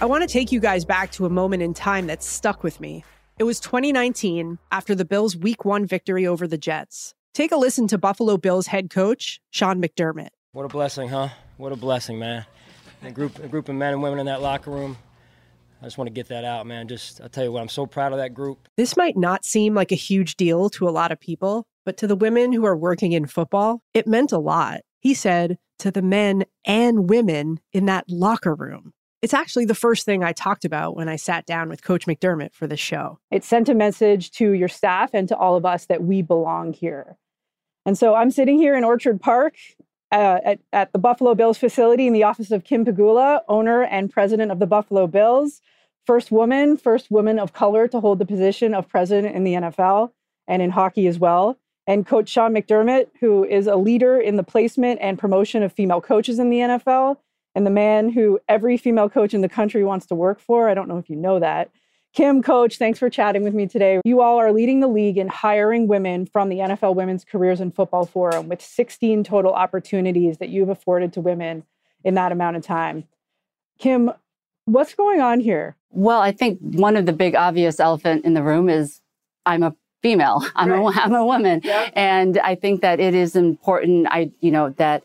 I 0.00 0.06
want 0.06 0.22
to 0.22 0.32
take 0.32 0.52
you 0.52 0.60
guys 0.60 0.84
back 0.84 1.10
to 1.12 1.26
a 1.26 1.28
moment 1.28 1.60
in 1.60 1.74
time 1.74 2.06
that 2.06 2.22
stuck 2.22 2.62
with 2.62 2.78
me. 2.78 3.04
It 3.36 3.42
was 3.42 3.58
2019 3.58 4.60
after 4.70 4.94
the 4.94 5.04
Bills' 5.04 5.36
week 5.36 5.64
one 5.64 5.86
victory 5.86 6.24
over 6.24 6.46
the 6.46 6.56
Jets. 6.56 7.14
Take 7.34 7.50
a 7.50 7.56
listen 7.56 7.88
to 7.88 7.98
Buffalo 7.98 8.36
Bills 8.36 8.68
head 8.68 8.90
coach 8.90 9.40
Sean 9.50 9.82
McDermott. 9.82 10.28
What 10.52 10.64
a 10.64 10.68
blessing, 10.68 11.08
huh? 11.08 11.30
What 11.56 11.72
a 11.72 11.76
blessing, 11.76 12.16
man. 12.16 12.46
A 13.02 13.10
group, 13.10 13.40
a 13.40 13.48
group 13.48 13.68
of 13.68 13.74
men 13.74 13.92
and 13.92 14.00
women 14.00 14.20
in 14.20 14.26
that 14.26 14.40
locker 14.40 14.70
room. 14.70 14.96
I 15.82 15.86
just 15.86 15.98
want 15.98 16.06
to 16.06 16.14
get 16.14 16.28
that 16.28 16.44
out, 16.44 16.64
man. 16.64 16.86
Just, 16.86 17.20
I'll 17.20 17.28
tell 17.28 17.42
you 17.42 17.50
what, 17.50 17.60
I'm 17.60 17.68
so 17.68 17.84
proud 17.84 18.12
of 18.12 18.18
that 18.18 18.32
group. 18.34 18.68
This 18.76 18.96
might 18.96 19.16
not 19.16 19.44
seem 19.44 19.74
like 19.74 19.90
a 19.90 19.96
huge 19.96 20.36
deal 20.36 20.70
to 20.70 20.88
a 20.88 20.90
lot 20.90 21.10
of 21.10 21.18
people, 21.18 21.66
but 21.84 21.96
to 21.96 22.06
the 22.06 22.16
women 22.16 22.52
who 22.52 22.64
are 22.64 22.76
working 22.76 23.10
in 23.10 23.26
football, 23.26 23.82
it 23.94 24.06
meant 24.06 24.30
a 24.30 24.38
lot. 24.38 24.82
He 25.00 25.12
said 25.12 25.58
to 25.80 25.90
the 25.90 26.02
men 26.02 26.44
and 26.64 27.10
women 27.10 27.58
in 27.72 27.86
that 27.86 28.04
locker 28.08 28.54
room. 28.54 28.92
It's 29.20 29.34
actually 29.34 29.64
the 29.64 29.74
first 29.74 30.04
thing 30.04 30.22
I 30.22 30.32
talked 30.32 30.64
about 30.64 30.94
when 30.94 31.08
I 31.08 31.16
sat 31.16 31.44
down 31.44 31.68
with 31.68 31.82
Coach 31.82 32.06
McDermott 32.06 32.54
for 32.54 32.68
the 32.68 32.76
show. 32.76 33.18
It 33.32 33.42
sent 33.42 33.68
a 33.68 33.74
message 33.74 34.30
to 34.32 34.52
your 34.52 34.68
staff 34.68 35.10
and 35.12 35.26
to 35.28 35.36
all 35.36 35.56
of 35.56 35.66
us 35.66 35.86
that 35.86 36.04
we 36.04 36.22
belong 36.22 36.72
here. 36.72 37.16
And 37.84 37.98
so 37.98 38.14
I'm 38.14 38.30
sitting 38.30 38.58
here 38.58 38.76
in 38.76 38.84
Orchard 38.84 39.20
Park 39.20 39.56
uh, 40.12 40.38
at, 40.44 40.60
at 40.72 40.92
the 40.92 40.98
Buffalo 40.98 41.34
Bills 41.34 41.58
facility 41.58 42.06
in 42.06 42.12
the 42.12 42.22
office 42.22 42.52
of 42.52 42.62
Kim 42.62 42.84
Pegula, 42.84 43.40
owner 43.48 43.82
and 43.82 44.10
president 44.10 44.52
of 44.52 44.60
the 44.60 44.66
Buffalo 44.66 45.08
Bills, 45.08 45.60
first 46.06 46.30
woman, 46.30 46.76
first 46.76 47.10
woman 47.10 47.40
of 47.40 47.52
color 47.52 47.88
to 47.88 48.00
hold 48.00 48.20
the 48.20 48.26
position 48.26 48.72
of 48.72 48.88
president 48.88 49.34
in 49.34 49.42
the 49.42 49.54
NFL 49.54 50.12
and 50.46 50.62
in 50.62 50.70
hockey 50.70 51.08
as 51.08 51.18
well. 51.18 51.58
And 51.88 52.06
Coach 52.06 52.28
Sean 52.28 52.54
McDermott, 52.54 53.08
who 53.20 53.44
is 53.44 53.66
a 53.66 53.76
leader 53.76 54.20
in 54.20 54.36
the 54.36 54.42
placement 54.44 55.00
and 55.02 55.18
promotion 55.18 55.62
of 55.62 55.72
female 55.72 56.00
coaches 56.00 56.38
in 56.38 56.50
the 56.50 56.58
NFL 56.58 57.16
and 57.58 57.66
the 57.66 57.72
man 57.72 58.08
who 58.08 58.38
every 58.48 58.76
female 58.76 59.08
coach 59.08 59.34
in 59.34 59.40
the 59.40 59.48
country 59.48 59.82
wants 59.82 60.06
to 60.06 60.14
work 60.14 60.38
for. 60.38 60.68
I 60.68 60.74
don't 60.74 60.86
know 60.86 60.96
if 60.96 61.10
you 61.10 61.16
know 61.16 61.40
that. 61.40 61.72
Kim, 62.14 62.40
coach, 62.40 62.78
thanks 62.78 63.00
for 63.00 63.10
chatting 63.10 63.42
with 63.42 63.52
me 63.52 63.66
today. 63.66 64.00
You 64.04 64.20
all 64.20 64.38
are 64.38 64.52
leading 64.52 64.78
the 64.78 64.86
league 64.86 65.18
in 65.18 65.26
hiring 65.26 65.88
women 65.88 66.24
from 66.24 66.50
the 66.50 66.58
NFL 66.58 66.94
Women's 66.94 67.24
Careers 67.24 67.60
in 67.60 67.72
Football 67.72 68.06
Forum 68.06 68.48
with 68.48 68.62
16 68.62 69.24
total 69.24 69.52
opportunities 69.52 70.38
that 70.38 70.50
you've 70.50 70.68
afforded 70.68 71.12
to 71.14 71.20
women 71.20 71.64
in 72.04 72.14
that 72.14 72.30
amount 72.30 72.56
of 72.56 72.62
time. 72.62 73.08
Kim, 73.80 74.12
what's 74.66 74.94
going 74.94 75.20
on 75.20 75.40
here? 75.40 75.74
Well, 75.90 76.20
I 76.20 76.30
think 76.30 76.60
one 76.60 76.96
of 76.96 77.06
the 77.06 77.12
big 77.12 77.34
obvious 77.34 77.80
elephant 77.80 78.24
in 78.24 78.34
the 78.34 78.42
room 78.44 78.68
is 78.68 79.00
I'm 79.46 79.64
a 79.64 79.74
female. 80.00 80.46
I'm, 80.54 80.70
right. 80.70 80.96
a, 80.96 81.00
I'm 81.00 81.12
a 81.12 81.26
woman. 81.26 81.62
Yep. 81.64 81.92
And 81.96 82.38
I 82.38 82.54
think 82.54 82.82
that 82.82 83.00
it 83.00 83.14
is 83.14 83.34
important, 83.34 84.06
I, 84.08 84.30
you 84.38 84.52
know, 84.52 84.70
that 84.76 85.02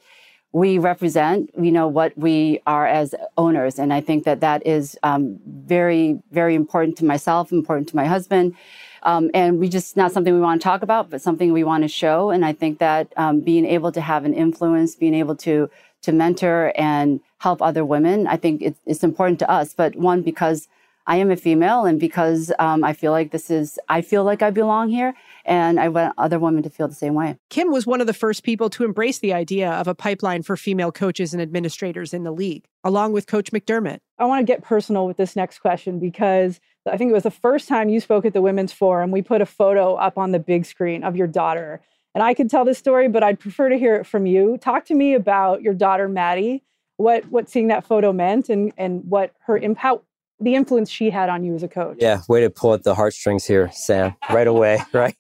we 0.54 0.78
represent, 0.78 1.50
you 1.60 1.72
know, 1.72 1.88
what 1.88 2.16
we 2.16 2.62
are 2.68 2.88
as 2.88 3.16
owners. 3.38 3.80
And 3.80 3.92
I 3.92 4.02
think 4.02 4.24
that 4.24 4.40
that 4.42 4.66
is 4.66 4.98
um, 5.02 5.40
very, 5.46 6.20
very 6.32 6.54
important 6.54 6.96
to 6.98 7.06
myself, 7.06 7.52
important 7.52 7.90
to 7.90 7.96
my 7.96 8.06
husband. 8.06 8.56
Um, 9.02 9.32
and 9.34 9.60
we 9.60 9.68
just 9.68 9.98
not 9.98 10.12
something 10.12 10.34
we 10.34 10.40
want 10.40 10.62
to 10.62 10.64
talk 10.64 10.84
about, 10.84 11.10
but 11.10 11.22
something 11.22 11.52
we 11.52 11.64
want 11.64 11.84
to 11.84 11.88
show. 11.88 12.30
And 12.30 12.46
I 12.46 12.54
think 12.54 12.78
that 12.78 13.12
um, 13.18 13.42
being 13.42 13.66
able 13.66 13.92
to 13.92 14.00
have 14.00 14.26
an 14.26 14.34
influence, 14.34 14.96
being 14.96 15.16
able 15.16 15.36
to 15.38 15.70
to 16.04 16.12
mentor 16.12 16.74
and 16.76 17.22
help 17.40 17.62
other 17.62 17.86
women, 17.86 18.28
I 18.28 18.36
think 18.38 18.62
it's, 18.62 18.80
it's 18.86 19.04
important 19.04 19.40
to 19.40 19.50
us. 19.50 19.74
But 19.74 19.96
one 19.96 20.22
because 20.22 20.68
I 21.08 21.18
am 21.18 21.32
a 21.32 21.36
female, 21.36 21.86
and 21.86 22.00
because 22.00 22.52
um, 22.60 22.84
I 22.84 22.94
feel 22.94 23.12
like 23.12 23.32
this 23.32 23.50
is, 23.50 23.78
I 23.90 24.02
feel 24.02 24.24
like 24.24 24.42
I 24.42 24.52
belong 24.52 24.90
here, 24.90 25.14
and 25.46 25.80
I 25.80 25.90
want 25.90 26.14
other 26.18 26.40
women 26.40 26.64
to 26.64 26.70
feel 26.70 26.88
the 26.88 26.96
same 26.96 27.14
way. 27.14 27.38
Kim 27.50 27.72
was 27.72 27.86
one 27.86 28.02
of 28.02 28.08
the 28.08 28.14
first 28.14 28.44
people 28.44 28.70
to 28.72 28.84
embrace 28.84 29.20
the 29.20 29.34
idea 29.34 29.72
of 29.72 29.88
a 29.88 29.96
pipeline 29.96 30.44
for 30.44 30.56
female 30.56 30.92
coaches 30.92 31.34
and 31.34 31.42
administrators 31.42 32.14
in 32.14 32.24
the 32.24 32.32
league, 32.32 32.66
along 32.84 33.14
with 33.14 33.28
Coach 33.28 33.52
McDermott. 33.52 34.00
I 34.18 34.26
want 34.26 34.46
to 34.46 34.52
get 34.52 34.64
personal 34.64 35.06
with 35.06 35.18
this 35.18 35.36
next 35.36 35.60
question 35.60 36.00
because 36.00 36.60
I 36.90 36.98
think 36.98 37.10
it 37.10 37.14
was 37.14 37.24
the 37.24 37.32
first 37.32 37.68
time 37.68 37.90
you 37.90 38.00
spoke 38.00 38.26
at 38.26 38.34
the 38.34 38.42
Women's 38.42 38.74
Forum. 38.74 39.12
We 39.12 39.22
put 39.22 39.42
a 39.42 39.46
photo 39.46 39.96
up 39.96 40.18
on 40.18 40.32
the 40.32 40.40
big 40.40 40.66
screen 40.66 41.04
of 41.04 41.16
your 41.16 41.28
daughter. 41.28 41.82
And 42.16 42.24
I 42.24 42.34
could 42.34 42.50
tell 42.50 42.64
this 42.64 42.78
story, 42.78 43.08
but 43.08 43.24
I'd 43.24 43.40
prefer 43.40 43.70
to 43.70 43.78
hear 43.78 43.96
it 43.96 44.06
from 44.06 44.26
you. 44.26 44.58
Talk 44.58 44.86
to 44.86 44.94
me 44.94 45.14
about 45.14 45.62
your 45.62 45.74
daughter, 45.74 46.08
Maddie, 46.08 46.64
what, 46.98 47.26
what 47.32 47.50
seeing 47.50 47.68
that 47.68 47.86
photo 47.86 48.14
meant 48.14 48.50
and, 48.50 48.72
and 48.78 49.04
what 49.06 49.34
her 49.46 49.58
impact, 49.58 50.04
the 50.44 50.56
influence 50.56 50.90
she 50.90 51.10
had 51.10 51.30
on 51.30 51.44
you 51.44 51.56
as 51.56 51.64
a 51.64 51.68
coach. 51.68 51.98
Yeah, 52.00 52.22
way 52.28 52.42
to 52.42 52.50
pull 52.50 52.74
at 52.74 52.84
the 52.84 52.96
heartstrings 52.96 53.46
here, 53.46 53.72
Sam, 53.74 54.16
right 54.30 54.48
away, 54.48 54.82
right? 54.94 55.16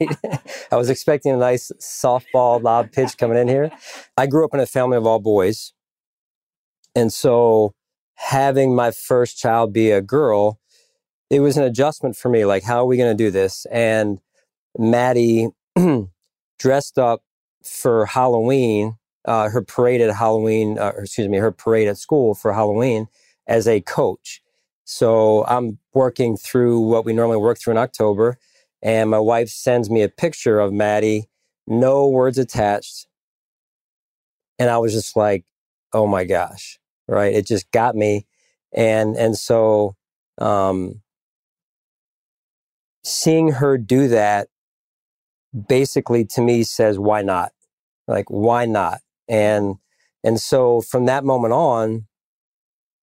I 0.71 0.75
was 0.75 0.89
expecting 0.89 1.31
a 1.31 1.37
nice 1.37 1.71
softball 1.79 2.61
lob 2.61 2.91
pitch 2.91 3.17
coming 3.17 3.37
in 3.37 3.47
here. 3.47 3.71
I 4.17 4.27
grew 4.27 4.45
up 4.45 4.53
in 4.53 4.59
a 4.59 4.65
family 4.65 4.97
of 4.97 5.07
all 5.07 5.19
boys. 5.19 5.73
And 6.95 7.11
so 7.11 7.73
having 8.15 8.75
my 8.75 8.91
first 8.91 9.37
child 9.37 9.73
be 9.73 9.91
a 9.91 10.01
girl, 10.01 10.59
it 11.29 11.39
was 11.39 11.57
an 11.57 11.63
adjustment 11.63 12.15
for 12.15 12.29
me. 12.29 12.45
Like, 12.45 12.63
how 12.63 12.79
are 12.79 12.85
we 12.85 12.97
going 12.97 13.15
to 13.15 13.23
do 13.23 13.31
this? 13.31 13.65
And 13.71 14.19
Maddie 14.77 15.49
dressed 16.59 16.99
up 16.99 17.23
for 17.63 18.05
Halloween, 18.05 18.97
uh, 19.25 19.49
her 19.49 19.61
parade 19.63 20.01
at 20.01 20.15
Halloween, 20.15 20.77
uh, 20.77 20.91
excuse 20.97 21.27
me, 21.27 21.37
her 21.37 21.51
parade 21.51 21.87
at 21.87 21.97
school 21.97 22.35
for 22.35 22.53
Halloween 22.53 23.07
as 23.47 23.67
a 23.67 23.81
coach. 23.81 24.42
So 24.85 25.45
I'm 25.45 25.79
working 25.93 26.37
through 26.37 26.79
what 26.81 27.05
we 27.05 27.13
normally 27.13 27.37
work 27.37 27.59
through 27.59 27.71
in 27.71 27.77
October. 27.77 28.37
And 28.81 29.09
my 29.09 29.19
wife 29.19 29.49
sends 29.49 29.89
me 29.89 30.01
a 30.01 30.09
picture 30.09 30.59
of 30.59 30.73
Maddie, 30.73 31.29
no 31.67 32.07
words 32.07 32.37
attached. 32.37 33.07
And 34.59 34.69
I 34.69 34.77
was 34.77 34.93
just 34.93 35.15
like, 35.15 35.45
oh 35.93 36.05
my 36.05 36.25
gosh, 36.25 36.79
right? 37.07 37.33
It 37.33 37.47
just 37.47 37.71
got 37.71 37.95
me. 37.95 38.27
And, 38.73 39.15
and 39.15 39.37
so, 39.37 39.95
um, 40.37 41.01
seeing 43.03 43.53
her 43.53 43.77
do 43.77 44.07
that 44.09 44.47
basically 45.67 46.25
to 46.25 46.41
me 46.41 46.63
says, 46.63 46.97
why 46.97 47.21
not? 47.21 47.51
Like, 48.07 48.25
why 48.29 48.65
not? 48.65 49.01
And, 49.29 49.75
and 50.23 50.39
so 50.39 50.81
from 50.81 51.05
that 51.05 51.23
moment 51.23 51.53
on, 51.53 52.07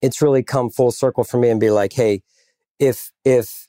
it's 0.03 0.23
really 0.23 0.43
come 0.43 0.71
full 0.71 0.91
circle 0.91 1.25
for 1.25 1.39
me 1.39 1.51
and 1.51 1.61
be 1.61 1.71
like, 1.71 1.93
hey, 1.93 2.23
if 2.79 3.11
if 3.25 3.69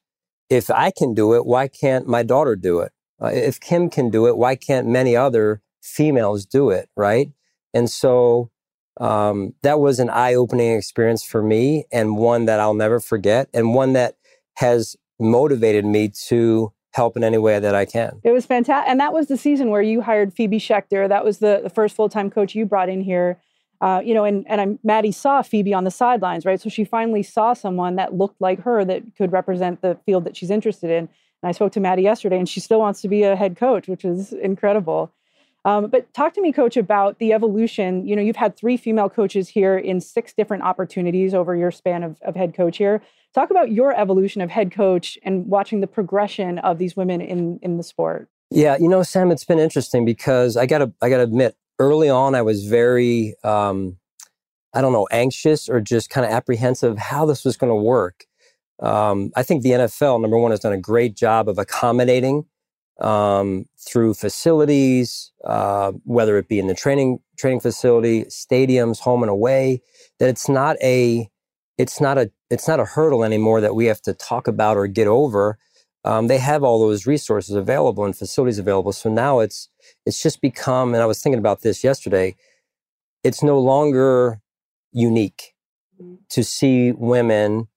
if 0.50 0.70
I 0.70 0.92
can 0.92 1.14
do 1.14 1.34
it, 1.34 1.46
why 1.46 1.68
can't 1.68 2.08
my 2.08 2.24
daughter 2.24 2.56
do 2.56 2.80
it? 2.80 2.92
Uh, 3.22 3.28
if 3.28 3.60
Kim 3.60 3.90
can 3.90 4.10
do 4.10 4.28
it, 4.28 4.38
why 4.38 4.56
can't 4.56 4.88
many 4.88 5.16
other 5.16 5.62
females 5.82 6.46
do 6.46 6.70
it? 6.70 6.90
Right? 6.96 7.32
And 7.74 7.90
so 7.90 8.52
um, 9.00 9.54
that 9.64 9.80
was 9.80 10.00
an 10.00 10.10
eye-opening 10.10 10.76
experience 10.76 11.24
for 11.24 11.42
me, 11.42 11.86
and 11.92 12.18
one 12.18 12.46
that 12.46 12.60
I'll 12.60 12.74
never 12.74 13.00
forget, 13.00 13.48
and 13.54 13.74
one 13.74 13.94
that 13.94 14.16
has 14.56 14.96
motivated 15.20 15.86
me 15.86 16.12
to 16.28 16.74
help 16.94 17.16
in 17.16 17.24
any 17.24 17.38
way 17.38 17.58
that 17.58 17.74
I 17.74 17.86
can. 17.86 18.20
It 18.24 18.32
was 18.32 18.46
fantastic. 18.46 18.90
And 18.90 19.00
that 19.00 19.14
was 19.14 19.28
the 19.28 19.38
season 19.38 19.70
where 19.70 19.82
you 19.82 20.02
hired 20.02 20.34
Phoebe 20.34 20.60
Schechter. 20.60 21.08
That 21.08 21.24
was 21.24 21.40
the, 21.40 21.62
the 21.64 21.70
first 21.70 21.96
full 21.96 22.10
time 22.10 22.30
coach 22.30 22.54
you 22.54 22.66
brought 22.66 22.90
in 22.90 23.02
here. 23.02 23.40
Uh, 23.82 24.00
you 24.06 24.14
know, 24.14 24.24
and, 24.24 24.46
and 24.48 24.62
I'm, 24.62 24.80
Maddie 24.84 25.12
saw 25.12 25.42
Phoebe 25.42 25.74
on 25.74 25.84
the 25.84 25.92
sidelines, 25.92 26.46
right? 26.46 26.62
So 26.62 26.70
she 26.70 26.84
finally 26.86 27.24
saw 27.24 27.54
someone 27.54 27.96
that 27.96 28.14
looked 28.14 28.40
like 28.40 28.62
her 28.62 28.86
that 28.86 29.04
could 29.18 29.32
represent 29.32 29.82
the 29.82 29.98
field 30.06 30.24
that 30.26 30.38
she's 30.38 30.52
interested 30.52 30.92
in. 30.92 31.10
And 31.44 31.50
I 31.50 31.52
spoke 31.52 31.72
to 31.74 31.80
Maddie 31.80 32.04
yesterday, 32.04 32.38
and 32.38 32.48
she 32.48 32.60
still 32.60 32.80
wants 32.80 33.02
to 33.02 33.08
be 33.08 33.24
a 33.24 33.36
head 33.36 33.58
coach, 33.58 33.88
which 33.88 34.06
is 34.06 34.34
incredible. 34.34 35.12
Um, 35.66 35.88
but 35.88 36.12
talk 36.14 36.34
to 36.34 36.42
me, 36.42 36.52
coach, 36.52 36.78
about 36.78 37.20
the 37.20 37.34
evolution. 37.34 38.08
You 38.08 38.16
know, 38.16 38.22
you've 38.22 38.36
had 38.36 38.56
three 38.56 38.78
female 38.78 39.10
coaches 39.10 39.50
here 39.50 39.78
in 39.78 40.00
six 40.00 40.34
different 40.34 40.64
opportunities 40.64 41.34
over 41.34 41.56
your 41.56 41.72
span 41.72 42.04
of, 42.04 42.20
of 42.22 42.36
head 42.36 42.56
coach 42.56 42.78
here. 42.78 43.02
Talk 43.34 43.50
about 43.50 43.72
your 43.72 43.98
evolution 44.00 44.42
of 44.42 44.50
head 44.50 44.72
coach 44.72 45.18
and 45.24 45.48
watching 45.48 45.80
the 45.80 45.88
progression 45.88 46.60
of 46.60 46.78
these 46.78 46.96
women 46.96 47.22
in 47.22 47.60
in 47.62 47.78
the 47.78 47.84
sport. 47.84 48.28
Yeah, 48.50 48.76
you 48.78 48.90
know, 48.90 49.02
Sam, 49.04 49.32
it's 49.32 49.46
been 49.46 49.60
interesting 49.60 50.04
because 50.04 50.58
I 50.58 50.66
gotta 50.66 50.92
I 51.02 51.10
gotta 51.10 51.24
admit, 51.24 51.56
early 51.82 52.10
on, 52.10 52.36
I 52.36 52.44
was 52.44 52.66
very, 52.66 53.34
um, 53.44 53.98
I 54.74 54.82
don't 54.82 54.94
know, 54.94 55.08
anxious 55.12 55.68
or 55.68 55.82
just 55.82 56.12
kind 56.12 56.26
of 56.26 56.32
apprehensive 56.32 56.98
how 57.00 57.26
this 57.26 57.44
was 57.44 57.58
going 57.58 57.72
to 57.72 57.76
work. 57.76 58.26
Um, 58.80 59.32
I 59.36 59.44
think 59.44 59.64
the 59.64 59.72
NFL, 59.72 60.22
number 60.22 60.38
one, 60.38 60.52
has 60.52 60.60
done 60.60 60.74
a 60.74 60.78
great 60.78 61.16
job 61.16 61.50
of 61.50 61.58
accommodating 61.58 62.46
um, 63.00 63.66
through 63.80 64.14
facilities, 64.14 65.32
uh, 65.44 65.92
whether 66.04 66.38
it 66.38 66.48
be 66.48 66.60
in 66.60 66.68
the 66.68 66.76
training 66.76 67.20
training 67.38 67.60
facility, 67.60 68.26
stadiums, 68.26 69.00
home 69.00 69.24
and 69.24 69.30
away. 69.30 69.82
That 70.20 70.30
it's 70.30 70.48
not 70.48 70.78
a 70.82 71.28
it's 71.78 72.00
not 72.00 72.18
a 72.18 72.32
it's 72.50 72.68
not 72.68 72.80
a 72.80 72.86
hurdle 72.86 73.24
anymore 73.24 73.62
that 73.62 73.76
we 73.76 73.86
have 73.86 74.02
to 74.04 74.14
talk 74.14 74.48
about 74.48 74.78
or 74.78 74.88
get 74.88 75.08
over. 75.08 75.58
Um, 76.04 76.28
they 76.28 76.40
have 76.40 76.64
all 76.64 76.80
those 76.80 77.06
resources 77.06 77.56
available 77.56 78.06
and 78.06 78.16
facilities 78.16 78.60
available. 78.60 78.94
So 78.94 79.10
now 79.10 79.40
it's 79.40 79.70
it's 80.06 80.22
just 80.22 80.42
become, 80.42 80.94
and 80.94 81.04
I 81.04 81.06
was 81.06 81.22
thinking 81.22 81.40
about 81.40 81.62
this 81.62 81.84
yesterday, 81.84 82.36
it's 83.24 83.44
no 83.44 83.60
longer 83.60 84.42
unique 84.92 85.54
mm-hmm. 86.02 86.16
to 86.30 86.44
see 86.44 86.92
women 86.92 87.68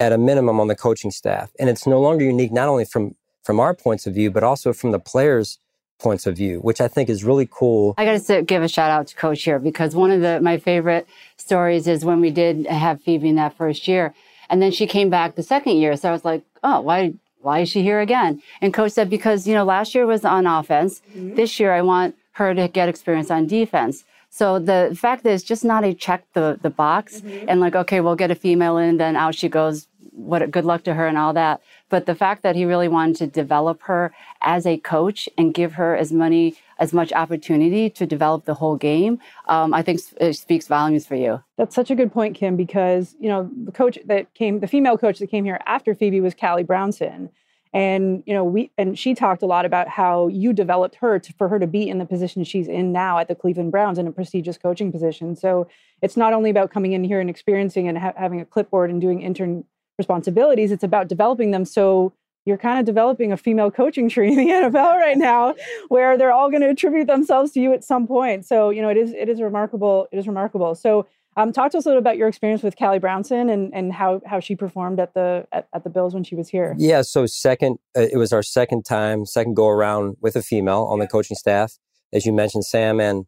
at 0.00 0.12
a 0.12 0.18
minimum 0.18 0.60
on 0.60 0.68
the 0.68 0.76
coaching 0.76 1.10
staff. 1.10 1.50
And 1.58 1.68
it's 1.68 1.86
no 1.86 2.00
longer 2.00 2.24
unique, 2.24 2.52
not 2.52 2.68
only 2.68 2.84
from, 2.84 3.14
from 3.42 3.60
our 3.60 3.74
points 3.74 4.06
of 4.06 4.14
view, 4.14 4.30
but 4.30 4.42
also 4.42 4.72
from 4.72 4.90
the 4.92 4.98
players' 4.98 5.58
points 5.98 6.26
of 6.26 6.36
view, 6.36 6.58
which 6.60 6.80
I 6.80 6.88
think 6.88 7.08
is 7.08 7.24
really 7.24 7.48
cool. 7.50 7.94
I 7.96 8.04
got 8.04 8.20
to 8.20 8.42
give 8.42 8.62
a 8.62 8.68
shout 8.68 8.90
out 8.90 9.06
to 9.08 9.14
Coach 9.14 9.42
here 9.42 9.58
because 9.58 9.94
one 9.94 10.10
of 10.10 10.20
the 10.20 10.40
my 10.42 10.58
favorite 10.58 11.06
stories 11.38 11.86
is 11.86 12.04
when 12.04 12.20
we 12.20 12.30
did 12.30 12.66
have 12.66 13.02
Phoebe 13.02 13.28
in 13.28 13.36
that 13.36 13.56
first 13.56 13.88
year, 13.88 14.14
and 14.50 14.60
then 14.60 14.70
she 14.70 14.86
came 14.86 15.08
back 15.08 15.34
the 15.34 15.42
second 15.42 15.76
year. 15.76 15.96
So 15.96 16.10
I 16.10 16.12
was 16.12 16.24
like, 16.24 16.42
oh, 16.62 16.80
why 16.80 17.14
why 17.46 17.60
is 17.60 17.68
she 17.68 17.82
here 17.82 18.00
again? 18.00 18.42
And 18.60 18.74
coach 18.74 18.92
said, 18.92 19.08
because, 19.08 19.46
you 19.46 19.54
know, 19.54 19.64
last 19.64 19.94
year 19.94 20.04
was 20.04 20.24
on 20.24 20.46
offense. 20.46 21.00
Mm-hmm. 21.16 21.36
This 21.36 21.60
year 21.60 21.72
I 21.72 21.80
want 21.80 22.16
her 22.32 22.52
to 22.54 22.66
get 22.68 22.88
experience 22.88 23.30
on 23.30 23.46
defense. 23.46 24.04
So 24.30 24.58
the 24.58 24.94
fact 24.98 25.24
is 25.24 25.44
just 25.44 25.64
not 25.64 25.84
a 25.84 25.94
check 25.94 26.24
the, 26.34 26.58
the 26.60 26.70
box 26.70 27.20
mm-hmm. 27.20 27.48
and 27.48 27.60
like, 27.60 27.76
okay, 27.76 28.00
we'll 28.00 28.16
get 28.16 28.32
a 28.32 28.34
female 28.34 28.76
in, 28.76 28.96
then 28.96 29.14
out 29.16 29.36
she 29.36 29.48
goes. 29.48 29.86
What 30.16 30.50
good 30.50 30.64
luck 30.64 30.82
to 30.84 30.94
her 30.94 31.06
and 31.06 31.18
all 31.18 31.34
that. 31.34 31.60
But 31.90 32.06
the 32.06 32.14
fact 32.14 32.42
that 32.42 32.56
he 32.56 32.64
really 32.64 32.88
wanted 32.88 33.16
to 33.16 33.26
develop 33.26 33.82
her 33.82 34.14
as 34.40 34.66
a 34.66 34.78
coach 34.78 35.28
and 35.36 35.52
give 35.52 35.74
her 35.74 35.94
as 35.94 36.10
many 36.10 36.56
as 36.78 36.94
much 36.94 37.12
opportunity 37.12 37.90
to 37.90 38.06
develop 38.06 38.46
the 38.46 38.54
whole 38.54 38.76
game, 38.76 39.18
um, 39.46 39.74
I 39.74 39.82
think 39.82 40.00
it 40.18 40.32
speaks 40.34 40.68
volumes 40.68 41.06
for 41.06 41.16
you. 41.16 41.42
That's 41.58 41.74
such 41.74 41.90
a 41.90 41.94
good 41.94 42.12
point, 42.12 42.34
Kim, 42.34 42.56
because 42.56 43.14
you 43.20 43.28
know 43.28 43.50
the 43.64 43.72
coach 43.72 43.98
that 44.06 44.32
came, 44.32 44.60
the 44.60 44.66
female 44.66 44.96
coach 44.96 45.18
that 45.18 45.26
came 45.26 45.44
here 45.44 45.60
after 45.66 45.94
Phoebe 45.94 46.22
was 46.22 46.34
Callie 46.34 46.62
Brownson, 46.62 47.28
and 47.74 48.22
you 48.24 48.32
know 48.32 48.42
we 48.42 48.70
and 48.78 48.98
she 48.98 49.14
talked 49.14 49.42
a 49.42 49.46
lot 49.46 49.66
about 49.66 49.86
how 49.86 50.28
you 50.28 50.54
developed 50.54 50.94
her 50.96 51.18
to, 51.18 51.32
for 51.34 51.48
her 51.48 51.58
to 51.58 51.66
be 51.66 51.88
in 51.90 51.98
the 51.98 52.06
position 52.06 52.42
she's 52.42 52.68
in 52.68 52.90
now 52.90 53.18
at 53.18 53.28
the 53.28 53.34
Cleveland 53.34 53.70
Browns 53.70 53.98
in 53.98 54.06
a 54.06 54.12
prestigious 54.12 54.56
coaching 54.56 54.90
position. 54.90 55.36
So 55.36 55.68
it's 56.00 56.16
not 56.16 56.32
only 56.32 56.48
about 56.48 56.70
coming 56.70 56.92
in 56.92 57.04
here 57.04 57.20
and 57.20 57.28
experiencing 57.28 57.86
and 57.86 57.98
ha- 57.98 58.14
having 58.16 58.40
a 58.40 58.46
clipboard 58.46 58.88
and 58.88 58.98
doing 58.98 59.20
intern 59.20 59.64
responsibilities. 59.98 60.72
It's 60.72 60.84
about 60.84 61.08
developing 61.08 61.50
them. 61.50 61.64
So 61.64 62.12
you're 62.44 62.58
kind 62.58 62.78
of 62.78 62.84
developing 62.84 63.32
a 63.32 63.36
female 63.36 63.70
coaching 63.70 64.08
tree 64.14 64.32
in 64.32 64.36
the 64.36 64.48
NFL 64.48 64.96
right 64.96 65.18
now, 65.18 65.54
where 65.88 66.16
they're 66.16 66.32
all 66.32 66.50
going 66.50 66.62
to 66.62 66.70
attribute 66.70 67.06
themselves 67.06 67.52
to 67.52 67.60
you 67.60 67.72
at 67.72 67.84
some 67.84 68.06
point. 68.06 68.46
So 68.46 68.70
you 68.70 68.82
know 68.82 68.88
it 68.88 68.96
is 68.96 69.12
it 69.12 69.28
is 69.28 69.40
remarkable. 69.40 70.08
It 70.12 70.18
is 70.18 70.26
remarkable. 70.26 70.74
So 70.74 71.06
um, 71.38 71.52
talk 71.52 71.70
to 71.72 71.78
us 71.78 71.84
a 71.84 71.88
little 71.88 72.00
about 72.00 72.16
your 72.16 72.28
experience 72.28 72.62
with 72.62 72.78
Callie 72.78 72.98
Brownson 72.98 73.50
and, 73.50 73.72
and 73.74 73.92
how, 73.92 74.22
how 74.24 74.40
she 74.40 74.56
performed 74.56 74.98
at 74.98 75.12
the 75.12 75.46
at, 75.52 75.68
at 75.74 75.84
the 75.84 75.90
Bills 75.90 76.14
when 76.14 76.24
she 76.24 76.34
was 76.34 76.48
here. 76.48 76.74
Yeah, 76.78 77.02
so 77.02 77.26
second, 77.26 77.76
uh, 77.96 78.06
it 78.10 78.16
was 78.16 78.32
our 78.32 78.42
second 78.42 78.86
time, 78.86 79.26
second 79.26 79.54
go 79.54 79.68
around 79.68 80.16
with 80.22 80.34
a 80.34 80.42
female 80.42 80.84
on 80.84 80.98
the 80.98 81.06
coaching 81.06 81.36
staff, 81.36 81.74
as 82.12 82.24
you 82.24 82.32
mentioned, 82.32 82.64
Sam, 82.64 83.00
and 83.00 83.26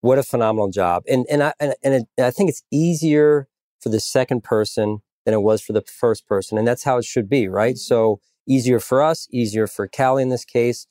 what 0.00 0.18
a 0.18 0.22
phenomenal 0.22 0.70
job. 0.70 1.02
And 1.06 1.26
and 1.30 1.42
I 1.42 1.52
and, 1.60 1.74
and, 1.82 1.94
it, 1.94 2.04
and 2.16 2.26
I 2.26 2.30
think 2.30 2.48
it's 2.48 2.62
easier 2.70 3.48
for 3.80 3.90
the 3.90 4.00
second 4.00 4.42
person 4.42 5.00
than 5.28 5.34
it 5.34 5.42
was 5.42 5.60
for 5.60 5.74
the 5.74 5.82
first 5.82 6.26
person, 6.26 6.56
and 6.56 6.66
that's 6.66 6.84
how 6.84 6.96
it 6.96 7.04
should 7.04 7.28
be, 7.28 7.48
right? 7.48 7.74
Mm-hmm. 7.74 7.94
So 7.94 8.20
easier 8.48 8.80
for 8.80 9.02
us, 9.02 9.28
easier 9.30 9.66
for 9.66 9.86
Callie 9.86 10.22
in 10.22 10.30
this 10.30 10.44
case, 10.44 10.86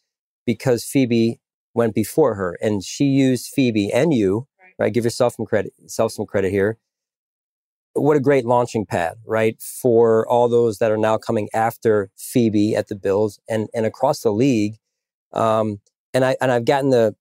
because 0.46 0.86
Phoebe 0.86 1.40
went 1.74 1.96
before 1.96 2.36
her, 2.36 2.58
and 2.62 2.84
she 2.84 3.06
used 3.06 3.48
Phoebe 3.48 3.92
and 3.92 4.14
you 4.14 4.48
right? 4.78 4.94
Give 4.94 5.04
yourself 5.04 5.36
some 5.36 5.46
credit, 5.46 5.74
self 5.88 6.12
some 6.12 6.26
credit 6.26 6.52
here. 6.52 6.78
What 7.94 8.18
a 8.18 8.22
great 8.22 8.46
launching 8.46 8.86
pad, 8.86 9.16
right? 9.26 9.60
For 9.62 10.28
all 10.28 10.48
those 10.48 10.78
that 10.78 10.92
are 10.92 10.98
now 10.98 11.18
coming 11.18 11.50
after 11.54 12.12
Phoebe 12.16 12.76
at 12.76 12.90
the 12.90 12.96
Bills 12.96 13.40
and, 13.50 13.70
and 13.74 13.86
across 13.86 14.22
the 14.22 14.32
league. 14.32 14.76
Um, 15.34 15.80
and 16.14 16.24
I, 16.24 16.38
and 16.40 16.52
I've 16.52 16.66
gotten 16.66 16.92
the 16.92 17.16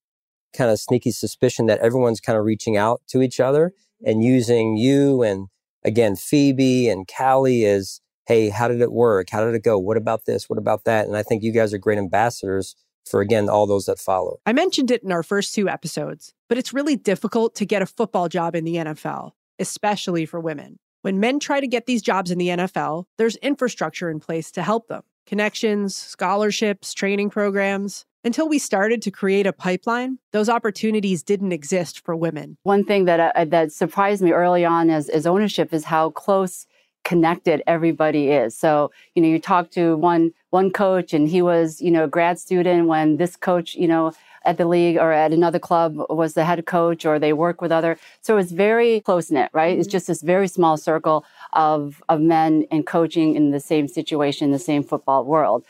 kind 0.55 0.71
of 0.71 0.79
sneaky 0.79 1.13
suspicion 1.13 1.67
that 1.67 1.81
everyone's 1.81 2.21
kind 2.21 2.39
of 2.39 2.45
reaching 2.45 2.77
out 2.77 3.01
to 3.09 3.23
each 3.23 3.41
other 3.41 3.73
and 4.05 4.23
using 4.23 4.77
you 4.77 5.23
and 5.23 5.49
again, 5.87 6.17
Phoebe 6.17 6.89
and 6.89 7.09
Callie 7.09 7.65
is, 7.65 8.01
hey, 8.27 8.51
how 8.51 8.69
did 8.69 8.81
it 8.81 8.93
work? 8.93 9.31
How 9.31 9.45
did 9.45 9.55
it 9.55 9.63
go? 9.63 9.79
What 9.79 9.97
about 9.97 10.27
this? 10.27 10.51
What 10.51 10.59
about 10.59 10.85
that? 10.85 11.07
And 11.07 11.17
I 11.17 11.23
think 11.23 11.43
you 11.43 11.53
guys 11.53 11.73
are 11.73 11.79
great 11.79 11.99
ambassadors 11.99 12.75
for 13.09 13.21
again 13.21 13.49
all 13.49 13.67
those 13.67 13.87
that 13.87 14.01
follow. 14.01 14.41
I 14.45 14.53
mentioned 14.53 14.91
it 14.91 15.03
in 15.05 15.13
our 15.13 15.23
first 15.23 15.55
two 15.55 15.69
episodes, 15.69 16.35
but 16.49 16.59
it's 16.59 16.75
really 16.75 16.97
difficult 16.97 17.55
to 17.55 17.65
get 17.65 17.81
a 17.81 17.87
football 17.87 18.29
job 18.29 18.57
in 18.57 18.65
the 18.65 18.75
NFL, 18.75 19.31
especially 19.61 20.27
for 20.27 20.41
women. 20.41 20.79
When 21.03 21.21
men 21.21 21.39
try 21.39 21.61
to 21.61 21.69
get 21.69 21.87
these 21.87 22.03
jobs 22.03 22.33
in 22.33 22.39
the 22.39 22.49
NFL, 22.49 23.05
there's 23.17 23.37
infrastructure 23.37 24.11
in 24.11 24.19
place 24.19 24.51
to 24.53 24.63
help 24.63 24.89
them 24.89 25.03
connections, 25.27 25.95
scholarships, 25.95 26.95
training 26.95 27.31
programs. 27.31 28.07
Until 28.27 28.49
we 28.49 28.59
started 28.59 29.03
to 29.03 29.13
create 29.13 29.47
a 29.47 29.53
pipeline, 29.53 30.19
those 30.33 30.49
opportunities 30.49 31.23
didn't 31.23 31.53
exist 31.53 32.05
for 32.05 32.17
women. 32.17 32.57
One 32.65 32.83
thing 32.83 33.05
that 33.05 33.21
uh, 33.21 33.45
that 33.45 33.71
surprised 33.71 34.21
me 34.21 34.33
early 34.33 34.65
on 34.65 34.91
as, 34.91 35.09
as 35.09 35.29
ownership 35.29 35.73
is 35.73 35.85
how 35.85 36.11
close 36.11 36.67
connected 37.05 37.63
everybody 37.69 38.31
is. 38.31 38.59
So, 38.59 38.91
you 39.15 39.23
know, 39.23 39.29
you 39.29 39.39
talk 39.39 39.71
to 39.79 39.97
one 39.97 40.33
one 40.51 40.73
coach 40.73 41.15
and 41.15 41.29
he 41.29 41.41
was, 41.41 41.81
you 41.81 41.93
know, 41.93 42.03
a 42.03 42.09
grad 42.09 42.41
student 42.41 42.89
when 42.89 43.17
this 43.17 43.37
coach, 43.37 43.77
you 43.77 43.87
know, 43.87 44.13
at 44.45 44.59
the 44.59 44.67
league 44.67 44.97
or 44.97 45.13
at 45.13 45.33
another 45.33 45.61
club 45.61 45.95
was 46.11 46.35
the 46.35 46.45
head 46.45 46.67
coach 46.67 47.07
or 47.07 47.21
they 47.21 47.33
work 47.33 47.61
with 47.61 47.71
other. 47.71 47.97
So 48.23 48.39
it's 48.39 48.51
very 48.51 49.03
close 49.03 49.31
knit, 49.31 49.51
right? 49.53 49.71
Mm-hmm. 49.71 49.83
It's 49.83 49.89
just 49.89 50.09
this 50.09 50.23
very 50.23 50.49
small 50.49 50.77
circle 50.77 51.25
of 51.53 52.03
of 52.09 52.21
men 52.21 52.67
and 52.73 52.85
coaching 52.85 53.37
in 53.37 53.53
the 53.53 53.61
same 53.61 53.87
situation, 53.87 54.51
the 54.51 54.59
same 54.59 54.83
football 54.83 55.25
world. 55.25 55.65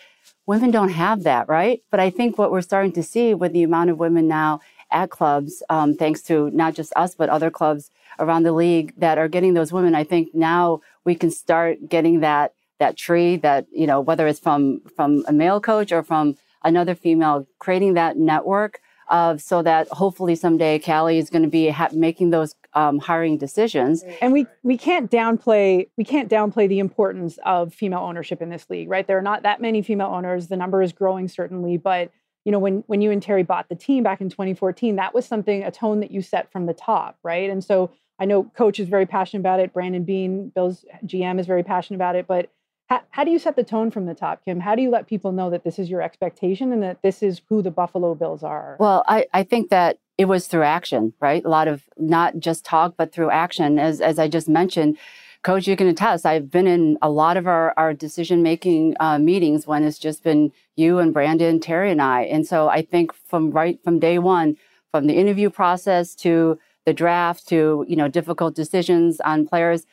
Women 0.46 0.70
don't 0.70 0.90
have 0.90 1.24
that, 1.24 1.48
right? 1.48 1.82
But 1.90 1.98
I 1.98 2.10
think 2.10 2.38
what 2.38 2.52
we're 2.52 2.60
starting 2.62 2.92
to 2.92 3.02
see 3.02 3.34
with 3.34 3.52
the 3.52 3.64
amount 3.64 3.90
of 3.90 3.98
women 3.98 4.28
now 4.28 4.60
at 4.92 5.10
clubs, 5.10 5.62
um, 5.68 5.94
thanks 5.94 6.22
to 6.22 6.50
not 6.50 6.74
just 6.74 6.92
us, 6.94 7.16
but 7.16 7.28
other 7.28 7.50
clubs 7.50 7.90
around 8.20 8.44
the 8.44 8.52
league 8.52 8.94
that 8.96 9.18
are 9.18 9.28
getting 9.28 9.54
those 9.54 9.72
women. 9.72 9.94
I 9.96 10.04
think 10.04 10.34
now 10.34 10.80
we 11.04 11.16
can 11.16 11.30
start 11.30 11.88
getting 11.88 12.20
that 12.20 12.52
that 12.78 12.96
tree 12.96 13.36
that 13.38 13.66
you 13.72 13.86
know 13.86 14.00
whether 14.00 14.26
it's 14.28 14.38
from 14.38 14.80
from 14.94 15.24
a 15.26 15.32
male 15.32 15.60
coach 15.60 15.90
or 15.90 16.04
from 16.04 16.36
another 16.62 16.94
female, 16.94 17.46
creating 17.58 17.94
that 17.94 18.16
network 18.16 18.80
of 19.08 19.40
so 19.40 19.62
that 19.62 19.88
hopefully 19.88 20.34
someday 20.34 20.78
Callie 20.78 21.18
is 21.18 21.30
going 21.30 21.42
to 21.42 21.48
be 21.48 21.68
ha- 21.68 21.88
making 21.92 22.30
those 22.30 22.54
um, 22.76 22.98
hiring 22.98 23.38
decisions. 23.38 24.04
And 24.20 24.32
we 24.32 24.46
we 24.62 24.76
can't 24.76 25.10
downplay 25.10 25.88
we 25.96 26.04
can't 26.04 26.30
downplay 26.30 26.68
the 26.68 26.78
importance 26.78 27.38
of 27.44 27.74
female 27.74 28.00
ownership 28.00 28.40
in 28.42 28.50
this 28.50 28.68
league, 28.68 28.88
right? 28.88 29.06
There 29.06 29.18
are 29.18 29.22
not 29.22 29.42
that 29.42 29.60
many 29.60 29.82
female 29.82 30.08
owners. 30.08 30.46
The 30.48 30.56
number 30.56 30.82
is 30.82 30.92
growing 30.92 31.26
certainly, 31.26 31.78
but 31.78 32.12
you 32.44 32.52
know 32.52 32.58
when 32.58 32.84
when 32.86 33.00
you 33.00 33.10
and 33.10 33.22
Terry 33.22 33.42
bought 33.42 33.70
the 33.70 33.74
team 33.74 34.04
back 34.04 34.20
in 34.20 34.28
2014, 34.28 34.96
that 34.96 35.14
was 35.14 35.24
something 35.26 35.64
a 35.64 35.70
tone 35.70 36.00
that 36.00 36.10
you 36.10 36.20
set 36.20 36.52
from 36.52 36.66
the 36.66 36.74
top, 36.74 37.18
right? 37.24 37.50
And 37.50 37.64
so 37.64 37.90
I 38.18 38.26
know 38.26 38.44
coach 38.44 38.78
is 38.78 38.88
very 38.88 39.06
passionate 39.06 39.40
about 39.40 39.60
it. 39.60 39.72
Brandon 39.72 40.04
Beane, 40.04 40.50
Bill's 40.54 40.84
GM, 41.04 41.40
is 41.40 41.46
very 41.46 41.62
passionate 41.62 41.96
about 41.96 42.14
it. 42.14 42.26
But 42.26 42.50
how, 42.86 43.02
how 43.10 43.24
do 43.24 43.30
you 43.30 43.38
set 43.38 43.56
the 43.56 43.64
tone 43.64 43.90
from 43.90 44.06
the 44.06 44.14
top, 44.14 44.44
Kim? 44.44 44.60
How 44.60 44.74
do 44.74 44.82
you 44.82 44.90
let 44.90 45.06
people 45.06 45.32
know 45.32 45.50
that 45.50 45.64
this 45.64 45.78
is 45.78 45.90
your 45.90 46.02
expectation 46.02 46.72
and 46.72 46.82
that 46.82 47.02
this 47.02 47.22
is 47.22 47.42
who 47.48 47.62
the 47.62 47.70
Buffalo 47.70 48.14
Bills 48.14 48.42
are? 48.42 48.76
Well, 48.78 49.04
I, 49.08 49.26
I 49.34 49.42
think 49.42 49.70
that 49.70 49.98
it 50.18 50.26
was 50.26 50.46
through 50.46 50.62
action, 50.62 51.12
right? 51.20 51.44
A 51.44 51.48
lot 51.48 51.68
of 51.68 51.82
not 51.98 52.38
just 52.38 52.64
talk, 52.64 52.94
but 52.96 53.12
through 53.12 53.30
action. 53.30 53.78
As, 53.78 54.00
as 54.00 54.18
I 54.18 54.28
just 54.28 54.48
mentioned, 54.48 54.98
Coach, 55.42 55.68
you 55.68 55.76
can 55.76 55.86
attest. 55.86 56.26
I've 56.26 56.50
been 56.50 56.66
in 56.66 56.96
a 57.02 57.10
lot 57.10 57.36
of 57.36 57.46
our, 57.46 57.74
our 57.76 57.92
decision 57.92 58.42
making 58.42 58.96
uh, 58.98 59.18
meetings 59.18 59.66
when 59.66 59.84
it's 59.84 59.98
just 59.98 60.22
been 60.22 60.52
you 60.76 60.98
and 60.98 61.12
Brandon, 61.12 61.60
Terry, 61.60 61.90
and 61.90 62.02
I. 62.02 62.22
And 62.22 62.46
so 62.46 62.68
I 62.68 62.82
think 62.82 63.12
from 63.12 63.50
right 63.50 63.78
from 63.84 63.98
day 63.98 64.18
one, 64.18 64.56
from 64.90 65.06
the 65.06 65.14
interview 65.14 65.50
process 65.50 66.14
to 66.16 66.58
the 66.84 66.92
draft 66.92 67.46
to 67.48 67.84
you 67.86 67.96
know 67.96 68.08
difficult 68.08 68.54
decisions 68.54 69.20
on 69.20 69.46
players, 69.46 69.86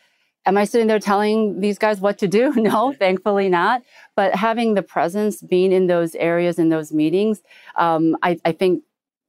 am 0.45 0.57
I 0.57 0.65
sitting 0.65 0.87
there 0.87 0.99
telling 0.99 1.59
these 1.59 1.77
guys 1.77 1.99
what 1.99 2.17
to 2.19 2.27
do? 2.27 2.53
No, 2.63 2.93
thankfully 2.93 3.49
not. 3.49 3.81
But 4.15 4.35
having 4.35 4.73
the 4.73 4.83
presence, 4.83 5.41
being 5.41 5.71
in 5.71 5.87
those 5.87 6.15
areas 6.15 6.57
in 6.57 6.69
those 6.69 6.93
meetings, 6.93 7.41
um, 7.75 8.15
I, 8.23 8.39
I 8.45 8.53
think 8.53 8.83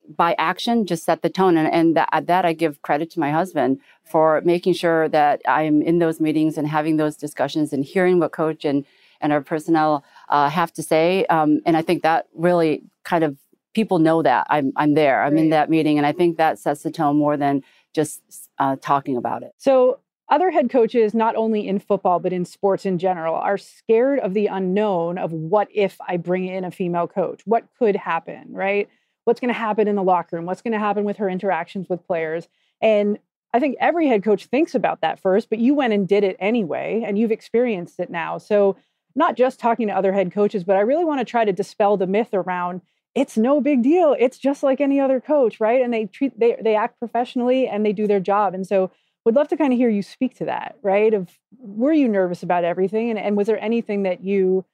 by 0.09 0.35
action 0.39 0.87
just 0.87 1.05
set 1.05 1.23
the 1.23 1.31
tone 1.31 1.57
and, 1.57 1.73
and 1.73 1.97
that, 1.97 2.27
that 2.27 2.45
i 2.45 2.53
give 2.53 2.83
credit 2.83 3.11
to 3.11 3.19
my 3.19 3.31
husband 3.31 3.81
for 4.05 4.43
making 4.45 4.75
sure 4.75 5.09
that 5.09 5.41
i'm 5.49 5.81
in 5.81 5.99
those 5.99 6.21
meetings 6.21 6.59
and 6.59 6.69
having 6.69 6.97
those 6.97 7.17
discussions 7.17 7.73
and 7.73 7.85
hearing 7.85 8.19
what 8.19 8.33
coach 8.33 8.65
and, 8.65 8.85
and 9.21 9.33
our 9.33 9.41
personnel 9.41 10.05
uh, 10.29 10.49
have 10.51 10.71
to 10.73 10.83
say 10.83 11.25
um, 11.27 11.61
and 11.65 11.75
i 11.75 11.83
think 11.83 12.03
that 12.03 12.27
really 12.35 12.83
kind 13.03 13.25
of 13.25 13.37
people 13.73 13.99
know 13.99 14.23
that 14.23 14.47
i'm, 14.51 14.73
I'm 14.77 14.93
there 14.93 15.23
i'm 15.23 15.35
right. 15.35 15.45
in 15.45 15.51
that 15.51 15.71
meeting 15.71 15.97
and 15.97 16.07
i 16.07 16.13
think 16.13 16.37
that 16.37 16.59
sets 16.59 16.83
the 16.83 16.91
tone 16.91 17.17
more 17.17 17.39
than 17.39 17.63
just 17.95 18.21
uh, 18.59 18.77
talking 18.83 19.17
about 19.17 19.43
it 19.43 19.53
so 19.57 20.01
other 20.29 20.51
head 20.51 20.71
coaches 20.71 21.15
not 21.15 21.37
only 21.37 21.67
in 21.69 21.79
football 21.79 22.19
but 22.19 22.33
in 22.33 22.45
sports 22.45 22.87
in 22.87 22.99
general 22.99 23.35
are 23.35 23.59
scared 23.59 24.19
of 24.21 24.35
the 24.35 24.47
unknown 24.47 25.19
of 25.19 25.33
what 25.33 25.69
if 25.75 25.99
i 26.09 26.17
bring 26.17 26.47
in 26.47 26.65
a 26.65 26.71
female 26.71 27.07
coach 27.07 27.43
what 27.45 27.67
could 27.79 27.97
happen 27.97 28.53
right 28.53 28.89
what's 29.25 29.41
going 29.41 29.53
to 29.53 29.59
happen 29.59 29.89
in 29.89 29.97
the 29.97 30.03
locker 30.03 30.37
room, 30.37 30.47
what's 30.47 30.63
going 30.63 30.73
to 30.73 30.79
happen 30.79 31.05
with 31.05 31.17
her 31.17 31.29
interactions 31.29 31.89
with 31.89 32.07
players. 32.07 32.49
And 32.81 33.19
I 33.53 33.61
think 33.61 33.77
every 33.81 34.07
head 34.07 34.23
coach 34.23 34.47
thinks 34.47 34.75
about 34.75 35.01
that 35.01 35.21
first, 35.21 35.49
but 35.49 35.59
you 35.59 35.75
went 35.75 35.93
and 35.93 36.07
did 36.07 36.25
it 36.25 36.37
anyway, 36.39 37.03
and 37.07 37.19
you've 37.19 37.31
experienced 37.31 38.01
it 38.01 38.11
now. 38.11 38.39
So, 38.39 38.77
not 39.17 39.37
just 39.37 39.61
talking 39.61 39.87
to 39.87 39.95
other 39.95 40.13
head 40.13 40.33
coaches, 40.33 40.65
but 40.65 40.75
I 40.75 40.81
really 40.81 41.05
want 41.05 41.21
to 41.21 41.25
try 41.25 41.45
to 41.45 41.53
dispel 41.53 41.97
the 41.97 42.07
myth 42.07 42.31
around 42.33 42.81
it's 43.15 43.37
no 43.37 43.61
big 43.61 43.85
deal. 43.85 44.17
It's 44.19 44.39
just 44.39 44.65
like 44.65 44.81
any 44.81 44.99
other 44.99 45.21
coach, 45.21 45.61
right? 45.61 45.81
And 45.81 45.95
they 45.95 46.07
treat 46.07 46.39
they 46.39 46.57
they 46.61 46.75
act 46.75 46.99
professionally 46.99 47.69
and 47.69 47.87
they 47.87 47.93
do 47.93 48.09
their 48.09 48.19
job. 48.19 48.55
And 48.55 48.67
so 48.67 48.91
would 49.25 49.35
love 49.35 49.49
to 49.49 49.57
kind 49.57 49.73
of 49.73 49.79
hear 49.79 49.89
you 49.89 50.03
speak 50.03 50.37
to 50.37 50.45
that, 50.47 50.77
right? 50.83 51.15
Of 51.15 51.39
were 51.59 51.93
you 51.93 52.09
nervous 52.09 52.43
about 52.43 52.65
everything? 52.65 53.11
And, 53.11 53.19
and 53.19 53.37
was 53.37 53.47
there 53.47 53.63
anything 53.63 54.03
that 54.03 54.23
you 54.23 54.65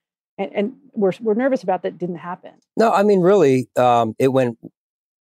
and, 0.41 0.53
and 0.55 0.73
we're, 0.95 1.13
we're 1.21 1.35
nervous 1.35 1.63
about 1.63 1.83
that 1.83 1.99
didn't 1.99 2.17
happen. 2.17 2.53
No, 2.77 2.91
I 2.91 3.03
mean, 3.03 3.21
really, 3.21 3.69
um, 3.77 4.15
it 4.19 4.29
went 4.29 4.59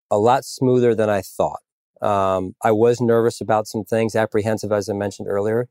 a 0.09 0.17
lot 0.17 0.45
smoother 0.45 0.95
than 0.95 1.09
I 1.09 1.21
thought. 1.21 1.59
Um, 2.01 2.55
I 2.63 2.71
was 2.71 3.01
nervous 3.01 3.41
about 3.41 3.67
some 3.67 3.83
things, 3.83 4.15
apprehensive, 4.15 4.71
as 4.71 4.89
I 4.89 4.93
mentioned 4.93 5.27
earlier. 5.27 5.67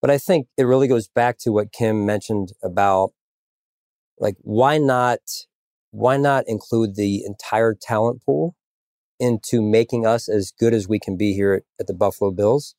But 0.00 0.10
I 0.10 0.16
think 0.16 0.46
it 0.56 0.62
really 0.62 0.88
goes 0.88 1.08
back 1.08 1.36
to 1.40 1.52
what 1.52 1.72
Kim 1.72 2.06
mentioned 2.06 2.52
about 2.62 3.10
like, 4.18 4.36
why 4.40 4.78
not, 4.78 5.20
why 5.90 6.16
not 6.16 6.44
include 6.46 6.96
the 6.96 7.22
entire 7.24 7.74
talent 7.74 8.22
pool 8.24 8.56
into 9.18 9.60
making 9.60 10.06
us 10.06 10.26
as 10.26 10.52
good 10.58 10.72
as 10.72 10.88
we 10.88 10.98
can 10.98 11.18
be 11.18 11.34
here 11.34 11.52
at, 11.52 11.62
at 11.78 11.86
the 11.86 11.94
Buffalo 11.94 12.30
Bills? 12.30 12.74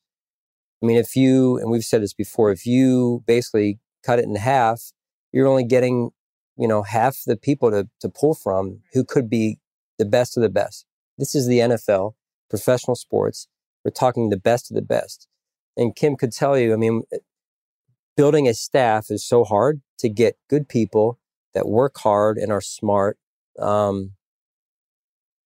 I 0.82 0.86
mean, 0.86 0.96
if 0.96 1.14
you, 1.14 1.58
and 1.58 1.70
we've 1.70 1.84
said 1.84 2.02
this 2.02 2.14
before, 2.14 2.50
if 2.50 2.66
you 2.66 3.22
basically 3.26 3.78
cut 4.04 4.18
it 4.18 4.24
in 4.24 4.34
half 4.34 4.92
you're 5.32 5.48
only 5.48 5.64
getting, 5.64 6.10
you 6.56 6.68
know, 6.68 6.82
half 6.82 7.18
the 7.26 7.36
people 7.36 7.70
to, 7.70 7.88
to 8.00 8.08
pull 8.08 8.34
from 8.34 8.80
who 8.92 9.04
could 9.04 9.28
be 9.28 9.58
the 9.98 10.04
best 10.04 10.36
of 10.36 10.42
the 10.42 10.50
best. 10.50 10.86
This 11.18 11.34
is 11.34 11.46
the 11.46 11.58
NFL, 11.58 12.14
professional 12.48 12.94
sports. 12.94 13.48
We're 13.84 13.90
talking 13.90 14.28
the 14.28 14.36
best 14.36 14.70
of 14.70 14.74
the 14.74 14.82
best. 14.82 15.26
And 15.76 15.96
Kim 15.96 16.16
could 16.16 16.32
tell 16.32 16.58
you, 16.58 16.72
I 16.72 16.76
mean, 16.76 17.02
building 18.16 18.46
a 18.46 18.54
staff 18.54 19.06
is 19.10 19.26
so 19.26 19.42
hard 19.42 19.80
to 19.98 20.08
get 20.08 20.36
good 20.48 20.68
people 20.68 21.18
that 21.54 21.66
work 21.66 21.96
hard 21.98 22.36
and 22.36 22.52
are 22.52 22.60
smart. 22.60 23.18
Um, 23.58 24.12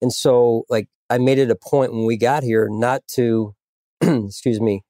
and 0.02 0.12
so, 0.12 0.64
like, 0.68 0.88
I 1.08 1.18
made 1.18 1.38
it 1.38 1.50
a 1.50 1.56
point 1.56 1.92
when 1.92 2.04
we 2.04 2.16
got 2.16 2.42
here 2.42 2.68
not 2.70 3.06
to, 3.14 3.54
excuse 4.00 4.60
me, 4.60 4.82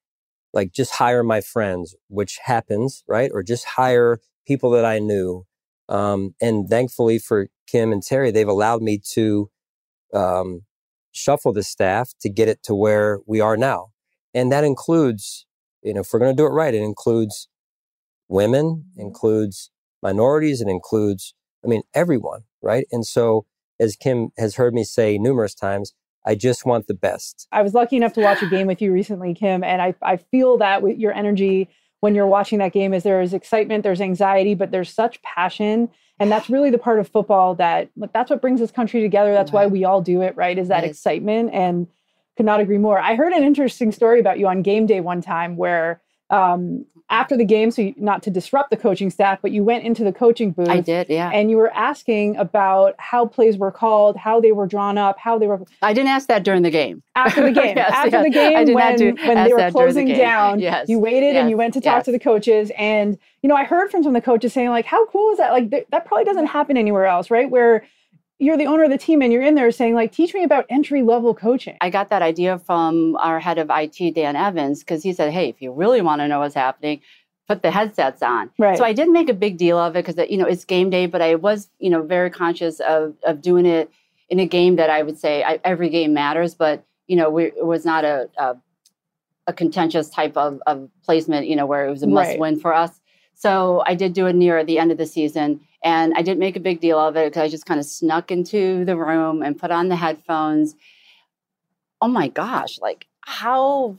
like 0.57 0.73
just 0.73 0.93
hire 0.95 1.23
my 1.23 1.43
friends, 1.43 1.95
which 2.09 2.39
happens, 2.43 3.05
right? 3.07 3.31
Or 3.33 3.43
just 3.43 3.67
hire 3.67 4.21
people 4.47 4.71
that 4.71 4.87
I 4.87 4.99
knew. 4.99 5.45
Um, 5.91 6.35
and 6.41 6.67
thankfully 6.67 7.19
for 7.19 7.49
Kim 7.67 7.93
and 7.93 8.03
Terry, 8.03 8.31
they've 8.31 8.49
allowed 8.49 8.81
me 8.81 8.99
to 9.13 9.51
um, 10.15 10.63
shuffle 11.13 11.53
the 11.53 11.63
staff 11.63 12.15
to 12.23 12.31
get 12.31 12.49
it 12.49 12.63
to 12.63 12.75
where 12.75 13.21
we 13.27 13.39
are 13.39 13.59
now. 13.59 13.89
And 14.33 14.51
that 14.51 14.65
includes, 14.65 15.45
you 15.83 15.93
know, 15.93 16.01
if 16.01 16.09
we're 16.11 16.21
going 16.21 16.35
to 16.35 16.43
do 16.43 16.47
it 16.47 16.55
right, 16.55 16.73
it 16.73 16.83
includes 16.83 17.49
women, 18.27 18.65
mm-hmm. 18.65 19.01
includes 19.01 19.71
minorities, 20.03 20.63
it 20.63 20.69
includes, 20.69 21.35
I 21.63 21.69
mean, 21.69 21.83
everyone, 21.93 22.45
right? 22.63 22.87
And 22.91 23.07
so, 23.07 23.45
as 23.79 23.95
Kim 23.95 24.31
has 24.39 24.57
heard 24.57 24.73
me 24.73 24.85
say 24.85 25.19
numerous 25.19 25.55
times, 25.55 25.93
I 26.27 26.35
just 26.35 26.67
want 26.67 26.89
the 26.89 26.95
best. 26.95 27.47
I 27.53 27.63
was 27.63 27.73
lucky 27.73 27.97
enough 27.97 28.13
to 28.15 28.21
watch 28.21 28.43
a 28.43 28.49
game 28.49 28.67
with 28.67 28.83
you 28.83 28.93
recently, 28.93 29.33
Kim, 29.33 29.63
and 29.63 29.81
I, 29.81 29.95
I 30.03 30.17
feel 30.17 30.59
that 30.59 30.83
with 30.83 30.99
your 30.99 31.13
energy 31.13 31.69
when 32.01 32.15
you're 32.15 32.27
watching 32.27 32.59
that 32.59 32.73
game 32.73 32.93
is 32.93 33.03
there 33.03 33.21
is 33.21 33.33
excitement, 33.33 33.83
there's 33.83 34.01
anxiety, 34.01 34.55
but 34.55 34.71
there's 34.71 34.93
such 34.93 35.23
passion. 35.23 35.89
And 36.19 36.31
that's 36.31 36.49
really 36.49 36.71
the 36.71 36.79
part 36.79 36.99
of 36.99 37.09
football 37.09 37.55
that 37.57 37.91
that's 38.13 38.31
what 38.31 38.41
brings 38.41 38.61
this 38.61 38.71
country 38.71 39.01
together. 39.01 39.33
That's 39.33 39.53
right. 39.53 39.65
why 39.65 39.67
we 39.67 39.85
all 39.85 40.01
do 40.01 40.23
it, 40.23 40.37
right? 40.37 40.59
Is 40.59 40.69
that 40.69 40.85
excitement 40.85 41.51
and 41.53 41.87
could 42.37 42.47
not 42.47 42.61
agree 42.61 42.79
more. 42.79 42.99
I 42.99 43.15
heard 43.15 43.33
an 43.33 43.43
interesting 43.43 43.93
story 43.93 44.21
about 44.21 44.39
you 44.39 44.47
on 44.47 44.63
game 44.63 44.87
day 44.87 45.01
one 45.01 45.21
time 45.21 45.57
where 45.57 46.03
um, 46.31 46.85
after 47.09 47.37
the 47.37 47.45
game, 47.45 47.71
so 47.71 47.83
you, 47.83 47.95
not 47.97 48.23
to 48.25 48.31
disrupt 48.31 48.71
the 48.71 48.77
coaching 48.77 49.11
staff, 49.11 49.39
but 49.41 49.53
you 49.53 49.63
went 49.63 49.85
into 49.85 50.03
the 50.03 50.13
coaching 50.13 50.51
booth. 50.51 50.69
I 50.69 50.81
did, 50.81 51.09
yeah. 51.09 51.31
And 51.33 51.51
you 51.51 51.57
were 51.57 51.73
asking 51.73 52.37
about 52.37 52.95
how 52.99 53.27
plays 53.27 53.57
were 53.57 53.71
called, 53.71 54.17
how 54.17 54.41
they 54.41 54.51
were 54.51 54.67
drawn 54.67 54.99
up, 54.99 55.19
how 55.19 55.39
they 55.39 55.47
were. 55.47 55.61
I 55.83 55.93
didn't 55.93 56.09
ask 56.09 56.27
that 56.29 56.43
during 56.43 56.63
the 56.63 56.71
game. 56.71 57.03
After 57.15 57.43
the 57.43 57.53
game, 57.61 57.77
yes, 57.77 57.93
after 57.93 58.11
yes. 58.11 58.25
the 58.25 58.31
game, 58.31 58.75
when, 58.75 59.17
when 59.27 59.45
they 59.45 59.53
were 59.53 59.71
closing 59.71 60.09
the 60.09 60.15
down, 60.15 60.59
yes. 60.59 60.89
you 60.89 60.99
waited 60.99 61.35
yes. 61.35 61.43
and 61.43 61.51
you 61.51 61.57
went 61.57 61.75
to 61.75 61.81
talk 61.81 62.03
to 62.05 62.13
the 62.13 62.19
coaches. 62.19 62.73
And 62.77 63.19
you 63.43 63.49
know, 63.49 63.57
I 63.57 63.65
heard 63.65 63.91
from 63.91 64.03
some 64.03 64.17
of 64.17 64.23
the 64.23 64.27
coaches 64.27 64.53
saying 64.53 64.71
like, 64.71 64.87
"How 64.87 65.07
cool 65.07 65.31
is 65.31 65.39
that? 65.39 65.53
Like, 65.53 65.71
th- 65.71 65.87
that 65.91 66.07
probably 66.07 66.25
doesn't 66.25 66.47
happen 66.47 66.77
anywhere 66.77 67.07
else, 67.07 67.31
right? 67.31 67.49
Where 67.49 67.87
you're 68.39 68.57
the 68.57 68.67
owner 68.67 68.85
of 68.85 68.91
the 68.91 68.99
team 68.99 69.23
and 69.23 69.33
you're 69.33 69.43
in 69.43 69.55
there 69.55 69.71
saying 69.71 69.95
like 69.95 70.13
teach 70.13 70.35
me 70.35 70.45
about 70.45 70.67
entry 70.69 71.03
level 71.03 71.35
coaching. 71.35 71.77
I 71.81 71.91
got 71.91 72.11
that 72.11 72.23
idea 72.23 72.59
from 72.59 73.17
our 73.17 73.41
head 73.41 73.59
of 73.59 73.71
it 73.71 74.15
dan 74.15 74.37
evans 74.37 74.81
because 74.81 75.03
he 75.03 75.13
said 75.13 75.33
hey 75.33 75.49
if 75.49 75.63
you 75.63 75.73
really 75.73 76.01
want 76.01 76.21
to 76.21 76.29
know 76.29 76.41
what's 76.41 76.55
happening 76.55 77.01
put 77.49 77.63
the 77.63 77.71
headsets 77.71 78.23
on. 78.23 78.51
Right. 78.59 78.77
So 78.77 78.85
i 78.85 78.93
didn't 78.93 79.13
make 79.13 79.29
a 79.29 79.35
big 79.35 79.57
deal 79.57 79.79
of 79.79 79.97
it 79.97 80.05
because 80.05 80.29
you 80.31 80.37
know 80.37 80.47
it's 80.47 80.65
game 80.65 80.91
day 80.91 81.07
but 81.07 81.23
i 81.23 81.35
was 81.35 81.69
you 81.79 81.91
know 81.91 82.03
very 82.03 82.31
conscious 82.31 82.81
of 82.81 83.15
of 83.25 83.41
doing 83.41 83.67
it 83.67 83.91
in 84.29 84.41
a 84.41 84.47
game 84.47 84.77
that 84.77 84.91
i 84.91 85.03
would 85.03 85.19
say 85.19 85.43
I, 85.43 85.61
every 85.65 85.89
game 85.89 86.13
matters 86.13 86.55
but 86.55 86.85
you 87.07 87.17
know 87.17 87.31
we, 87.31 87.45
it 87.47 87.65
was 87.65 87.85
not 87.85 88.05
a, 88.05 88.29
a, 88.37 88.57
a 89.47 89.53
contentious 89.53 90.11
type 90.11 90.37
of, 90.37 90.61
of 90.67 90.89
placement 91.05 91.47
you 91.47 91.57
know 91.57 91.67
where 91.67 91.87
it 91.87 91.91
was 91.91 92.03
a 92.03 92.07
must 92.07 92.31
right. 92.31 92.39
win 92.39 92.59
for 92.59 92.75
us. 92.75 93.01
So 93.35 93.83
i 93.87 93.95
did 93.95 94.13
do 94.13 94.27
it 94.27 94.35
near 94.35 94.65
the 94.65 94.79
end 94.79 94.91
of 94.91 94.99
the 94.99 95.07
season 95.07 95.61
and 95.87 96.13
I 96.17 96.23
didn't 96.23 96.41
make 96.41 96.57
a 96.57 96.61
big 96.61 96.81
deal 96.81 96.99
of 96.99 97.17
it 97.17 97.27
because 97.27 97.43
I 97.43 97.49
just 97.49 97.65
kind 97.65 97.79
of 97.79 97.87
snuck 97.87 98.33
into 98.33 98.85
the 98.85 98.97
room 98.97 99.41
and 99.41 99.57
put 99.57 99.71
on 99.71 99.89
the 99.89 99.95
headphones. 99.95 100.75
Oh 102.01 102.09
my 102.09 102.27
gosh, 102.27 102.81
like 102.81 103.07
how 103.21 103.97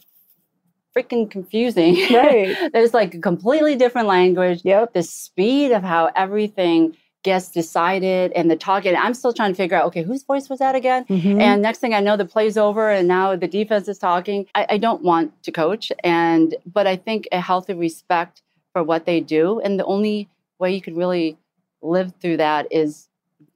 freaking 0.95 1.32
confusing. 1.32 1.95
Right. 2.13 2.58
There's 2.73 2.93
like 2.93 3.13
a 3.13 3.19
completely 3.19 3.76
different 3.78 4.08
language. 4.08 4.62
Yep. 4.65 4.93
The 4.93 5.04
speed 5.04 5.71
of 5.71 5.82
how 5.84 6.12
everything 6.15 6.97
gets 7.23 7.50
decided 7.50 8.34
and 8.34 8.52
the 8.52 8.58
talking. 8.58 8.93
I'm 8.95 9.13
still 9.13 9.32
trying 9.32 9.52
to 9.52 9.56
figure 9.56 9.78
out, 9.78 9.86
okay, 9.86 10.04
whose 10.04 10.23
voice 10.23 10.50
was 10.50 10.60
that 10.60 10.76
again? 10.76 11.06
Mm-hmm. 11.06 11.39
And 11.39 11.62
next 11.62 11.80
thing 11.80 11.93
I 11.93 12.02
know, 12.02 12.17
the 12.17 12.26
play's 12.26 12.58
over 12.58 12.89
and 12.89 13.08
now 13.08 13.36
the 13.36 13.47
defense 13.47 13.88
is 13.88 13.97
talking. 13.97 14.45
I, 14.56 14.65
I 14.71 14.78
don't 14.78 15.04
want 15.04 15.41
to 15.43 15.52
coach. 15.54 15.91
And 16.04 16.56
but 16.65 16.86
I 16.86 16.97
think 16.97 17.28
a 17.32 17.39
healthy 17.39 17.73
respect 17.73 18.41
for 18.73 18.84
what 18.84 19.06
they 19.06 19.21
do. 19.21 19.62
And 19.62 19.80
the 19.80 19.86
only 19.86 20.28
way 20.60 20.73
you 20.73 20.82
can 20.82 20.95
really 20.95 21.38
live 21.82 22.13
through 22.20 22.38
that 22.38 22.68
is 22.72 23.08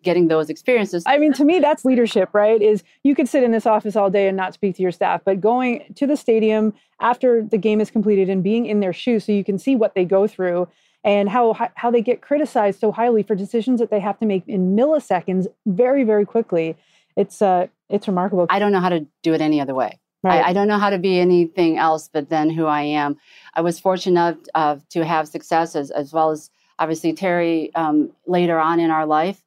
getting 0.03 0.27
those 0.27 0.49
experiences. 0.49 1.03
I 1.05 1.17
mean, 1.17 1.34
to 1.34 1.43
me, 1.43 1.60
that's 1.60 1.86
leadership, 1.86 2.29
right? 2.34 2.62
Is 2.62 2.84
you 3.03 3.15
could 3.15 3.27
sit 3.27 3.43
in 3.43 3.51
this 3.51 3.65
office 3.65 3.95
all 3.95 4.10
day 4.10 4.27
and 4.27 4.36
not 4.36 4.53
speak 4.53 4.75
to 4.77 4.81
your 4.81 4.91
staff, 4.91 5.21
but 5.23 5.39
going 5.41 5.93
to 5.95 6.07
the 6.07 6.17
stadium 6.17 6.73
after 6.99 7.43
the 7.43 7.57
game 7.57 7.81
is 7.81 7.91
completed 7.91 8.29
and 8.29 8.43
being 8.43 8.65
in 8.65 8.79
their 8.79 8.93
shoes 8.93 9.25
so 9.25 9.31
you 9.31 9.43
can 9.43 9.57
see 9.57 9.75
what 9.75 9.95
they 9.95 10.05
go 10.05 10.27
through 10.27 10.67
and 11.03 11.29
how 11.29 11.55
how 11.75 11.89
they 11.89 12.01
get 12.01 12.21
criticized 12.21 12.79
so 12.79 12.91
highly 12.91 13.23
for 13.23 13.36
decisions 13.36 13.79
that 13.79 13.89
they 13.89 13.99
have 13.99 14.19
to 14.19 14.25
make 14.25 14.47
in 14.47 14.75
milliseconds 14.75 15.47
very 15.65 16.03
very 16.03 16.25
quickly. 16.25 16.77
It's 17.15 17.41
uh 17.41 17.67
it's 17.89 18.07
remarkable. 18.07 18.45
I 18.49 18.60
don't 18.60 18.71
know 18.71 18.79
how 18.79 18.89
to 18.89 19.05
do 19.23 19.34
it 19.34 19.41
any 19.41 19.60
other 19.60 19.75
way. 19.75 19.99
Right. 20.23 20.45
I, 20.45 20.49
I, 20.49 20.53
don't 20.53 20.67
know 20.67 20.77
how 20.77 20.91
to 20.91 20.99
be 20.99 21.19
anything 21.19 21.79
else 21.79 22.07
but 22.07 22.29
then 22.29 22.51
who 22.51 22.67
I 22.67 22.84
am. 22.84 23.17
I 23.55 23.62
was 23.62 23.79
fortunate 23.79 24.12
enough 24.12 24.38
uh, 24.53 24.77
to 24.91 25.03
have 25.03 25.27
success 25.27 25.75
as, 25.75 25.89
as 25.89 26.13
well 26.13 26.29
as 26.29 26.51
obviously 26.81 27.13
Terry 27.13 27.73
um, 27.75 28.09
later 28.25 28.59
on 28.59 28.79
in 28.79 28.89
our 28.89 29.05
life. 29.05 29.41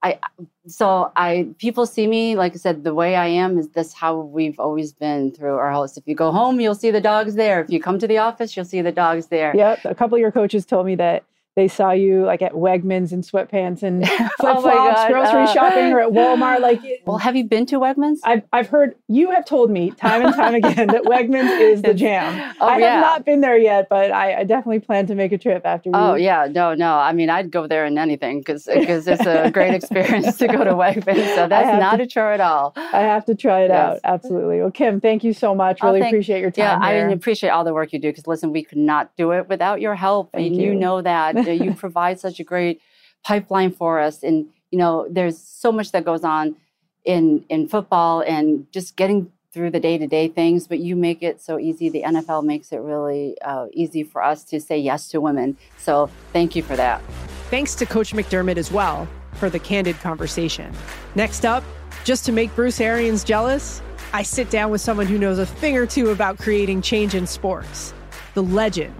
I 0.00 0.20
so 0.68 1.10
I 1.16 1.48
people 1.58 1.84
see 1.84 2.06
me 2.06 2.36
like 2.36 2.52
I 2.52 2.56
said 2.56 2.84
the 2.84 2.94
way 2.94 3.16
I 3.16 3.26
am 3.26 3.58
is 3.58 3.70
this 3.70 3.92
how 3.92 4.20
we've 4.20 4.60
always 4.60 4.92
been 4.92 5.32
through 5.32 5.56
our 5.56 5.72
house. 5.72 5.96
If 5.96 6.04
you 6.06 6.14
go 6.14 6.30
home, 6.30 6.60
you'll 6.60 6.76
see 6.76 6.92
the 6.92 7.00
dogs 7.00 7.34
there. 7.34 7.60
If 7.60 7.70
you 7.70 7.80
come 7.80 7.98
to 7.98 8.06
the 8.06 8.18
office, 8.18 8.56
you'll 8.56 8.64
see 8.64 8.80
the 8.80 8.92
dogs 8.92 9.26
there. 9.26 9.52
Yep. 9.56 9.86
A 9.86 9.96
couple 9.96 10.14
of 10.14 10.20
your 10.20 10.30
coaches 10.30 10.64
told 10.64 10.86
me 10.86 10.94
that 10.94 11.24
they 11.58 11.66
saw 11.66 11.90
you 11.90 12.24
like 12.24 12.40
at 12.40 12.52
Wegmans 12.52 13.10
in 13.12 13.22
sweatpants 13.22 13.82
and 13.82 14.06
flip 14.08 14.30
Oh 14.38 14.60
flops, 14.60 14.64
my 14.64 14.74
God. 14.74 15.08
grocery 15.10 15.42
Uh, 15.42 15.52
shopping, 15.52 15.92
or 15.92 15.98
at 16.00 16.10
Walmart. 16.18 16.60
Like, 16.60 16.80
well, 17.04 17.18
have 17.18 17.34
you 17.34 17.42
been 17.44 17.66
to 17.66 17.80
Wegmans? 17.80 18.18
I've 18.22 18.42
I've 18.52 18.68
heard 18.68 18.94
you 19.08 19.32
have 19.32 19.44
told 19.44 19.68
me 19.68 19.90
time 19.90 20.24
and 20.24 20.34
time 20.36 20.54
again 20.54 20.86
that 20.86 21.02
Wegmans 21.02 21.58
is 21.60 21.82
the 21.82 21.94
jam. 21.94 22.54
Oh, 22.60 22.66
I 22.68 22.78
yeah. 22.78 22.92
have 22.92 23.00
not 23.00 23.24
been 23.26 23.40
there 23.40 23.58
yet, 23.58 23.88
but 23.90 24.12
I, 24.12 24.40
I 24.40 24.44
definitely 24.44 24.78
plan 24.78 25.08
to 25.08 25.16
make 25.16 25.32
a 25.32 25.38
trip 25.38 25.62
after. 25.66 25.90
Oh 25.94 26.14
you. 26.14 26.24
yeah, 26.26 26.46
no, 26.48 26.74
no. 26.74 26.94
I 26.94 27.12
mean, 27.12 27.28
I'd 27.28 27.50
go 27.50 27.66
there 27.66 27.84
in 27.86 27.98
anything 27.98 28.38
because 28.38 28.64
because 28.72 29.08
it's 29.08 29.26
a 29.26 29.50
great 29.58 29.74
experience 29.74 30.36
to 30.38 30.46
go 30.46 30.62
to 30.62 30.74
Wegmans. 30.74 31.34
So 31.34 31.48
that's 31.48 31.80
not 31.80 31.96
to- 31.96 32.04
a 32.04 32.06
chore 32.06 32.32
at 32.32 32.40
all. 32.40 32.72
I 32.76 33.00
have 33.00 33.24
to 33.26 33.34
try 33.34 33.62
it 33.62 33.70
Yes. 33.70 33.94
out. 33.96 34.00
Absolutely. 34.04 34.60
Well, 34.60 34.70
Kim, 34.70 35.00
thank 35.00 35.24
you 35.24 35.32
so 35.32 35.54
much. 35.56 35.78
Oh, 35.82 35.88
Really 35.88 36.00
thank- 36.00 36.12
appreciate 36.12 36.40
your 36.40 36.52
time. 36.52 36.64
Yeah, 36.64 36.74
time. 36.74 37.10
I 37.10 37.12
appreciate 37.12 37.50
all 37.50 37.64
the 37.64 37.74
work 37.74 37.92
you 37.92 37.98
do 37.98 38.08
because 38.10 38.26
listen, 38.28 38.52
we 38.52 38.62
could 38.62 38.78
not 38.78 39.10
do 39.16 39.32
it 39.32 39.48
without 39.48 39.80
your 39.80 39.96
help, 39.96 40.30
Thank 40.32 40.46
and 40.52 40.56
you. 40.62 40.68
you. 40.68 40.74
know 40.76 41.02
that 41.02 41.34
you 41.54 41.74
provide 41.86 42.20
such 42.20 42.40
a 42.40 42.44
great 42.44 42.80
pipeline 43.24 43.72
for 43.72 44.00
us. 44.00 44.22
And 44.22 44.46
you 44.70 44.78
know, 44.78 45.06
there's 45.10 45.38
so 45.38 45.72
much 45.72 45.92
that 45.92 46.04
goes 46.04 46.24
on 46.24 46.56
in 47.04 47.44
in 47.48 47.68
football 47.68 48.20
and 48.20 48.70
just 48.72 48.96
getting 48.96 49.32
through 49.52 49.70
the 49.70 49.80
day 49.80 49.96
to 49.96 50.06
day 50.06 50.28
things, 50.28 50.66
but 50.66 50.78
you 50.78 50.94
make 50.94 51.22
it 51.22 51.40
so 51.40 51.58
easy. 51.58 51.88
The 51.88 52.02
NFL 52.02 52.44
makes 52.44 52.70
it 52.70 52.78
really 52.78 53.40
uh, 53.40 53.66
easy 53.72 54.04
for 54.04 54.22
us 54.22 54.44
to 54.44 54.60
say 54.60 54.78
yes 54.78 55.08
to 55.08 55.20
women. 55.20 55.56
So 55.78 56.10
thank 56.32 56.54
you 56.54 56.62
for 56.62 56.76
that. 56.76 57.02
Thanks 57.50 57.74
to 57.76 57.86
Coach 57.86 58.12
McDermott 58.12 58.58
as 58.58 58.70
well 58.70 59.08
for 59.34 59.48
the 59.48 59.58
candid 59.58 59.98
conversation. 60.00 60.72
Next 61.14 61.46
up, 61.46 61.64
just 62.04 62.24
to 62.26 62.32
make 62.32 62.54
Bruce 62.54 62.80
Arians 62.80 63.24
jealous, 63.24 63.80
I 64.12 64.22
sit 64.22 64.50
down 64.50 64.70
with 64.70 64.80
someone 64.80 65.06
who 65.06 65.18
knows 65.18 65.38
a 65.38 65.46
thing 65.46 65.76
or 65.76 65.86
two 65.86 66.10
about 66.10 66.38
creating 66.38 66.82
change 66.82 67.14
in 67.14 67.26
sports 67.26 67.94
the 68.34 68.42
legend, 68.42 68.94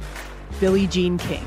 Billie 0.58 0.87
Jean 0.88 1.18
King. 1.18 1.46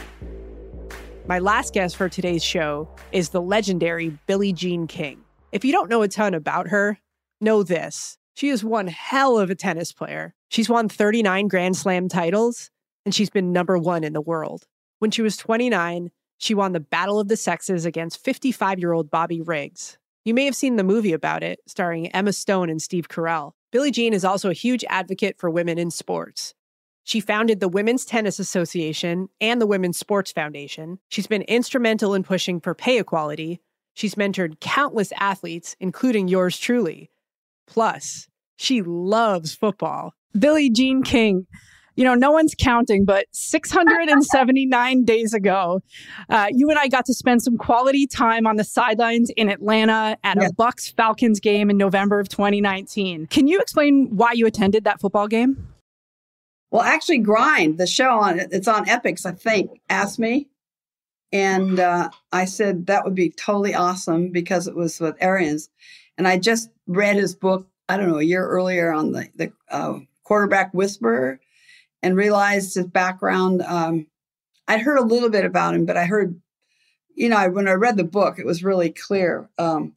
My 1.31 1.39
last 1.39 1.73
guest 1.73 1.95
for 1.95 2.09
today's 2.09 2.43
show 2.43 2.89
is 3.13 3.29
the 3.29 3.41
legendary 3.41 4.09
Billie 4.27 4.51
Jean 4.51 4.85
King. 4.85 5.23
If 5.53 5.63
you 5.63 5.71
don't 5.71 5.89
know 5.89 6.01
a 6.01 6.09
ton 6.09 6.33
about 6.33 6.67
her, 6.67 6.99
know 7.39 7.63
this. 7.63 8.17
She 8.33 8.49
is 8.49 8.65
one 8.65 8.87
hell 8.87 9.39
of 9.39 9.49
a 9.49 9.55
tennis 9.55 9.93
player. 9.93 10.35
She's 10.49 10.67
won 10.67 10.89
39 10.89 11.47
Grand 11.47 11.77
Slam 11.77 12.09
titles, 12.09 12.69
and 13.05 13.15
she's 13.15 13.29
been 13.29 13.53
number 13.53 13.77
one 13.77 14.03
in 14.03 14.11
the 14.11 14.19
world. 14.19 14.65
When 14.99 15.09
she 15.09 15.21
was 15.21 15.37
29, 15.37 16.11
she 16.37 16.53
won 16.53 16.73
the 16.73 16.81
Battle 16.81 17.21
of 17.21 17.29
the 17.29 17.37
Sexes 17.37 17.85
against 17.85 18.21
55 18.21 18.79
year 18.79 18.91
old 18.91 19.09
Bobby 19.09 19.39
Riggs. 19.39 19.97
You 20.25 20.33
may 20.33 20.43
have 20.43 20.55
seen 20.57 20.75
the 20.75 20.83
movie 20.83 21.13
about 21.13 21.43
it, 21.43 21.59
starring 21.65 22.07
Emma 22.07 22.33
Stone 22.33 22.69
and 22.69 22.81
Steve 22.81 23.07
Carell. 23.07 23.53
Billie 23.71 23.91
Jean 23.91 24.13
is 24.13 24.25
also 24.25 24.49
a 24.49 24.53
huge 24.53 24.83
advocate 24.89 25.37
for 25.39 25.49
women 25.49 25.77
in 25.77 25.91
sports. 25.91 26.55
She 27.11 27.19
founded 27.19 27.59
the 27.59 27.67
Women's 27.67 28.05
Tennis 28.05 28.39
Association 28.39 29.27
and 29.41 29.59
the 29.59 29.67
Women's 29.67 29.99
Sports 29.99 30.31
Foundation. 30.31 30.97
She's 31.09 31.27
been 31.27 31.41
instrumental 31.41 32.13
in 32.13 32.23
pushing 32.23 32.61
for 32.61 32.73
pay 32.73 32.99
equality. 32.99 33.59
She's 33.93 34.15
mentored 34.15 34.61
countless 34.61 35.11
athletes, 35.19 35.75
including 35.81 36.29
yours 36.29 36.57
truly. 36.57 37.11
Plus, 37.67 38.29
she 38.55 38.81
loves 38.81 39.53
football. 39.53 40.13
Billie 40.39 40.69
Jean 40.69 41.03
King. 41.03 41.47
You 41.97 42.05
know, 42.05 42.15
no 42.15 42.31
one's 42.31 42.55
counting, 42.57 43.03
but 43.03 43.25
679 43.33 45.03
days 45.03 45.33
ago, 45.33 45.81
uh, 46.29 46.47
you 46.49 46.69
and 46.69 46.79
I 46.79 46.87
got 46.87 47.03
to 47.07 47.13
spend 47.13 47.41
some 47.41 47.57
quality 47.57 48.07
time 48.07 48.47
on 48.47 48.55
the 48.55 48.63
sidelines 48.63 49.29
in 49.31 49.49
Atlanta 49.49 50.17
at 50.23 50.37
a 50.37 50.49
Bucs 50.57 50.95
Falcons 50.95 51.41
game 51.41 51.69
in 51.69 51.75
November 51.75 52.21
of 52.21 52.29
2019. 52.29 53.27
Can 53.27 53.49
you 53.49 53.59
explain 53.59 54.15
why 54.15 54.31
you 54.31 54.47
attended 54.47 54.85
that 54.85 55.01
football 55.01 55.27
game? 55.27 55.70
Well, 56.71 56.81
actually, 56.83 57.17
Grind, 57.17 57.77
the 57.77 57.85
show 57.85 58.19
on 58.19 58.39
it's 58.39 58.67
on 58.67 58.85
Epix, 58.85 59.25
I 59.25 59.31
think, 59.31 59.81
asked 59.89 60.19
me. 60.19 60.47
And 61.33 61.79
uh, 61.79 62.09
I 62.31 62.45
said 62.45 62.87
that 62.87 63.03
would 63.03 63.15
be 63.15 63.29
totally 63.29 63.75
awesome 63.75 64.31
because 64.31 64.67
it 64.67 64.75
was 64.75 64.99
with 64.99 65.15
Arians. 65.19 65.69
And 66.17 66.27
I 66.27 66.37
just 66.37 66.69
read 66.87 67.15
his 67.17 67.35
book, 67.35 67.67
I 67.89 67.97
don't 67.97 68.09
know, 68.09 68.19
a 68.19 68.23
year 68.23 68.45
earlier 68.47 68.91
on 68.91 69.11
the, 69.11 69.29
the 69.35 69.53
uh, 69.69 69.99
quarterback 70.23 70.73
whisperer 70.73 71.39
and 72.03 72.15
realized 72.15 72.75
his 72.75 72.87
background. 72.87 73.61
Um, 73.63 74.07
I'd 74.67 74.81
heard 74.81 74.97
a 74.97 75.05
little 75.05 75.29
bit 75.29 75.45
about 75.45 75.73
him, 75.73 75.85
but 75.85 75.97
I 75.97 76.05
heard, 76.05 76.39
you 77.15 77.29
know, 77.29 77.49
when 77.49 77.67
I 77.67 77.73
read 77.73 77.97
the 77.97 78.03
book, 78.03 78.39
it 78.39 78.45
was 78.45 78.63
really 78.63 78.91
clear 78.91 79.49
um, 79.57 79.93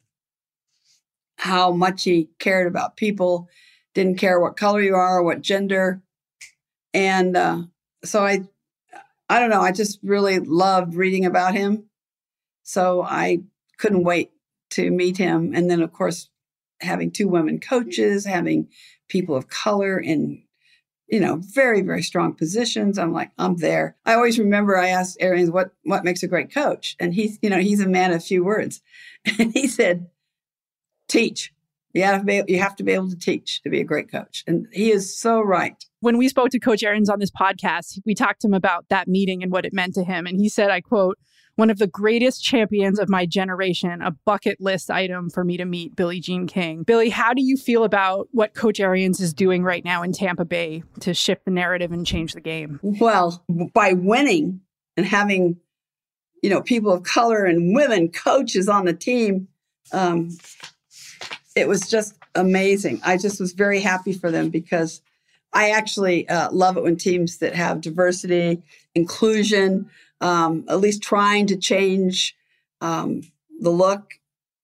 how 1.37 1.71
much 1.71 2.03
he 2.03 2.29
cared 2.39 2.67
about 2.67 2.97
people, 2.97 3.49
didn't 3.93 4.17
care 4.17 4.39
what 4.39 4.57
color 4.57 4.81
you 4.81 4.95
are, 4.95 5.23
what 5.23 5.41
gender 5.41 6.01
and 6.95 7.35
uh, 7.35 7.61
so 8.05 8.25
I, 8.25 8.47
I 9.29 9.39
don't 9.39 9.49
know. 9.49 9.61
I 9.61 9.73
just 9.73 9.99
really 10.01 10.39
loved 10.39 10.95
reading 10.95 11.25
about 11.25 11.53
him, 11.53 11.89
so 12.63 13.03
I 13.03 13.43
couldn't 13.77 14.05
wait 14.05 14.31
to 14.71 14.89
meet 14.89 15.17
him. 15.17 15.51
And 15.53 15.69
then, 15.69 15.81
of 15.81 15.91
course, 15.91 16.29
having 16.79 17.11
two 17.11 17.27
women 17.27 17.59
coaches, 17.59 18.25
having 18.25 18.69
people 19.09 19.35
of 19.35 19.49
color 19.49 19.99
in, 19.99 20.43
you 21.07 21.19
know, 21.19 21.41
very 21.41 21.81
very 21.81 22.01
strong 22.01 22.33
positions. 22.33 22.97
I'm 22.97 23.11
like, 23.11 23.31
I'm 23.37 23.57
there. 23.57 23.97
I 24.05 24.13
always 24.13 24.39
remember 24.39 24.77
I 24.77 24.87
asked 24.87 25.17
Arians 25.19 25.51
what 25.51 25.71
what 25.83 26.05
makes 26.05 26.23
a 26.23 26.29
great 26.29 26.53
coach, 26.53 26.95
and 26.97 27.13
he's 27.13 27.37
you 27.41 27.49
know 27.49 27.59
he's 27.59 27.81
a 27.81 27.89
man 27.89 28.13
of 28.13 28.23
few 28.23 28.45
words, 28.45 28.81
and 29.37 29.51
he 29.51 29.67
said, 29.67 30.09
teach. 31.09 31.51
You 31.95 32.03
have, 32.03 32.19
to 32.19 32.25
be, 32.25 32.43
you 32.47 32.59
have 32.59 32.75
to 32.75 32.83
be 32.83 32.91
able 32.91 33.09
to 33.09 33.17
teach 33.17 33.61
to 33.61 33.69
be 33.69 33.79
a 33.79 33.85
great 33.85 34.11
coach. 34.11 34.43
And 34.45 34.67
he 34.73 34.91
is 34.91 35.17
so 35.17 35.39
right. 35.39 35.81
When 36.01 36.17
we 36.17 36.27
spoke 36.27 36.49
to 36.49 36.59
Coach 36.59 36.83
Arians 36.83 37.09
on 37.09 37.19
this 37.19 37.31
podcast, 37.31 37.99
we 38.05 38.13
talked 38.13 38.41
to 38.41 38.47
him 38.47 38.53
about 38.53 38.85
that 38.89 39.07
meeting 39.07 39.41
and 39.41 39.49
what 39.49 39.65
it 39.65 39.73
meant 39.73 39.93
to 39.95 40.03
him. 40.03 40.27
And 40.27 40.37
he 40.37 40.49
said, 40.49 40.69
I 40.69 40.81
quote, 40.81 41.17
one 41.55 41.69
of 41.69 41.77
the 41.77 41.87
greatest 41.87 42.43
champions 42.43 42.99
of 42.99 43.07
my 43.07 43.25
generation, 43.25 44.01
a 44.01 44.11
bucket 44.25 44.59
list 44.59 44.91
item 44.91 45.29
for 45.29 45.45
me 45.45 45.55
to 45.55 45.63
meet 45.63 45.95
Billie 45.95 46.19
Jean 46.19 46.47
King. 46.47 46.83
Billie, 46.83 47.09
how 47.09 47.33
do 47.33 47.41
you 47.41 47.55
feel 47.55 47.85
about 47.85 48.27
what 48.31 48.53
Coach 48.53 48.81
Arians 48.81 49.21
is 49.21 49.33
doing 49.33 49.63
right 49.63 49.85
now 49.85 50.03
in 50.03 50.11
Tampa 50.11 50.43
Bay 50.43 50.83
to 50.99 51.13
shift 51.13 51.45
the 51.45 51.51
narrative 51.51 51.93
and 51.93 52.05
change 52.05 52.33
the 52.33 52.41
game? 52.41 52.77
Well, 52.83 53.41
by 53.73 53.93
winning 53.93 54.59
and 54.97 55.05
having, 55.05 55.61
you 56.43 56.49
know, 56.49 56.61
people 56.61 56.91
of 56.91 57.03
color 57.03 57.45
and 57.45 57.73
women 57.73 58.11
coaches 58.11 58.67
on 58.67 58.83
the 58.83 58.93
team, 58.93 59.47
um, 59.93 60.37
it 61.55 61.67
was 61.67 61.89
just 61.89 62.15
amazing. 62.35 63.01
I 63.03 63.17
just 63.17 63.39
was 63.39 63.53
very 63.53 63.79
happy 63.79 64.13
for 64.13 64.29
them 64.29 64.49
because 64.49 65.01
I 65.53 65.69
actually 65.69 66.27
uh, 66.27 66.51
love 66.51 66.75
it 66.77 66.83
when 66.83 66.97
teams 66.97 67.37
that 67.37 67.55
have 67.55 67.81
diversity, 67.81 68.61
inclusion, 68.93 69.89
um, 70.19 70.65
at 70.67 70.81
least 70.81 71.01
trying 71.01 71.47
to 71.47 71.55
change 71.55 72.35
um, 72.81 73.21
the 73.61 73.69
look. 73.69 74.13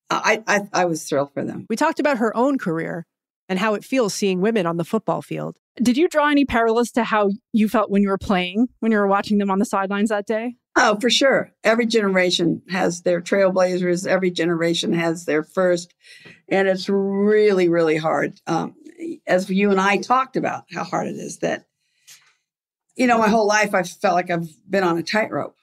I, 0.10 0.44
I, 0.46 0.68
I 0.74 0.86
was 0.86 1.08
thrilled 1.08 1.34
for 1.34 1.44
them. 1.44 1.66
We 1.70 1.78
talked 1.78 2.02
about 2.02 2.18
her 2.18 2.36
own 2.36 2.58
career 2.58 3.06
and 3.48 3.60
how 3.60 3.74
it 3.76 3.86
feels 3.86 4.14
seeing 4.14 4.42
women 4.42 4.66
on 4.66 4.76
the 4.76 4.84
football 4.84 5.22
field. 5.22 5.58
Did 5.82 5.96
you 5.96 6.10
draw 6.10 6.30
any 6.30 6.44
parallels 6.44 6.92
to 6.92 7.06
how 7.06 7.32
you 7.54 7.70
felt 7.70 7.90
when 7.90 8.02
you 8.02 8.10
were 8.10 8.18
playing, 8.18 8.68
when 8.82 8.92
you 8.92 8.98
were 8.98 9.08
watching 9.08 9.38
them 9.38 9.50
on 9.50 9.60
the 9.60 9.66
sidelines 9.66 10.10
that 10.10 10.26
day? 10.26 10.56
Oh, 10.76 10.98
for 11.00 11.10
sure. 11.10 11.52
Every 11.64 11.86
generation 11.86 12.62
has 12.70 13.02
their 13.02 13.22
trailblazers. 13.22 14.08
Every 14.08 14.32
generation 14.32 14.94
has 14.94 15.26
their 15.26 15.44
first. 15.44 15.94
And 16.48 16.68
it's 16.68 16.88
really, 16.88 17.68
really 17.68 17.98
hard. 17.98 18.40
Um, 18.48 18.76
as 19.28 19.50
you 19.50 19.72
and 19.72 19.82
I 19.82 19.98
talked 19.98 20.38
about 20.38 20.66
how 20.74 20.84
hard 20.84 21.08
it 21.08 21.18
is 21.18 21.40
that, 21.40 21.66
you 22.96 23.08
know, 23.08 23.18
my 23.18 23.28
whole 23.28 23.48
life 23.48 23.74
I've 23.74 23.90
felt 23.90 24.16
like 24.16 24.30
I've 24.30 24.50
been 24.70 24.84
on 24.84 24.98
a 24.98 25.04
tightrope 25.04 25.58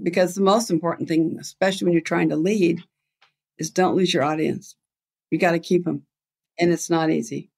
because 0.00 0.34
the 0.34 0.42
most 0.42 0.70
important 0.70 1.08
thing, 1.08 1.38
especially 1.40 1.86
when 1.86 1.92
you're 1.92 2.02
trying 2.02 2.28
to 2.28 2.36
lead, 2.36 2.82
is 3.58 3.70
don't 3.70 3.96
lose 3.96 4.12
your 4.12 4.22
audience. 4.22 4.76
You 5.30 5.38
got 5.38 5.52
to 5.52 5.58
keep 5.58 5.84
them. 5.84 6.02
And 6.58 6.72
it's 6.72 6.90
not 6.90 7.10
easy. 7.10 7.50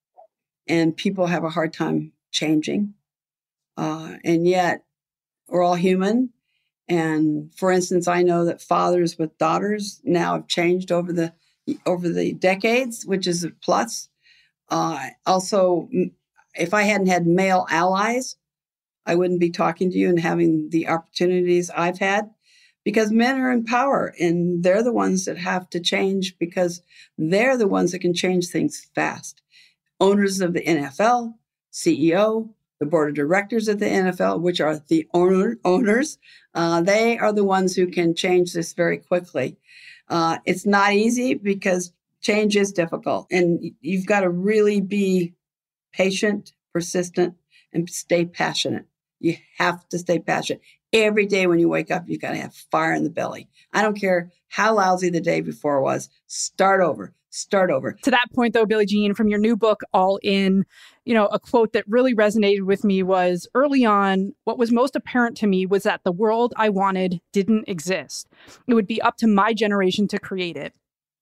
And 0.66 0.96
people 0.96 1.26
have 1.26 1.44
a 1.44 1.50
hard 1.50 1.72
time 1.72 2.12
changing. 2.30 2.94
Uh, 3.76 4.14
and 4.24 4.46
yet, 4.46 4.84
we're 5.48 5.62
all 5.62 5.74
human. 5.74 6.30
And 6.88 7.52
for 7.54 7.70
instance, 7.70 8.08
I 8.08 8.22
know 8.22 8.44
that 8.46 8.62
fathers 8.62 9.18
with 9.18 9.36
daughters 9.38 10.00
now 10.04 10.34
have 10.34 10.48
changed 10.48 10.90
over 10.90 11.12
the 11.12 11.32
over 11.84 12.08
the 12.08 12.32
decades, 12.32 13.04
which 13.04 13.26
is 13.26 13.44
a 13.44 13.50
plus. 13.50 14.08
Uh, 14.70 15.08
also, 15.26 15.88
if 16.54 16.72
I 16.72 16.82
hadn't 16.82 17.08
had 17.08 17.26
male 17.26 17.66
allies, 17.70 18.36
I 19.04 19.14
wouldn't 19.14 19.40
be 19.40 19.50
talking 19.50 19.90
to 19.90 19.98
you 19.98 20.08
and 20.08 20.20
having 20.20 20.70
the 20.70 20.88
opportunities 20.88 21.70
I've 21.70 21.98
had 21.98 22.30
because 22.84 23.10
men 23.10 23.38
are 23.38 23.50
in 23.50 23.64
power 23.64 24.14
and 24.18 24.62
they're 24.62 24.82
the 24.82 24.92
ones 24.92 25.24
that 25.26 25.36
have 25.36 25.68
to 25.70 25.80
change 25.80 26.38
because 26.38 26.82
they're 27.16 27.56
the 27.56 27.68
ones 27.68 27.92
that 27.92 28.00
can 28.00 28.14
change 28.14 28.48
things 28.48 28.86
fast. 28.94 29.42
Owners 30.00 30.40
of 30.40 30.52
the 30.52 30.62
NFL, 30.62 31.34
CEO, 31.72 32.50
the 32.80 32.86
board 32.86 33.10
of 33.10 33.16
directors 33.16 33.68
of 33.68 33.78
the 33.78 33.86
NFL, 33.86 34.40
which 34.40 34.60
are 34.60 34.80
the 34.88 35.06
owner, 35.12 35.58
owners, 35.64 36.18
uh, 36.54 36.80
they 36.80 37.18
are 37.18 37.32
the 37.32 37.44
ones 37.44 37.74
who 37.74 37.86
can 37.88 38.14
change 38.14 38.52
this 38.52 38.72
very 38.72 38.98
quickly. 38.98 39.56
Uh, 40.08 40.38
it's 40.44 40.66
not 40.66 40.92
easy 40.92 41.34
because 41.34 41.92
change 42.20 42.56
is 42.56 42.72
difficult 42.72 43.26
and 43.30 43.72
you've 43.80 44.06
got 44.06 44.20
to 44.20 44.30
really 44.30 44.80
be 44.80 45.34
patient, 45.92 46.52
persistent, 46.72 47.34
and 47.72 47.88
stay 47.90 48.24
passionate. 48.24 48.86
You 49.20 49.36
have 49.58 49.88
to 49.88 49.98
stay 49.98 50.18
passionate. 50.18 50.62
Every 50.92 51.26
day 51.26 51.46
when 51.46 51.58
you 51.58 51.68
wake 51.68 51.90
up, 51.90 52.04
you've 52.06 52.20
got 52.20 52.30
to 52.30 52.38
have 52.38 52.54
fire 52.54 52.94
in 52.94 53.04
the 53.04 53.10
belly. 53.10 53.48
I 53.72 53.82
don't 53.82 53.98
care 53.98 54.30
how 54.48 54.74
lousy 54.74 55.10
the 55.10 55.20
day 55.20 55.40
before 55.40 55.80
was. 55.80 56.08
Start 56.26 56.80
over. 56.80 57.12
Start 57.30 57.70
over. 57.70 57.92
To 58.02 58.10
that 58.10 58.32
point, 58.34 58.54
though, 58.54 58.64
Billie 58.64 58.86
Jean, 58.86 59.12
from 59.14 59.28
your 59.28 59.38
new 59.38 59.54
book, 59.54 59.82
All 59.92 60.18
In, 60.22 60.64
you 61.04 61.12
know, 61.12 61.26
a 61.26 61.38
quote 61.38 61.74
that 61.74 61.84
really 61.86 62.14
resonated 62.14 62.62
with 62.62 62.84
me 62.84 63.02
was 63.02 63.46
early 63.54 63.84
on, 63.84 64.32
what 64.44 64.58
was 64.58 64.72
most 64.72 64.96
apparent 64.96 65.36
to 65.38 65.46
me 65.46 65.66
was 65.66 65.82
that 65.82 66.00
the 66.04 66.12
world 66.12 66.54
I 66.56 66.70
wanted 66.70 67.20
didn't 67.32 67.68
exist. 67.68 68.28
It 68.66 68.74
would 68.74 68.86
be 68.86 69.02
up 69.02 69.18
to 69.18 69.26
my 69.26 69.52
generation 69.52 70.08
to 70.08 70.18
create 70.18 70.56
it. 70.56 70.72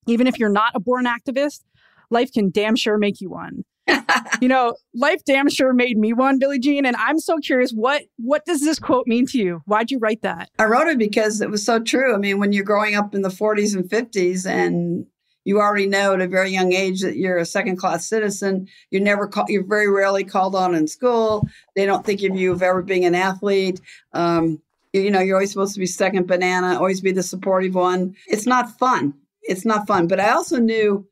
Even 0.07 0.29
if 0.29 0.39
you're 0.39 0.49
not 0.49 0.77
a 0.77 0.81
born 0.81 1.07
activist, 1.07 1.65
life 2.09 2.33
can 2.33 2.51
damn 2.51 2.77
sure 2.77 2.99
make 2.99 3.21
you 3.21 3.29
one. 3.29 3.65
you 4.41 4.49
know, 4.49 4.75
life 4.95 5.23
damn 5.25 5.49
sure 5.49 5.73
made 5.73 5.99
me 5.99 6.13
one, 6.13 6.39
Billie 6.39 6.59
Jean, 6.59 6.85
and 6.85 6.97
I'm 6.97 7.19
so 7.19 7.39
curious 7.39 7.71
what 7.71 8.03
what 8.17 8.45
does 8.45 8.61
this 8.61 8.79
quote 8.79 9.07
mean 9.07 9.27
to 9.27 9.39
you? 9.39 9.63
Why'd 9.67 9.91
you 9.91 9.99
write 9.99 10.23
that? 10.23 10.51
I 10.59 10.65
wrote 10.65 10.89
it 10.89 10.99
because 10.99 11.41
it 11.41 11.51
was 11.51 11.65
so 11.65 11.81
true. 11.81 12.15
I 12.15 12.19
mean, 12.19 12.39
when 12.39 12.53
you're 12.53 12.65
growing 12.65 12.95
up 12.95 13.15
in 13.15 13.23
the 13.23 13.29
40s 13.29 13.75
and 13.77 13.89
50s 13.89 14.47
and 14.47 15.07
you 15.47 15.61
already 15.61 15.87
know 15.87 16.13
at 16.13 16.21
a 16.21 16.27
very 16.27 16.51
young 16.51 16.73
age 16.73 17.03
that 17.03 17.17
you're 17.17 17.39
a 17.39 17.47
second 17.47 17.77
class 17.77 18.05
citizen. 18.05 18.67
You're 18.91 19.01
never 19.01 19.29
call, 19.29 19.45
you're 19.49 19.65
very 19.65 19.89
rarely 19.89 20.25
called 20.25 20.57
on 20.57 20.75
in 20.75 20.89
school. 20.89 21.47
They 21.77 21.87
don't 21.87 22.05
think 22.05 22.21
of 22.25 22.35
you 22.35 22.51
of 22.51 22.63
ever 22.63 22.83
being 22.83 23.05
an 23.05 23.15
athlete. 23.15 23.81
Um, 24.13 24.61
you, 24.93 25.03
you 25.03 25.11
know, 25.13 25.21
you're 25.21 25.37
always 25.37 25.53
supposed 25.53 25.75
to 25.75 25.81
be 25.81 25.87
second 25.87 26.27
banana, 26.27 26.77
always 26.77 27.01
be 27.01 27.13
the 27.13 27.23
supportive 27.23 27.77
one. 27.77 28.17
It's 28.27 28.45
not 28.45 28.77
fun. 28.77 29.15
It's 29.43 29.65
not 29.65 29.87
fun. 29.87 30.09
But 30.09 30.19
I 30.19 30.31
also 30.31 30.59
knew 30.59 31.07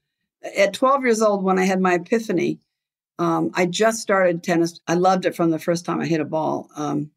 at 0.58 0.74
12 0.74 1.04
years 1.04 1.22
old 1.22 1.44
when 1.44 1.60
I 1.60 1.64
had 1.64 1.80
my 1.80 1.94
epiphany 1.94 2.58
um, 3.18 3.50
I 3.54 3.66
just 3.66 4.00
started 4.00 4.42
tennis. 4.42 4.80
I 4.86 4.94
loved 4.94 5.26
it 5.26 5.36
from 5.36 5.50
the 5.50 5.58
first 5.58 5.84
time 5.84 6.00
I 6.00 6.06
hit 6.06 6.20
a 6.20 6.24
ball. 6.24 6.68
Um, 6.76 7.10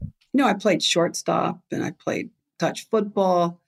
you 0.00 0.44
know, 0.44 0.46
I 0.46 0.54
played 0.54 0.82
shortstop 0.82 1.60
and 1.70 1.82
I 1.82 1.90
played 1.90 2.30
touch 2.58 2.88
football. 2.88 3.60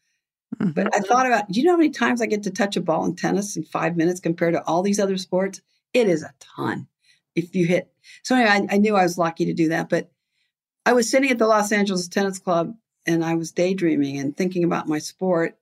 Mm-hmm. 0.56 0.72
But 0.72 0.94
I 0.94 1.00
thought 1.00 1.26
about, 1.26 1.50
do 1.50 1.60
you 1.60 1.66
know 1.66 1.72
how 1.72 1.78
many 1.78 1.90
times 1.90 2.20
I 2.20 2.26
get 2.26 2.42
to 2.44 2.50
touch 2.50 2.76
a 2.76 2.80
ball 2.80 3.04
in 3.04 3.16
tennis 3.16 3.56
in 3.56 3.62
five 3.64 3.96
minutes 3.96 4.20
compared 4.20 4.54
to 4.54 4.64
all 4.64 4.82
these 4.82 5.00
other 5.00 5.16
sports? 5.16 5.60
It 5.92 6.08
is 6.08 6.22
a 6.22 6.34
ton 6.38 6.86
if 7.34 7.54
you 7.54 7.66
hit. 7.66 7.92
So 8.22 8.34
anyway, 8.34 8.66
I, 8.70 8.74
I 8.74 8.78
knew 8.78 8.96
I 8.96 9.02
was 9.02 9.18
lucky 9.18 9.46
to 9.46 9.54
do 9.54 9.68
that. 9.68 9.88
But 9.88 10.10
I 10.84 10.92
was 10.92 11.10
sitting 11.10 11.30
at 11.30 11.38
the 11.38 11.46
Los 11.46 11.72
Angeles 11.72 12.08
Tennis 12.08 12.38
Club 12.38 12.74
and 13.06 13.24
I 13.24 13.34
was 13.34 13.52
daydreaming 13.52 14.18
and 14.18 14.36
thinking 14.36 14.64
about 14.64 14.88
my 14.88 14.98
sport. 14.98 15.56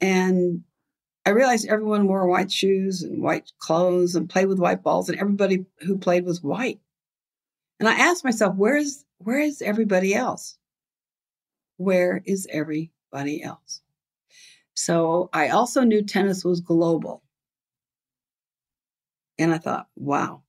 And 0.00 0.62
I 1.24 1.30
realized 1.30 1.66
everyone 1.66 2.08
wore 2.08 2.26
white 2.26 2.50
shoes 2.50 3.02
and 3.02 3.22
white 3.22 3.52
clothes 3.58 4.16
and 4.16 4.28
played 4.28 4.48
with 4.48 4.58
white 4.58 4.82
balls, 4.82 5.08
and 5.08 5.18
everybody 5.18 5.64
who 5.80 5.96
played 5.98 6.24
was 6.24 6.42
white. 6.42 6.80
And 7.78 7.88
I 7.88 7.94
asked 7.94 8.24
myself, 8.24 8.56
where 8.56 8.76
is 8.76 9.04
where 9.18 9.38
is 9.40 9.62
everybody 9.62 10.14
else? 10.14 10.58
Where 11.76 12.22
is 12.24 12.46
everybody 12.50 13.42
else? 13.42 13.82
So 14.74 15.30
I 15.32 15.48
also 15.48 15.82
knew 15.82 16.02
tennis 16.02 16.44
was 16.44 16.60
global. 16.60 17.22
And 19.38 19.52
I 19.54 19.58
thought, 19.58 19.88
wow, 19.96 20.41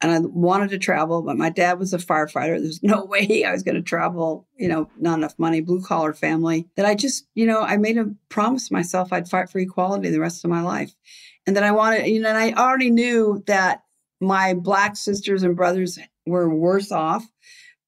and 0.00 0.12
I 0.12 0.20
wanted 0.20 0.70
to 0.70 0.78
travel, 0.78 1.22
but 1.22 1.36
my 1.36 1.50
dad 1.50 1.78
was 1.78 1.92
a 1.92 1.98
firefighter. 1.98 2.60
There's 2.60 2.82
no 2.82 3.04
way 3.10 3.44
I 3.44 3.52
was 3.52 3.62
going 3.62 3.74
to 3.74 3.82
travel, 3.82 4.46
you 4.56 4.68
know, 4.68 4.88
not 4.98 5.18
enough 5.18 5.34
money, 5.38 5.60
blue 5.60 5.82
collar 5.82 6.14
family. 6.14 6.68
That 6.76 6.86
I 6.86 6.94
just, 6.94 7.26
you 7.34 7.46
know, 7.46 7.62
I 7.62 7.76
made 7.76 7.98
a 7.98 8.14
promise 8.28 8.70
myself 8.70 9.12
I'd 9.12 9.28
fight 9.28 9.50
for 9.50 9.58
equality 9.58 10.10
the 10.10 10.20
rest 10.20 10.44
of 10.44 10.50
my 10.50 10.62
life. 10.62 10.94
And 11.46 11.56
that 11.56 11.64
I 11.64 11.72
wanted, 11.72 12.06
you 12.06 12.20
know, 12.20 12.28
and 12.28 12.38
I 12.38 12.52
already 12.52 12.90
knew 12.90 13.42
that 13.46 13.82
my 14.20 14.54
black 14.54 14.96
sisters 14.96 15.42
and 15.42 15.56
brothers 15.56 15.98
were 16.26 16.54
worse 16.54 16.92
off. 16.92 17.26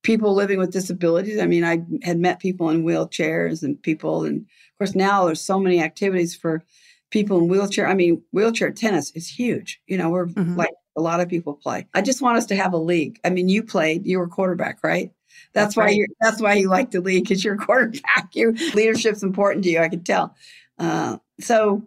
People 0.02 0.34
living 0.34 0.58
with 0.58 0.72
disabilities. 0.72 1.38
I 1.38 1.46
mean, 1.46 1.62
I 1.62 1.82
had 2.02 2.18
met 2.18 2.40
people 2.40 2.70
in 2.70 2.84
wheelchairs 2.84 3.62
and 3.62 3.80
people, 3.82 4.24
and 4.24 4.40
of 4.40 4.78
course, 4.78 4.94
now 4.94 5.26
there's 5.26 5.42
so 5.42 5.60
many 5.60 5.82
activities 5.82 6.34
for 6.34 6.64
people 7.10 7.38
in 7.38 7.48
wheelchair. 7.48 7.86
I 7.86 7.92
mean, 7.92 8.22
wheelchair 8.32 8.70
tennis 8.70 9.10
is 9.14 9.28
huge. 9.28 9.78
You 9.86 9.98
know, 9.98 10.08
we're 10.08 10.26
mm-hmm. 10.26 10.56
like 10.56 10.72
a 11.00 11.02
lot 11.02 11.20
of 11.20 11.28
people 11.28 11.54
play. 11.54 11.86
I 11.94 12.02
just 12.02 12.20
want 12.20 12.36
us 12.36 12.46
to 12.46 12.56
have 12.56 12.74
a 12.74 12.78
league. 12.78 13.18
I 13.24 13.30
mean, 13.30 13.48
you 13.48 13.62
played, 13.62 14.06
you 14.06 14.18
were 14.18 14.28
quarterback, 14.28 14.84
right? 14.84 15.10
That's, 15.52 15.74
that's 15.74 15.76
why 15.76 15.84
right. 15.84 15.96
you 15.96 16.06
that's 16.20 16.40
why 16.40 16.54
you 16.54 16.68
like 16.68 16.90
the 16.90 17.00
league 17.00 17.24
because 17.24 17.42
you're 17.42 17.56
quarterback. 17.66 18.34
Your 18.34 18.52
leadership's 18.74 19.22
important 19.22 19.64
to 19.64 19.70
you. 19.70 19.80
I 19.80 19.88
can 19.88 20.04
tell. 20.04 20.36
Uh, 20.78 21.16
so, 21.40 21.82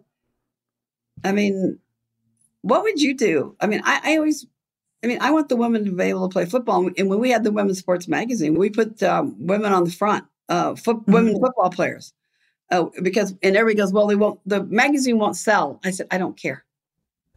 I 1.22 1.32
mean, 1.32 1.78
what 2.62 2.82
would 2.82 3.00
you 3.00 3.14
do? 3.14 3.56
I 3.60 3.66
mean, 3.66 3.80
I, 3.84 4.00
I, 4.04 4.16
always, 4.16 4.46
I 5.02 5.06
mean, 5.06 5.18
I 5.20 5.30
want 5.30 5.48
the 5.48 5.56
women 5.56 5.84
to 5.84 5.92
be 5.92 6.04
able 6.04 6.28
to 6.28 6.32
play 6.32 6.44
football. 6.44 6.90
And 6.98 7.08
when 7.08 7.18
we 7.18 7.30
had 7.30 7.44
the 7.44 7.52
Women's 7.52 7.78
Sports 7.78 8.08
Magazine, 8.08 8.54
we 8.54 8.70
put 8.70 9.02
um, 9.02 9.36
women 9.38 9.72
on 9.72 9.84
the 9.84 9.90
front, 9.90 10.24
uh, 10.48 10.74
fo- 10.74 10.94
mm-hmm. 10.94 11.12
women 11.12 11.40
football 11.40 11.70
players. 11.70 12.12
Oh, 12.70 12.90
because 13.02 13.34
and 13.42 13.56
everybody 13.56 13.76
goes, 13.76 13.92
well, 13.92 14.06
they 14.06 14.16
won't. 14.16 14.40
The 14.46 14.64
magazine 14.64 15.18
won't 15.18 15.36
sell. 15.36 15.80
I 15.84 15.90
said, 15.90 16.06
I 16.10 16.18
don't 16.18 16.36
care 16.36 16.64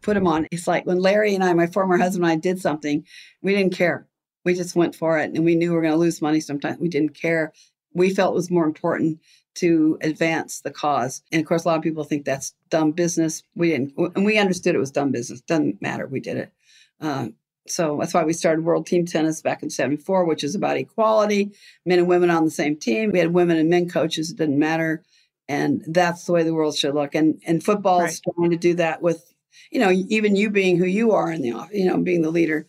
put 0.02 0.14
them 0.14 0.26
on. 0.26 0.46
It's 0.50 0.66
like 0.66 0.86
when 0.86 1.00
Larry 1.00 1.34
and 1.34 1.44
I, 1.44 1.52
my 1.54 1.66
former 1.66 1.98
husband 1.98 2.24
and 2.24 2.32
I 2.32 2.36
did 2.36 2.60
something, 2.60 3.04
we 3.42 3.54
didn't 3.54 3.74
care. 3.74 4.06
We 4.44 4.54
just 4.54 4.76
went 4.76 4.94
for 4.94 5.18
it 5.18 5.32
and 5.34 5.44
we 5.44 5.54
knew 5.54 5.70
we 5.70 5.76
were 5.76 5.82
going 5.82 5.92
to 5.92 5.98
lose 5.98 6.22
money 6.22 6.40
sometimes. 6.40 6.78
We 6.78 6.88
didn't 6.88 7.14
care. 7.14 7.52
We 7.94 8.14
felt 8.14 8.32
it 8.32 8.36
was 8.36 8.50
more 8.50 8.66
important 8.66 9.20
to 9.56 9.98
advance 10.02 10.60
the 10.60 10.70
cause. 10.70 11.22
And 11.32 11.40
of 11.40 11.46
course, 11.46 11.64
a 11.64 11.68
lot 11.68 11.76
of 11.76 11.82
people 11.82 12.04
think 12.04 12.24
that's 12.24 12.54
dumb 12.70 12.92
business. 12.92 13.42
We 13.56 13.70
didn't, 13.70 13.92
and 14.14 14.24
we 14.24 14.38
understood 14.38 14.74
it 14.74 14.78
was 14.78 14.92
dumb 14.92 15.10
business. 15.10 15.40
Doesn't 15.40 15.82
matter. 15.82 16.06
We 16.06 16.20
did 16.20 16.36
it. 16.36 16.52
Uh, 17.00 17.28
so 17.66 17.98
that's 18.00 18.14
why 18.14 18.24
we 18.24 18.32
started 18.32 18.64
World 18.64 18.86
Team 18.86 19.04
Tennis 19.04 19.42
back 19.42 19.62
in 19.62 19.70
74, 19.70 20.24
which 20.24 20.44
is 20.44 20.54
about 20.54 20.76
equality, 20.76 21.52
men 21.84 21.98
and 21.98 22.08
women 22.08 22.30
on 22.30 22.44
the 22.44 22.50
same 22.50 22.76
team. 22.76 23.10
We 23.10 23.18
had 23.18 23.34
women 23.34 23.56
and 23.56 23.68
men 23.68 23.88
coaches. 23.88 24.30
It 24.30 24.38
didn't 24.38 24.58
matter. 24.58 25.02
And 25.48 25.82
that's 25.86 26.24
the 26.24 26.32
way 26.32 26.42
the 26.42 26.54
world 26.54 26.76
should 26.76 26.94
look. 26.94 27.14
And, 27.14 27.40
and 27.46 27.62
football 27.62 28.00
right. 28.00 28.10
is 28.10 28.20
trying 28.20 28.50
to 28.50 28.56
do 28.56 28.74
that 28.74 29.02
with 29.02 29.34
you 29.70 29.80
know, 29.80 29.90
even 29.90 30.36
you 30.36 30.50
being 30.50 30.76
who 30.76 30.86
you 30.86 31.12
are 31.12 31.30
in 31.30 31.42
the 31.42 31.52
office, 31.52 31.76
you 31.76 31.86
know, 31.86 31.98
being 31.98 32.22
the 32.22 32.30
leader. 32.30 32.66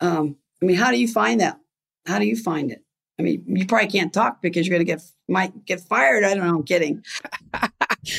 Um, 0.00 0.36
I 0.62 0.66
mean, 0.66 0.76
how 0.76 0.90
do 0.90 0.98
you 0.98 1.08
find 1.08 1.40
that? 1.40 1.58
How 2.06 2.18
do 2.18 2.26
you 2.26 2.36
find 2.36 2.70
it? 2.70 2.82
I 3.18 3.22
mean, 3.22 3.44
you 3.46 3.66
probably 3.66 3.88
can't 3.88 4.12
talk 4.12 4.42
because 4.42 4.66
you're 4.66 4.76
going 4.76 4.86
to 4.86 4.92
get 4.92 5.02
might 5.28 5.64
get 5.64 5.80
fired. 5.80 6.24
I 6.24 6.34
don't 6.34 6.46
know. 6.46 6.56
I'm 6.56 6.64
kidding. 6.64 7.04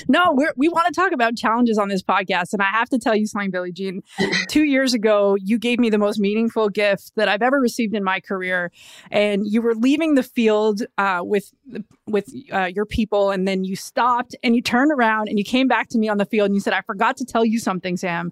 no, 0.07 0.31
we're, 0.33 0.53
we 0.55 0.69
want 0.69 0.87
to 0.87 0.93
talk 0.93 1.11
about 1.11 1.35
challenges 1.35 1.77
on 1.77 1.89
this 1.89 2.03
podcast. 2.03 2.53
And 2.53 2.61
I 2.61 2.69
have 2.71 2.89
to 2.89 2.99
tell 2.99 3.15
you 3.15 3.27
something, 3.27 3.51
Billie 3.51 3.71
Jean. 3.71 4.01
Two 4.47 4.63
years 4.63 4.93
ago, 4.93 5.35
you 5.35 5.57
gave 5.57 5.79
me 5.79 5.89
the 5.89 5.97
most 5.97 6.19
meaningful 6.19 6.69
gift 6.69 7.11
that 7.15 7.27
I've 7.27 7.41
ever 7.41 7.59
received 7.59 7.95
in 7.95 8.03
my 8.03 8.19
career. 8.19 8.71
And 9.11 9.45
you 9.45 9.61
were 9.61 9.75
leaving 9.75 10.15
the 10.15 10.23
field 10.23 10.81
uh, 10.97 11.21
with, 11.23 11.53
with 12.07 12.33
uh, 12.51 12.65
your 12.73 12.85
people. 12.85 13.31
And 13.31 13.47
then 13.47 13.63
you 13.63 13.75
stopped 13.75 14.35
and 14.43 14.55
you 14.55 14.61
turned 14.61 14.91
around 14.91 15.29
and 15.29 15.37
you 15.37 15.45
came 15.45 15.67
back 15.67 15.89
to 15.89 15.97
me 15.97 16.09
on 16.09 16.17
the 16.17 16.25
field 16.25 16.47
and 16.47 16.55
you 16.55 16.61
said, 16.61 16.73
I 16.73 16.81
forgot 16.81 17.17
to 17.17 17.25
tell 17.25 17.45
you 17.45 17.59
something, 17.59 17.97
Sam. 17.97 18.31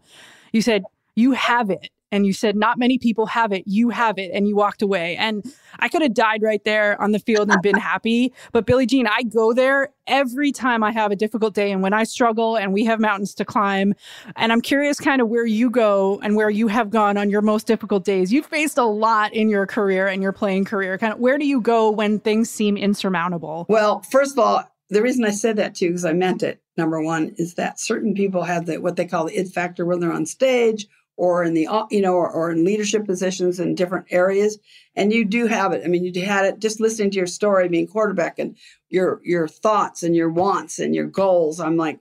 You 0.52 0.62
said, 0.62 0.84
You 1.16 1.32
have 1.32 1.70
it 1.70 1.90
and 2.14 2.28
you 2.28 2.32
said 2.32 2.56
not 2.56 2.78
many 2.78 3.00
people 3.00 3.26
have 3.26 3.52
it. 3.52 3.64
You 3.66 3.90
have 3.90 4.20
it. 4.20 4.30
And 4.34 4.48
you 4.48 4.56
walked 4.56 4.82
away. 4.82 5.18
And 5.18 5.44
i 5.80 5.90
could 5.90 6.04
have 6.04 6.14
died 6.14 6.44
right 6.44 6.64
there 6.64 7.02
on 7.02 7.12
the 7.12 7.20
field 7.20 7.50
and 7.50 7.62
been 7.62 7.78
happy. 7.92 8.32
But 8.52 8.66
billie 8.66 8.86
jean 8.86 9.08
i 9.08 9.24
go 9.24 9.52
there 9.52 9.90
every 10.06 10.52
time 10.52 10.84
i 10.84 10.92
have 10.92 11.12
a 11.12 11.16
difficult 11.16 11.56
day 11.56 11.72
and 11.72 11.82
when 11.82 11.94
i 11.94 12.04
struggle 12.04 12.56
and 12.56 12.72
we 12.72 12.86
have 12.86 13.00
mountains 13.00 13.34
to 13.36 13.46
climb. 13.46 13.96
And 14.36 14.52
i'm 14.54 14.62
curious 14.62 15.00
kind 15.00 15.22
of 15.22 15.28
where 15.28 15.46
you 15.46 15.70
go 15.70 16.20
and 16.24 16.36
where 16.36 16.52
you 16.52 16.68
have 16.68 16.92
gone 16.92 17.18
on 17.18 17.30
your 17.30 17.42
most 17.42 17.66
difficult 17.66 18.06
days. 18.06 18.32
You've 18.32 18.46
faced 18.46 18.78
a 18.78 18.86
lot 18.86 19.34
in 19.34 19.50
your 19.50 19.66
career 19.66 20.08
and 20.08 20.22
your 20.22 20.32
playing 20.32 20.66
career. 20.66 20.98
Kind 20.98 21.14
of 21.14 21.20
where 21.20 21.38
do 21.40 21.48
you 21.48 21.60
go 21.60 21.90
when 21.90 22.20
things 22.20 22.50
seem 22.50 22.78
insurmountable? 22.78 23.66
Well 23.68 24.02
first 24.12 24.34
of 24.34 24.40
all 24.40 24.70
the 24.90 25.02
reason 25.02 25.26
i 25.26 25.32
said 25.32 25.56
that 25.56 25.74
too 25.74 25.88
because 25.88 26.06
i 26.06 26.14
meant 26.14 26.44
it 26.44 26.62
number 26.78 27.02
one 27.02 27.34
is 27.38 27.56
that 27.56 27.80
certain 27.80 28.14
people 28.14 28.44
have 28.44 28.68
the 28.68 28.78
what 28.78 28.96
they 28.96 29.06
call 29.06 29.26
the 29.26 29.36
it 29.36 29.48
factor 29.48 29.86
when 29.86 30.00
they're 30.00 30.14
on 30.14 30.26
stage 30.26 30.88
or 31.16 31.44
in 31.44 31.54
the 31.54 31.68
you 31.92 32.02
know 32.02 32.14
or, 32.14 32.30
or, 32.30 32.52
in 32.52 32.66
leadership 32.66 33.06
positions 33.06 33.60
in 33.60 33.76
different 33.76 34.08
areas 34.10 34.58
and 34.96 35.14
you 35.14 35.26
do 35.26 35.48
have 35.48 35.72
it. 35.72 35.84
I 35.84 35.88
mean 35.88 36.04
you 36.06 36.26
had 36.26 36.46
it 36.46 36.60
just 36.60 36.80
listening 36.80 37.12
to 37.12 37.18
your 37.18 37.28
story 37.28 37.70
being 37.70 37.88
quarterback 37.88 38.40
and 38.40 38.58
your 38.90 39.22
your 39.24 39.48
thoughts 39.48 40.04
and 40.04 40.16
your 40.16 40.30
wants 40.30 40.80
and 40.80 40.96
your 40.96 41.08
goals 41.08 41.60
i'm 41.60 41.78
like 41.78 42.00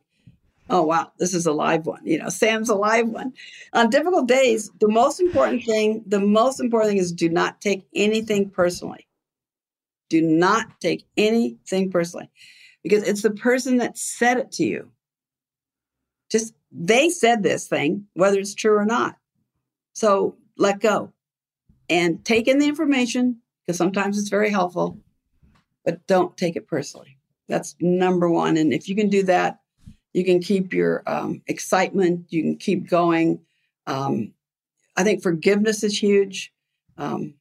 oh 0.70 0.82
wow 0.82 1.10
this 1.18 1.34
is 1.34 1.46
a 1.46 1.52
live 1.52 1.86
one 1.86 2.00
you 2.04 2.18
know 2.18 2.28
sam's 2.28 2.68
a 2.68 2.74
live 2.74 3.08
one. 3.08 3.32
On 3.72 3.90
difficult 3.90 4.28
days 4.28 4.70
the 4.80 4.88
most 4.88 5.20
important 5.20 5.64
thing 5.64 6.02
the 6.06 6.20
most 6.20 6.60
important 6.60 6.90
thing 6.90 6.98
is 6.98 7.12
do 7.12 7.28
not 7.28 7.60
take 7.60 7.86
anything 7.94 8.50
personally. 8.50 9.06
Do 10.08 10.20
not 10.20 10.78
take 10.78 11.06
anything 11.16 11.90
personally 11.90 12.30
because 12.82 13.02
it's 13.02 13.22
the 13.22 13.30
person 13.30 13.78
that 13.78 13.96
said 13.96 14.36
it 14.36 14.52
to 14.52 14.64
you 14.64 14.91
just 16.32 16.54
they 16.72 17.10
said 17.10 17.42
this 17.42 17.68
thing, 17.68 18.06
whether 18.14 18.38
it's 18.38 18.54
true 18.54 18.76
or 18.76 18.86
not. 18.86 19.16
So 19.92 20.36
let 20.56 20.80
go 20.80 21.12
and 21.90 22.24
take 22.24 22.48
in 22.48 22.58
the 22.58 22.66
information 22.66 23.42
because 23.60 23.76
sometimes 23.76 24.18
it's 24.18 24.30
very 24.30 24.50
helpful, 24.50 24.98
but 25.84 26.04
don't 26.06 26.36
take 26.36 26.56
it 26.56 26.66
personally. 26.66 27.18
That's 27.48 27.76
number 27.80 28.30
one. 28.30 28.56
And 28.56 28.72
if 28.72 28.88
you 28.88 28.96
can 28.96 29.10
do 29.10 29.22
that, 29.24 29.60
you 30.14 30.24
can 30.24 30.40
keep 30.40 30.72
your 30.72 31.02
um, 31.06 31.42
excitement, 31.46 32.26
you 32.30 32.42
can 32.42 32.56
keep 32.56 32.88
going. 32.88 33.40
Um, 33.86 34.32
I 34.96 35.04
think 35.04 35.22
forgiveness 35.22 35.82
is 35.82 36.02
huge. 36.02 36.52
Um, 36.96 37.34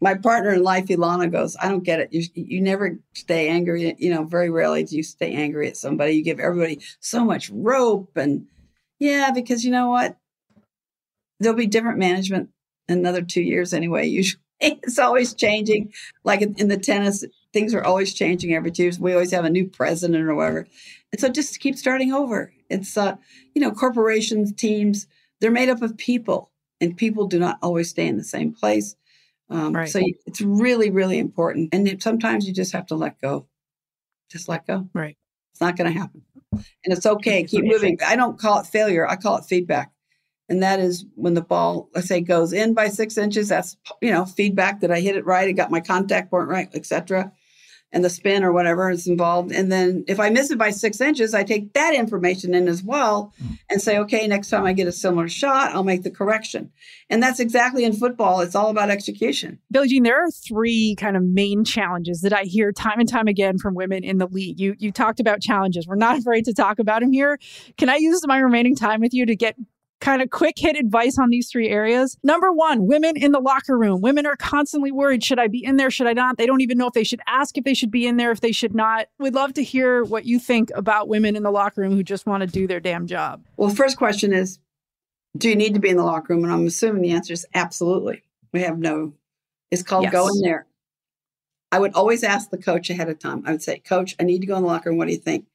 my 0.00 0.14
partner 0.14 0.52
in 0.52 0.62
life, 0.62 0.86
Ilana, 0.86 1.30
goes, 1.30 1.56
I 1.60 1.68
don't 1.68 1.82
get 1.82 2.00
it. 2.00 2.12
You, 2.12 2.22
you 2.34 2.60
never 2.60 2.98
stay 3.14 3.48
angry. 3.48 3.94
You 3.98 4.14
know, 4.14 4.24
very 4.24 4.50
rarely 4.50 4.84
do 4.84 4.96
you 4.96 5.02
stay 5.02 5.32
angry 5.32 5.68
at 5.68 5.76
somebody. 5.76 6.12
You 6.12 6.22
give 6.22 6.40
everybody 6.40 6.80
so 7.00 7.24
much 7.24 7.50
rope. 7.50 8.16
And 8.16 8.46
yeah, 8.98 9.30
because 9.32 9.64
you 9.64 9.70
know 9.70 9.88
what? 9.88 10.16
There'll 11.40 11.56
be 11.56 11.66
different 11.66 11.98
management 11.98 12.50
another 12.88 13.22
two 13.22 13.42
years 13.42 13.72
anyway. 13.74 14.06
Usually 14.08 14.42
it's 14.60 14.98
always 14.98 15.34
changing. 15.34 15.92
Like 16.24 16.42
in, 16.42 16.68
the 16.68 16.76
tennis, 16.76 17.24
things 17.52 17.74
are 17.74 17.84
always 17.84 18.14
changing 18.14 18.54
every 18.54 18.70
two 18.70 18.84
years. 18.84 18.98
We 18.98 19.12
always 19.12 19.30
have 19.30 19.44
a 19.44 19.50
new 19.50 19.68
president 19.68 20.28
or 20.28 20.34
whatever. 20.34 20.66
And 21.12 21.20
so 21.20 21.28
just 21.28 21.60
keep 21.60 21.76
starting 21.76 22.12
over. 22.12 22.52
It's, 22.68 22.96
uh, 22.96 23.16
you 23.54 23.62
know, 23.62 23.70
corporations, 23.70 24.52
teams, 24.52 25.06
they're 25.40 25.50
made 25.50 25.68
up 25.68 25.82
of 25.82 25.96
people 25.96 26.50
and 26.80 26.96
people 26.96 27.26
do 27.26 27.38
not 27.38 27.58
always 27.62 27.90
stay 27.90 28.06
in 28.06 28.16
the 28.16 28.24
same 28.24 28.52
place 28.52 28.96
um, 29.50 29.74
right. 29.74 29.88
So 29.88 30.00
it's 30.26 30.40
really, 30.40 30.90
really 30.90 31.18
important. 31.18 31.70
And 31.72 31.88
it, 31.88 32.02
sometimes 32.02 32.46
you 32.46 32.52
just 32.52 32.72
have 32.72 32.86
to 32.86 32.94
let 32.94 33.20
go. 33.20 33.46
Just 34.30 34.48
let 34.48 34.66
go. 34.66 34.88
Right. 34.92 35.16
It's 35.52 35.60
not 35.60 35.76
going 35.76 35.92
to 35.92 35.98
happen. 35.98 36.22
And 36.52 36.96
it's 36.96 37.06
okay. 37.06 37.44
Keep 37.44 37.64
moving. 37.64 37.98
I 38.06 38.16
don't 38.16 38.38
call 38.38 38.60
it 38.60 38.66
failure. 38.66 39.08
I 39.08 39.16
call 39.16 39.38
it 39.38 39.44
feedback. 39.44 39.92
And 40.50 40.62
that 40.62 40.80
is 40.80 41.04
when 41.14 41.34
the 41.34 41.42
ball, 41.42 41.90
let's 41.94 42.08
say, 42.08 42.20
goes 42.20 42.52
in 42.52 42.72
by 42.72 42.88
six 42.88 43.18
inches. 43.18 43.48
That's 43.48 43.76
you 44.00 44.10
know 44.10 44.24
feedback 44.24 44.80
that 44.80 44.90
I 44.90 45.00
hit 45.00 45.16
it 45.16 45.26
right. 45.26 45.46
I 45.46 45.52
got 45.52 45.70
my 45.70 45.80
contact 45.80 46.30
point 46.30 46.48
right, 46.48 46.68
etc 46.74 47.32
and 47.90 48.04
the 48.04 48.10
spin 48.10 48.44
or 48.44 48.52
whatever 48.52 48.90
is 48.90 49.06
involved. 49.06 49.50
And 49.50 49.72
then 49.72 50.04
if 50.08 50.20
I 50.20 50.28
miss 50.28 50.50
it 50.50 50.58
by 50.58 50.70
six 50.70 51.00
inches, 51.00 51.34
I 51.34 51.42
take 51.42 51.72
that 51.72 51.94
information 51.94 52.54
in 52.54 52.68
as 52.68 52.82
well 52.82 53.32
hmm. 53.38 53.54
and 53.70 53.80
say, 53.80 53.98
okay, 53.98 54.26
next 54.26 54.50
time 54.50 54.64
I 54.64 54.72
get 54.72 54.86
a 54.86 54.92
similar 54.92 55.28
shot, 55.28 55.72
I'll 55.72 55.84
make 55.84 56.02
the 56.02 56.10
correction. 56.10 56.70
And 57.08 57.22
that's 57.22 57.40
exactly 57.40 57.84
in 57.84 57.94
football. 57.94 58.40
It's 58.40 58.54
all 58.54 58.68
about 58.68 58.90
execution. 58.90 59.58
Billie 59.70 59.88
Jean, 59.88 60.02
there 60.02 60.22
are 60.22 60.30
three 60.30 60.96
kind 60.98 61.16
of 61.16 61.22
main 61.22 61.64
challenges 61.64 62.20
that 62.20 62.32
I 62.32 62.42
hear 62.42 62.72
time 62.72 63.00
and 63.00 63.08
time 63.08 63.26
again 63.26 63.58
from 63.58 63.74
women 63.74 64.04
in 64.04 64.18
the 64.18 64.26
league. 64.26 64.60
You 64.60 64.74
you 64.78 64.92
talked 64.92 65.20
about 65.20 65.40
challenges. 65.40 65.86
We're 65.86 65.96
not 65.96 66.18
afraid 66.18 66.44
to 66.44 66.52
talk 66.52 66.78
about 66.78 67.00
them 67.00 67.12
here. 67.12 67.38
Can 67.78 67.88
I 67.88 67.96
use 67.96 68.26
my 68.26 68.38
remaining 68.38 68.74
time 68.74 69.00
with 69.00 69.14
you 69.14 69.24
to 69.24 69.34
get 69.34 69.56
kind 70.00 70.22
of 70.22 70.30
quick 70.30 70.54
hit 70.58 70.76
advice 70.76 71.18
on 71.18 71.30
these 71.30 71.50
three 71.50 71.68
areas. 71.68 72.16
Number 72.22 72.52
one, 72.52 72.86
women 72.86 73.16
in 73.16 73.32
the 73.32 73.40
locker 73.40 73.76
room. 73.76 74.00
Women 74.00 74.26
are 74.26 74.36
constantly 74.36 74.92
worried 74.92 75.24
should 75.24 75.38
I 75.38 75.48
be 75.48 75.64
in 75.64 75.76
there? 75.76 75.90
Should 75.90 76.06
I 76.06 76.12
not? 76.12 76.38
They 76.38 76.46
don't 76.46 76.60
even 76.60 76.78
know 76.78 76.86
if 76.86 76.94
they 76.94 77.04
should 77.04 77.20
ask 77.26 77.56
if 77.58 77.64
they 77.64 77.74
should 77.74 77.90
be 77.90 78.06
in 78.06 78.16
there, 78.16 78.30
if 78.30 78.40
they 78.40 78.52
should 78.52 78.74
not. 78.74 79.08
We'd 79.18 79.34
love 79.34 79.54
to 79.54 79.62
hear 79.62 80.04
what 80.04 80.24
you 80.24 80.38
think 80.38 80.70
about 80.74 81.08
women 81.08 81.36
in 81.36 81.42
the 81.42 81.50
locker 81.50 81.80
room 81.80 81.94
who 81.94 82.02
just 82.02 82.26
want 82.26 82.42
to 82.42 82.46
do 82.46 82.66
their 82.66 82.80
damn 82.80 83.06
job. 83.06 83.44
Well, 83.56 83.70
first 83.70 83.96
question 83.96 84.32
is 84.32 84.58
Do 85.36 85.48
you 85.48 85.56
need 85.56 85.74
to 85.74 85.80
be 85.80 85.88
in 85.90 85.96
the 85.96 86.04
locker 86.04 86.34
room? 86.34 86.44
And 86.44 86.52
I'm 86.52 86.66
assuming 86.66 87.02
the 87.02 87.12
answer 87.12 87.32
is 87.32 87.46
absolutely. 87.54 88.22
We 88.52 88.62
have 88.62 88.78
no, 88.78 89.14
it's 89.70 89.82
called 89.82 90.04
yes. 90.04 90.12
go 90.12 90.28
in 90.28 90.40
there. 90.40 90.66
I 91.70 91.78
would 91.78 91.92
always 91.92 92.24
ask 92.24 92.50
the 92.50 92.58
coach 92.58 92.88
ahead 92.88 93.10
of 93.10 93.18
time. 93.18 93.42
I 93.44 93.52
would 93.52 93.62
say, 93.62 93.78
Coach, 93.80 94.16
I 94.18 94.22
need 94.22 94.40
to 94.40 94.46
go 94.46 94.56
in 94.56 94.62
the 94.62 94.68
locker 94.68 94.88
room. 94.88 94.96
What 94.96 95.06
do 95.06 95.12
you 95.12 95.18
think? 95.18 95.46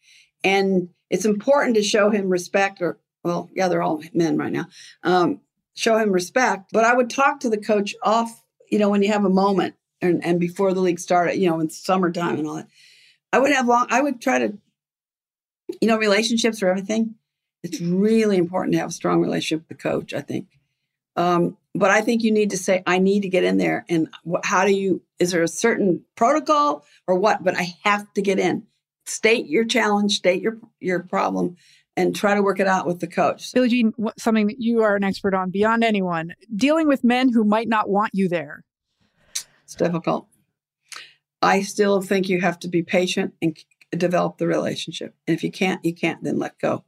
And 0.44 0.90
it's 1.10 1.26
important 1.26 1.76
to 1.76 1.84
show 1.84 2.12
him 2.12 2.30
respect 2.30 2.82
or 2.82 3.00
well, 3.24 3.50
yeah, 3.54 3.68
they're 3.68 3.82
all 3.82 4.04
men 4.14 4.38
right 4.38 4.52
now. 4.52 4.68
Um, 5.04 5.42
show 5.76 5.98
him 5.98 6.12
respect. 6.12 6.72
But 6.72 6.86
I 6.86 6.94
would 6.94 7.10
talk 7.10 7.40
to 7.42 7.50
the 7.50 7.58
coach 7.58 7.96
off, 8.04 8.44
you 8.70 8.80
know, 8.80 8.90
when 8.90 9.02
you 9.02 9.12
have 9.12 9.26
a 9.26 9.30
moment 9.30 9.76
and, 10.02 10.24
and 10.24 10.40
before 10.40 10.74
the 10.74 10.82
league 10.82 11.00
started, 11.00 11.38
you 11.38 11.50
know, 11.50 11.60
in 11.60 11.70
summertime 11.70 12.38
and 12.38 12.48
all 12.48 12.56
that. 12.56 12.68
I 13.32 13.40
would 13.40 13.52
have 13.52 13.68
long, 13.68 13.88
I 13.90 14.02
would 14.02 14.22
try 14.22 14.40
to, 14.40 14.58
you 15.82 15.88
know, 15.88 15.98
relationships 15.98 16.62
are 16.62 16.70
everything. 16.70 17.16
It's 17.64 17.80
really 17.80 18.38
important 18.38 18.74
to 18.74 18.80
have 18.80 18.90
a 18.90 18.94
strong 18.94 19.22
relationship 19.22 19.62
with 19.62 19.78
the 19.78 19.82
coach, 19.82 20.14
I 20.14 20.22
think. 20.22 20.48
Um, 21.16 21.58
but 21.74 21.90
I 21.90 22.02
think 22.02 22.24
you 22.24 22.32
need 22.32 22.52
to 22.52 22.58
say, 22.58 22.84
I 22.86 23.00
need 23.00 23.22
to 23.22 23.30
get 23.30 23.44
in 23.44 23.58
there. 23.58 23.86
And 23.90 24.10
how 24.44 24.66
do 24.66 24.72
you, 24.72 25.02
is 25.18 25.32
there 25.32 25.42
a 25.42 25.48
certain 25.48 26.04
protocol 26.16 26.86
or 27.08 27.16
what? 27.16 27.44
But 27.44 27.58
I 27.58 27.76
have 27.84 28.12
to 28.14 28.22
get 28.22 28.38
in. 28.38 28.68
State 29.06 29.48
your 29.48 29.66
challenge, 29.66 30.18
state 30.18 30.42
your, 30.42 30.58
your 30.80 31.00
problem, 31.00 31.56
and 31.96 32.16
try 32.16 32.34
to 32.34 32.42
work 32.42 32.60
it 32.60 32.68
out 32.68 32.88
with 32.88 33.00
the 33.00 33.08
coach. 33.08 33.54
Billie 33.54 33.70
Jean, 33.70 33.94
something 34.18 34.48
that 34.48 34.60
you 34.60 34.82
are 34.82 34.96
an 34.96 35.04
expert 35.04 35.34
on 35.34 35.52
beyond 35.52 35.84
anyone, 35.84 36.34
dealing 36.56 36.88
with 36.88 37.04
men 37.04 37.30
who 37.32 37.44
might 37.44 37.68
not 37.68 37.90
want 37.90 38.12
you 38.14 38.28
there. 38.28 38.64
It's 39.64 39.76
difficult. 39.76 40.28
I 41.42 41.62
still 41.62 42.02
think 42.02 42.30
you 42.30 42.42
have 42.42 42.60
to 42.60 42.68
be 42.68 42.84
patient 42.84 43.34
and 43.42 43.58
develop 43.92 44.38
the 44.38 44.48
relationship. 44.48 45.16
And 45.28 45.36
if 45.36 45.44
you 45.44 45.52
can't, 45.52 45.84
you 45.84 45.94
can't, 45.94 46.24
then 46.24 46.40
let 46.40 46.58
go. 46.60 46.84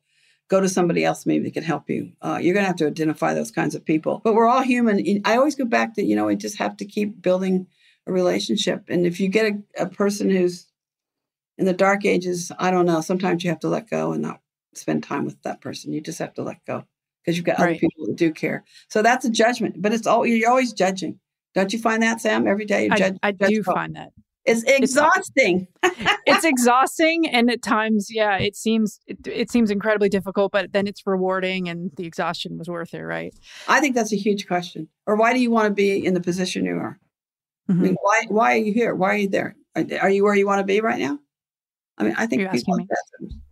Go 0.47 0.62
to 0.62 0.70
somebody 0.70 1.03
else, 1.03 1.26
maybe 1.26 1.45
that 1.45 1.53
can 1.53 1.64
help 1.64 1.89
you. 1.89 2.12
Uh, 2.22 2.39
you're 2.41 2.53
going 2.53 2.64
to 2.64 2.68
have 2.68 2.76
to 2.78 2.88
identify 2.88 3.34
those 3.34 3.51
kinds 3.51 3.76
of 3.76 3.84
people. 3.84 4.22
But 4.24 4.36
we're 4.36 4.47
all 4.47 4.62
human. 4.62 5.22
I 5.26 5.38
always 5.38 5.56
go 5.56 5.66
back 5.66 5.95
to, 5.95 6.03
you 6.03 6.16
know, 6.16 6.26
we 6.26 6.36
just 6.36 6.58
have 6.60 6.78
to 6.78 6.86
keep 6.86 7.22
building 7.22 7.68
a 8.08 8.12
relationship. 8.12 8.86
And 8.88 9.06
if 9.06 9.20
you 9.20 9.28
get 9.28 9.53
a, 9.78 9.84
a 9.84 9.89
person 9.89 10.30
who's 10.30 10.68
in 11.58 11.66
the 11.66 11.74
dark 11.74 12.06
ages, 12.06 12.51
I 12.60 12.70
don't 12.70 12.86
know, 12.86 13.01
sometimes 13.01 13.43
you 13.43 13.49
have 13.49 13.62
to 13.62 13.70
let 13.70 13.89
go 13.89 14.12
and 14.12 14.22
not 14.22 14.41
spend 14.78 15.03
time 15.03 15.26
with 15.26 15.41
that 15.43 15.61
person. 15.61 15.93
You 15.93 16.01
just 16.01 16.19
have 16.19 16.34
to 16.36 16.43
let 16.43 16.63
go 16.65 16.84
because 17.23 17.38
you've 17.38 17.45
got 17.45 17.59
right. 17.59 17.71
other 17.71 17.80
people 17.80 18.05
that 18.05 18.15
do 18.15 18.32
care. 18.32 18.63
So 18.89 19.01
that's 19.01 19.26
a 19.26 19.30
judgment, 19.30 19.82
but 19.82 19.93
it's 19.93 20.07
all 20.07 20.26
you're 20.26 20.49
always 20.49 20.73
judging. 20.73 21.19
Don't 21.53 21.71
you 21.71 21.80
find 21.80 22.03
that, 22.03 22.21
Sam? 22.21 22.47
Every 22.47 22.65
day 22.65 22.86
you 22.86 22.95
judge. 22.95 23.17
I, 23.23 23.30
I 23.30 23.32
judge 23.32 23.49
do 23.49 23.63
find 23.63 23.95
that. 23.95 24.09
It's 24.45 24.63
exhausting. 24.63 25.67
It's, 25.82 26.19
it's, 26.28 26.45
exhausting, 26.45 27.28
and 27.28 27.49
at 27.49 27.63
times, 27.63 28.09
yeah, 28.11 28.38
it 28.38 28.55
seems 28.55 28.99
it, 29.07 29.17
it, 29.26 29.49
seems 29.49 29.71
incredibly 29.71 30.07
difficult. 30.07 30.51
But 30.51 30.71
then 30.71 30.86
it's 30.86 31.01
rewarding, 31.05 31.67
and 31.67 31.91
the 31.97 32.05
exhaustion 32.05 32.59
was 32.59 32.69
worth 32.69 32.93
it, 32.93 33.01
right? 33.01 33.34
I 33.67 33.80
think 33.80 33.95
that's 33.95 34.13
a 34.13 34.17
huge 34.17 34.47
question. 34.47 34.88
Or 35.07 35.15
why 35.15 35.34
do 35.34 35.39
you 35.39 35.49
want 35.49 35.67
to 35.67 35.73
be 35.73 36.05
in 36.05 36.13
the 36.13 36.21
position 36.21 36.65
you 36.65 36.76
are? 36.76 36.99
Mm-hmm. 37.69 37.71
I 37.71 37.84
mean, 37.84 37.93
mm-hmm. 37.93 38.03
why 38.03 38.23
why 38.28 38.53
are 38.53 38.57
you 38.57 38.73
here? 38.73 38.93
Why 38.93 39.13
are 39.13 39.17
you 39.17 39.30
there? 39.30 39.55
Are, 39.76 40.09
you 40.09 40.23
where 40.23 40.36
you 40.36 40.45
want 40.45 40.59
to 40.59 40.65
be 40.65 40.80
right 40.80 40.99
now? 40.99 41.19
I 41.97 42.03
mean, 42.03 42.13
I 42.17 42.28
think 42.28 42.41
You're 42.41 42.49
asking 42.49 42.78
me. 42.78 42.88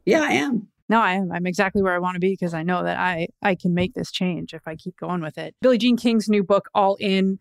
Yeah, 0.06 0.22
I 0.22 0.34
am. 0.34 0.68
No, 0.94 1.02
I 1.02 1.14
am. 1.14 1.32
I'm 1.32 1.48
exactly 1.48 1.82
where 1.82 1.96
I 1.96 1.98
want 1.98 2.14
to 2.14 2.20
be 2.20 2.34
because 2.34 2.54
I 2.54 2.62
know 2.62 2.84
that 2.84 3.00
I 3.00 3.28
I 3.42 3.56
can 3.56 3.74
make 3.74 3.96
this 3.96 4.12
change 4.12 4.54
if 4.54 4.62
I 4.68 4.76
keep 4.76 4.96
going 4.98 5.22
with 5.22 5.40
it. 5.40 5.56
Billie 5.60 5.80
Jean 5.80 5.98
King's 5.98 6.30
new 6.30 6.44
book, 6.44 6.70
All 6.76 6.98
In. 7.00 7.40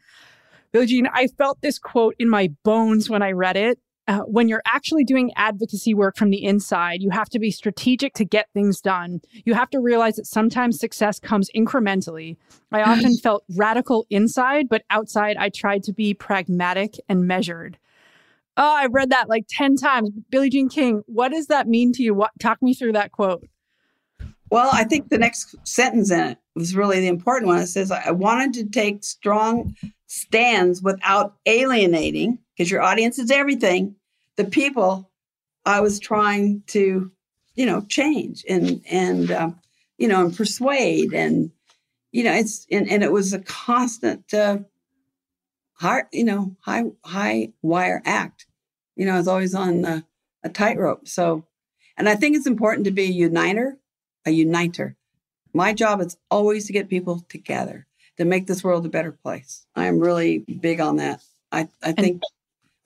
Billie 0.73 0.87
Jean, 0.87 1.07
I 1.13 1.27
felt 1.27 1.61
this 1.61 1.79
quote 1.79 2.15
in 2.19 2.31
my 2.31 2.49
bones 2.65 3.11
when 3.11 3.21
I 3.21 3.33
read 3.33 3.59
it. 3.59 3.79
uh, 4.09 4.21
when 4.21 4.49
you're 4.49 4.63
actually 4.67 5.05
doing 5.05 5.31
advocacy 5.37 5.93
work 5.93 6.17
from 6.17 6.31
the 6.31 6.43
inside, 6.43 7.03
you 7.03 7.11
have 7.11 7.29
to 7.29 7.39
be 7.39 7.51
strategic 7.51 8.15
to 8.15 8.25
get 8.25 8.49
things 8.55 8.81
done. 8.81 9.21
You 9.45 9.53
have 9.53 9.69
to 9.71 9.81
realize 9.81 10.17
that 10.17 10.27
sometimes 10.27 10.81
success 10.81 11.21
comes 11.21 11.51
incrementally. 11.55 12.37
I 12.73 12.83
often 12.83 13.17
felt 13.23 13.45
radical 13.55 14.07
inside, 14.09 14.69
but 14.71 14.83
outside, 14.89 15.37
I 15.37 15.51
tried 15.51 15.83
to 15.85 15.93
be 15.93 16.15
pragmatic 16.15 16.95
and 17.09 17.27
measured. 17.27 17.77
Oh, 18.57 18.73
I've 18.75 18.93
read 18.93 19.11
that 19.11 19.29
like 19.29 19.47
10 19.49 19.77
times. 19.77 20.11
Billie 20.31 20.51
Jean 20.51 20.69
King, 20.69 21.03
what 21.07 21.33
does 21.33 21.47
that 21.47 21.69
mean 21.69 21.93
to 21.95 22.03
you? 22.03 22.15
What, 22.15 22.33
talk 22.41 22.61
me 22.63 22.75
through 22.75 22.93
that 22.93 23.13
quote. 23.13 23.47
Well, 24.51 24.69
I 24.71 24.85
think 24.85 25.09
the 25.09 25.17
next 25.17 25.57
sentence 25.67 26.11
in 26.11 26.21
it 26.21 26.39
was 26.55 26.77
really 26.77 27.01
the 27.01 27.09
important 27.09 27.49
one. 27.49 27.59
It 27.61 27.69
says, 27.69 27.91
I 27.91 28.11
wanted 28.11 28.53
to 28.55 28.69
take 28.69 29.03
strong 29.03 29.75
stands 30.07 30.83
without 30.83 31.37
alienating, 31.47 32.39
because 32.55 32.71
your 32.71 32.83
audience 32.83 33.19
is 33.19 33.31
everything, 33.31 33.95
the 34.37 34.45
people 34.45 35.11
I 35.65 35.81
was 35.81 35.99
trying 35.99 36.63
to, 36.67 37.11
you 37.55 37.67
know, 37.67 37.81
change 37.89 38.45
and, 38.47 38.83
and, 38.91 39.31
um, 39.31 39.61
you 39.97 40.07
know, 40.07 40.27
and 40.27 40.37
persuade. 40.37 41.15
And, 41.15 41.51
you 42.11 42.25
know, 42.25 42.35
it's, 42.35 42.67
and, 42.71 42.91
and 42.91 43.03
it 43.03 43.11
was 43.11 43.33
a 43.33 43.39
constant, 43.39 44.35
uh, 44.35 44.59
high, 45.75 46.05
you 46.13 46.25
know, 46.25 46.57
high, 46.61 46.85
high 47.05 47.53
wire 47.63 48.03
act. 48.05 48.47
You 48.97 49.07
know, 49.07 49.15
I 49.15 49.19
was 49.19 49.29
always 49.29 49.55
on 49.55 49.85
a, 49.85 50.05
a 50.45 50.49
tightrope. 50.49 51.09
So, 51.09 51.45
and 51.97 52.09
I 52.09 52.15
think 52.15 52.37
it's 52.37 52.47
important 52.47 52.85
to 52.85 52.91
be 52.91 53.05
a 53.05 53.13
uniter 53.13 53.79
a 54.25 54.31
uniter. 54.31 54.97
My 55.53 55.73
job 55.73 56.01
is 56.01 56.17
always 56.31 56.67
to 56.67 56.73
get 56.73 56.89
people 56.89 57.25
together 57.29 57.87
to 58.17 58.25
make 58.25 58.47
this 58.47 58.65
world 58.65 58.87
a 58.87 58.91
better 58.91 59.13
place. 59.13 59.67
I'm 59.75 59.99
really 59.99 60.39
big 60.39 60.81
on 60.81 60.97
that. 60.97 61.23
I, 61.51 61.69
I 61.83 61.93
think 61.93 62.23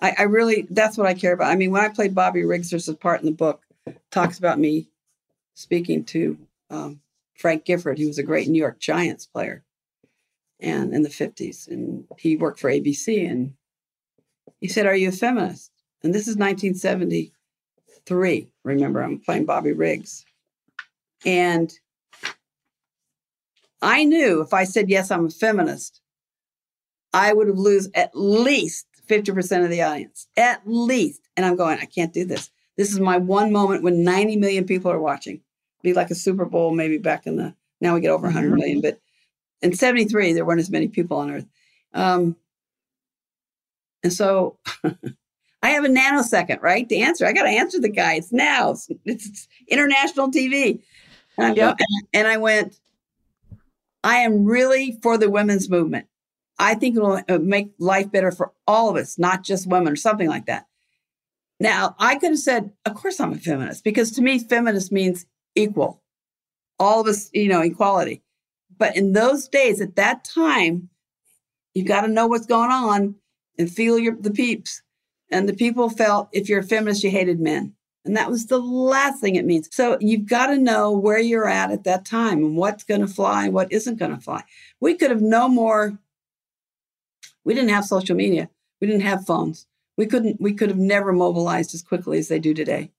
I, 0.01 0.15
I, 0.19 0.23
really 0.23 0.67
that's 0.71 0.99
what 0.99 1.07
I 1.07 1.15
care 1.15 1.33
about. 1.33 1.51
I 1.51 1.57
mean, 1.57 1.71
when 1.71 1.83
I 1.83 1.89
played 1.89 2.15
Bobby 2.15 2.45
Riggs, 2.45 2.71
there's 2.71 2.89
a 2.89 2.95
part 2.95 3.21
in 3.21 3.27
the 3.27 3.33
book 3.33 3.63
talks 4.11 4.39
about 4.39 4.59
me 4.59 4.89
speaking 5.55 6.05
to 6.05 6.37
um, 6.71 7.01
Frank 7.35 7.65
Gifford. 7.65 7.99
He 7.99 8.07
was 8.07 8.19
a 8.19 8.25
great 8.25 8.49
New 8.49 8.59
York 8.59 8.81
Giants 8.81 9.27
player, 9.27 9.63
and 10.61 10.95
in 10.95 11.03
the 11.03 11.09
50s, 11.09 11.69
and 11.69 12.05
he 12.19 12.37
worked 12.37 12.61
for 12.61 12.71
ABC. 12.71 13.31
And 13.31 13.55
he 14.61 14.69
said, 14.69 14.87
"Are 14.87 14.97
you 14.97 15.11
a 15.11 15.13
feminist?" 15.13 15.71
And 16.03 16.15
this 16.15 16.29
is 16.29 16.37
1973. 16.37 18.53
Remember, 18.65 19.03
I'm 19.03 19.19
playing 19.19 19.47
Bobby 19.47 19.73
Riggs. 19.73 20.25
And 21.25 21.73
I 23.83 24.05
knew 24.05 24.41
if 24.41 24.55
I 24.55 24.65
said, 24.65 24.89
yes, 24.89 25.11
I'm 25.11 25.27
a 25.27 25.31
feminist, 25.31 26.01
I 27.13 27.33
would 27.33 27.49
have 27.49 27.59
lose 27.59 27.89
at 27.95 28.11
least 28.15 28.87
50% 29.09 29.65
of 29.65 29.71
the 29.71 29.83
audience, 29.83 30.29
at 30.37 30.63
least. 30.65 31.23
And 31.37 31.45
I'm 31.45 31.57
going, 31.57 31.79
I 31.79 31.87
can't 31.87 32.13
do 32.13 32.25
this. 32.25 32.51
This 32.77 32.93
is 32.93 33.01
my 33.01 33.17
one 33.17 33.53
moment 33.53 33.83
when 33.83 34.05
90 34.05 34.37
million 34.37 34.65
people 34.65 34.91
are 34.91 35.01
watching. 35.01 35.41
Be 35.83 35.93
like 35.93 36.11
a 36.11 36.15
Super 36.15 36.45
Bowl, 36.45 36.73
maybe 36.73 36.99
back 36.99 37.27
in 37.27 37.37
the, 37.37 37.55
now 37.81 37.95
we 37.95 38.01
get 38.01 38.11
over 38.11 38.27
100 38.27 38.53
mm-hmm. 38.53 38.81
but 38.81 39.01
in 39.67 39.77
73, 39.77 40.33
there 40.33 40.45
weren't 40.45 40.61
as 40.61 40.71
many 40.71 40.89
people 40.89 41.19
on 41.19 41.31
earth. 41.31 41.47
Um, 41.93 42.37
and 44.03 44.13
so 44.13 44.59
I 45.63 45.71
have 45.71 45.85
a 45.85 45.89
nanosecond, 45.89 46.63
right? 46.63 46.89
To 46.89 46.97
answer, 46.97 47.27
I 47.27 47.33
got 47.33 47.45
to 47.45 47.51
answer 47.51 47.81
the 47.81 47.89
guy. 47.89 48.15
It's 48.15 48.33
now, 48.33 48.71
it's, 48.71 48.89
it's 49.05 49.49
international 49.69 50.31
TV. 50.31 50.83
And 51.39 51.47
I, 51.47 51.55
yep. 51.55 51.79
and 52.13 52.27
I 52.27 52.37
went, 52.37 52.79
I 54.05 54.19
am 54.19 54.45
really 54.45 54.99
for 55.03 55.19
the 55.19 55.29
women's 55.29 55.69
movement. 55.69 56.07
I 56.59 56.75
think 56.75 56.97
it 56.97 57.01
will 57.01 57.21
uh, 57.29 57.39
make 57.39 57.73
life 57.79 58.11
better 58.11 58.31
for 58.31 58.53
all 58.67 58.89
of 58.89 58.97
us, 58.97 59.19
not 59.19 59.43
just 59.43 59.67
women 59.67 59.93
or 59.93 59.97
something 59.97 60.29
like 60.29 60.47
that. 60.47 60.67
Now, 61.59 61.97
I 61.99 62.17
could 62.17 62.31
have 62.31 62.39
said, 62.39 62.73
of 62.85 62.95
course 62.95 63.19
I'm 63.19 63.33
a 63.33 63.37
feminist, 63.37 63.85
because 63.85 64.11
to 64.13 64.23
me, 64.23 64.39
feminist 64.39 64.93
means 64.93 65.27
equal, 65.55 66.03
all 66.79 67.01
of 67.01 67.07
us, 67.07 67.31
you 67.33 67.49
know, 67.49 67.63
equality. 67.63 68.23
But 68.79 68.97
in 68.97 69.13
those 69.13 69.49
days, 69.49 69.81
at 69.81 69.97
that 69.97 70.25
time, 70.25 70.89
you've 71.75 71.87
got 71.87 72.03
to 72.03 72.09
know 72.09 72.27
what's 72.27 72.47
going 72.47 72.71
on 72.71 73.15
and 73.59 73.71
feel 73.71 73.99
your 73.99 74.17
the 74.17 74.31
peeps. 74.31 74.83
And 75.31 75.49
the 75.49 75.55
people 75.55 75.91
felt 75.91 76.29
if 76.33 76.49
you're 76.49 76.61
a 76.61 76.65
feminist, 76.65 77.03
you 77.03 77.11
hated 77.11 77.41
men. 77.41 77.75
And 78.05 78.17
that 78.17 78.31
was 78.31 78.47
the 78.47 78.59
last 78.59 79.21
thing 79.21 79.35
it 79.35 79.45
means. 79.45 79.69
So 79.73 79.99
you've 80.01 80.29
got 80.29 80.47
to 80.47 80.59
know 80.59 80.93
where 80.93 81.19
you're 81.19 81.49
at 81.49 81.73
at 81.73 81.83
that 81.85 82.05
time 82.05 82.39
and 82.39 82.57
what's 82.57 82.85
going 82.85 83.01
to 83.01 83.09
fly 83.09 83.47
and 83.47 83.55
what 83.55 83.73
isn't 83.73 83.99
going 83.99 84.15
to 84.15 84.21
fly. 84.21 84.45
We 84.81 84.95
could 84.95 85.11
have 85.11 85.23
no 85.23 85.49
more. 85.49 85.99
We 87.45 87.55
didn't 87.55 87.71
have 87.71 87.85
social 87.85 88.15
media. 88.15 88.49
We 88.81 88.87
didn't 88.87 89.03
have 89.03 89.27
phones. 89.27 89.67
We 89.97 90.07
couldn't. 90.07 90.41
We 90.41 90.53
could 90.53 90.69
have 90.69 90.79
never 90.79 91.13
mobilized 91.13 91.75
as 91.75 91.83
quickly 91.83 92.19
as 92.19 92.29
they 92.29 92.39
do 92.39 92.55
today. 92.55 92.93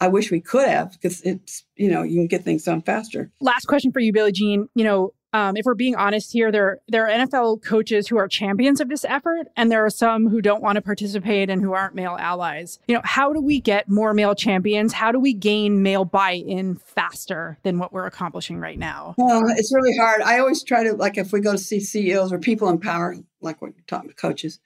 I 0.00 0.08
wish 0.08 0.30
we 0.30 0.40
could 0.40 0.68
have 0.68 0.92
because 0.92 1.20
it's 1.22 1.64
you 1.76 1.90
know 1.90 2.02
you 2.02 2.16
can 2.16 2.26
get 2.26 2.44
things 2.44 2.64
done 2.64 2.82
faster. 2.82 3.30
Last 3.40 3.66
question 3.66 3.92
for 3.92 4.00
you, 4.00 4.12
Billie 4.12 4.32
Jean. 4.32 4.68
You 4.74 4.84
know, 4.84 5.14
um, 5.34 5.56
if 5.56 5.64
we're 5.64 5.74
being 5.74 5.96
honest 5.96 6.32
here, 6.32 6.52
there 6.52 6.78
there 6.86 7.06
are 7.06 7.10
NFL 7.10 7.64
coaches 7.64 8.06
who 8.06 8.16
are 8.16 8.28
champions 8.28 8.80
of 8.80 8.88
this 8.88 9.04
effort, 9.04 9.48
and 9.56 9.70
there 9.70 9.84
are 9.84 9.90
some 9.90 10.28
who 10.28 10.40
don't 10.40 10.62
want 10.62 10.76
to 10.76 10.82
participate 10.82 11.50
and 11.50 11.60
who 11.60 11.72
aren't 11.72 11.96
male 11.96 12.16
allies. 12.18 12.78
You 12.86 12.94
know, 12.94 13.00
how 13.02 13.32
do 13.32 13.40
we 13.40 13.60
get 13.60 13.88
more 13.88 14.14
male 14.14 14.36
champions? 14.36 14.92
How 14.92 15.10
do 15.10 15.18
we 15.18 15.34
gain 15.34 15.82
male 15.82 16.04
buy-in 16.04 16.76
faster 16.76 17.58
than 17.64 17.80
what 17.80 17.92
we're 17.92 18.06
accomplishing 18.06 18.60
right 18.60 18.78
now? 18.78 19.16
Well, 19.18 19.42
it's 19.56 19.74
really 19.74 19.96
hard. 19.96 20.22
I 20.22 20.38
always 20.38 20.62
try 20.62 20.84
to 20.84 20.92
like 20.92 21.18
if 21.18 21.32
we 21.32 21.40
go 21.40 21.50
to 21.50 21.58
see 21.58 21.80
CEOs 21.80 22.32
or 22.32 22.38
people 22.38 22.68
in 22.68 22.78
power, 22.78 23.16
like 23.40 23.60
what 23.60 23.72
you're 23.74 23.84
talking 23.88 24.10
to 24.10 24.14
coaches. 24.14 24.60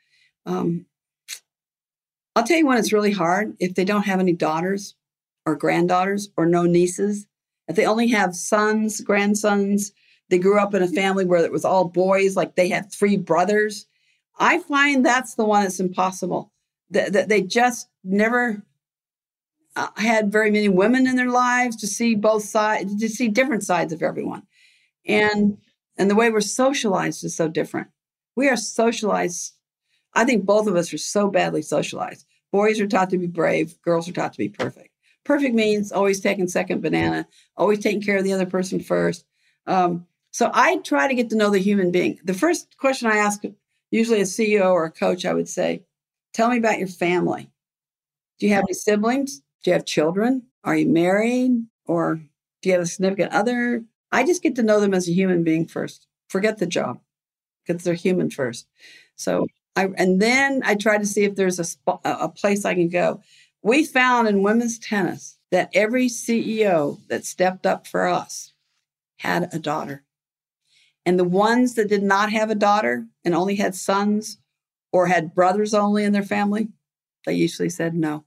Um, 0.45 0.85
I'll 2.37 2.45
tell 2.45 2.59
you 2.59 2.66
when 2.66 2.76
it's 2.76 2.93
really 2.93 3.12
hard 3.12 3.57
if 3.59 3.74
they 3.74 3.87
don't 3.87 4.05
have 4.05 4.20
any 4.20 4.35
daughters 4.35 4.95
or 5.47 5.57
granddaughters 5.57 6.28
or 6.36 6.47
no 6.47 6.64
nieces. 6.64 7.26
If 7.68 7.76
they 7.76 7.86
only 7.86 8.09
have 8.09 8.34
sons, 8.34 9.01
grandsons, 9.01 9.93
they 10.30 10.39
grew 10.39 10.59
up 10.59 10.74
in 10.74 10.82
a 10.82 10.89
family 10.89 11.24
where 11.24 11.45
it 11.45 11.53
was 11.53 11.64
all 11.64 11.86
boys, 11.86 12.36
like 12.36 12.55
they 12.55 12.68
had 12.68 12.93
three 12.93 13.16
brothers. 13.16 13.86
I 14.39 14.59
find 14.61 15.05
that's 15.05 15.34
the 15.34 15.45
one 15.45 15.62
that's 15.62 15.80
impossible. 15.80 16.53
That, 16.91 17.12
that 17.12 17.28
they 17.28 17.43
just 17.43 17.89
never 18.03 18.62
uh, 19.76 19.89
had 19.97 20.32
very 20.32 20.51
many 20.51 20.68
women 20.68 21.07
in 21.07 21.16
their 21.16 21.30
lives 21.30 21.76
to 21.76 21.86
see 21.86 22.14
both 22.14 22.45
sides, 22.45 22.99
to 22.99 23.09
see 23.09 23.28
different 23.28 23.62
sides 23.62 23.93
of 23.93 24.03
everyone. 24.03 24.43
And 25.07 25.59
and 25.99 26.11
the 26.11 26.14
way 26.14 26.30
we're 26.30 26.41
socialized 26.41 27.24
is 27.24 27.36
so 27.36 27.49
different. 27.49 27.89
We 28.36 28.49
are 28.49 28.57
socialized. 28.57 29.55
I 30.14 30.24
think 30.24 30.45
both 30.45 30.66
of 30.66 30.76
us 30.76 30.95
are 30.95 30.99
so 30.99 31.28
badly 31.28 31.62
socialized. 31.62 32.24
Boys 32.53 32.80
are 32.80 32.86
taught 32.86 33.11
to 33.11 33.18
be 33.18 33.26
brave, 33.26 33.80
girls 33.82 34.09
are 34.09 34.12
taught 34.12 34.32
to 34.32 34.39
be 34.39 34.49
perfect. 34.49 34.91
Perfect 35.29 35.55
means 35.55 35.93
always 35.93 36.20
taking 36.20 36.49
second 36.49 36.81
banana, 36.81 37.29
always 37.55 37.81
taking 37.81 38.01
care 38.01 38.16
of 38.16 38.24
the 38.24 38.33
other 38.33 38.47
person 38.47 38.81
first. 38.81 39.26
Um, 39.66 40.07
so 40.31 40.51
I 40.55 40.79
try 40.79 41.07
to 41.07 41.14
get 41.14 41.29
to 41.29 41.37
know 41.37 41.51
the 41.51 41.59
human 41.59 41.91
being. 41.93 42.18
The 42.24 42.33
first 42.33 42.79
question 42.79 43.11
I 43.11 43.18
ask, 43.18 43.43
usually 43.91 44.22
a 44.22 44.24
CEO 44.24 44.72
or 44.72 44.87
a 44.87 44.91
coach, 44.91 45.26
I 45.26 45.35
would 45.35 45.47
say, 45.47 45.85
Tell 46.33 46.49
me 46.49 46.57
about 46.57 46.79
your 46.79 46.89
family. 46.89 47.51
Do 48.39 48.47
you 48.47 48.55
have 48.55 48.64
any 48.66 48.72
siblings? 48.72 49.43
Do 49.62 49.70
you 49.70 49.72
have 49.74 49.85
children? 49.85 50.47
Are 50.64 50.74
you 50.74 50.89
married? 50.89 51.66
Or 51.85 52.22
do 52.62 52.68
you 52.70 52.72
have 52.72 52.83
a 52.83 52.87
significant 52.87 53.33
other? 53.35 53.85
I 54.11 54.24
just 54.24 54.43
get 54.43 54.57
to 54.57 54.62
know 54.62 54.81
them 54.81 54.95
as 54.95 55.11
a 55.11 55.12
human 55.12 55.45
being 55.45 55.66
first. 55.66 56.07
Forget 56.29 56.57
the 56.57 56.66
job 56.66 57.01
because 57.66 57.85
they're 57.85 57.93
human 57.93 58.31
first. 58.31 58.66
So 59.16 59.47
I, 59.76 59.91
and 59.99 60.22
then 60.22 60.62
I 60.64 60.74
try 60.74 60.97
to 60.97 61.07
see 61.07 61.24
if 61.24 61.35
there's 61.35 61.61
a, 61.61 61.99
a 62.05 62.31
place 62.31 62.64
I 62.64 62.74
can 62.74 62.89
go. 62.89 63.20
We 63.63 63.85
found 63.85 64.29
in 64.29 64.43
women's 64.43 64.79
tennis 64.79 65.39
that 65.51 65.71
every 65.75 66.07
CEO 66.09 67.01
that 67.09 67.25
stepped 67.25 67.67
up 67.67 67.87
for 67.87 68.07
us 68.07 68.53
had 69.19 69.53
a 69.53 69.59
daughter. 69.59 70.05
And 71.05 71.19
the 71.19 71.25
ones 71.25 71.75
that 71.75 71.89
did 71.89 72.03
not 72.03 72.31
have 72.31 72.51
a 72.51 72.55
daughter 72.55 73.07
and 73.25 73.35
only 73.35 73.57
had 73.57 73.75
sons 73.75 74.39
or 74.93 75.07
had 75.07 75.35
brothers 75.35 75.75
only 75.75 76.05
in 76.05 76.13
their 76.13 76.23
family, 76.23 76.69
they 77.25 77.35
usually 77.35 77.71
said 77.71 77.95
no. 77.95 78.25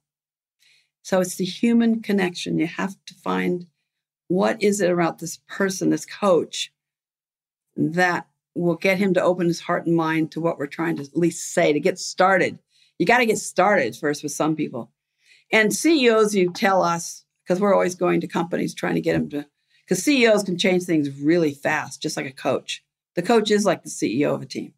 So 1.04 1.22
it's 1.22 1.36
the 1.36 1.46
human 1.46 2.02
connection. 2.02 2.60
You 2.60 2.68
have 2.68 2.96
to 3.06 3.14
find 3.14 3.68
what 4.28 4.62
is 4.62 4.82
it 4.82 4.92
about 4.92 5.20
this 5.20 5.40
person, 5.48 5.90
this 5.90 6.06
coach, 6.06 6.72
that 7.76 8.28
will 8.54 8.76
get 8.76 8.98
him 8.98 9.14
to 9.14 9.22
open 9.24 9.48
his 9.48 9.62
heart 9.62 9.86
and 9.86 9.96
mind 9.96 10.32
to 10.32 10.42
what 10.42 10.58
we're 10.58 10.68
trying 10.68 10.98
to 10.98 11.04
at 11.04 11.18
least 11.18 11.54
say 11.54 11.74
to 11.74 11.80
get 11.80 11.98
started. 11.98 12.60
You 13.00 13.06
got 13.06 13.20
to 13.20 13.26
get 13.26 13.38
started 13.38 13.96
first 13.96 14.24
with 14.24 14.32
some 14.32 14.56
people. 14.56 14.92
And 15.52 15.74
CEOs, 15.74 16.36
you 16.36 16.52
tell 16.52 16.82
us, 16.82 17.26
because 17.43 17.60
we're 17.60 17.74
always 17.74 17.95
going 17.95 18.22
to 18.22 18.28
companies 18.28 18.74
trying 18.74 18.95
to 18.95 19.02
get 19.02 19.14
them 19.14 19.30
to 19.30 19.45
because 19.91 20.06
CEOs 20.06 20.43
can 20.43 20.58
change 20.58 20.84
things 20.84 21.10
really 21.20 21.54
fast, 21.54 22.02
just 22.02 22.16
like 22.16 22.26
a 22.26 22.32
coach. 22.32 22.82
The 23.16 23.22
coach 23.22 23.52
is 23.52 23.66
like 23.66 23.84
the 23.84 23.89
CEO 23.89 24.34
of 24.34 24.41
a 24.41 24.45
team. 24.45 24.74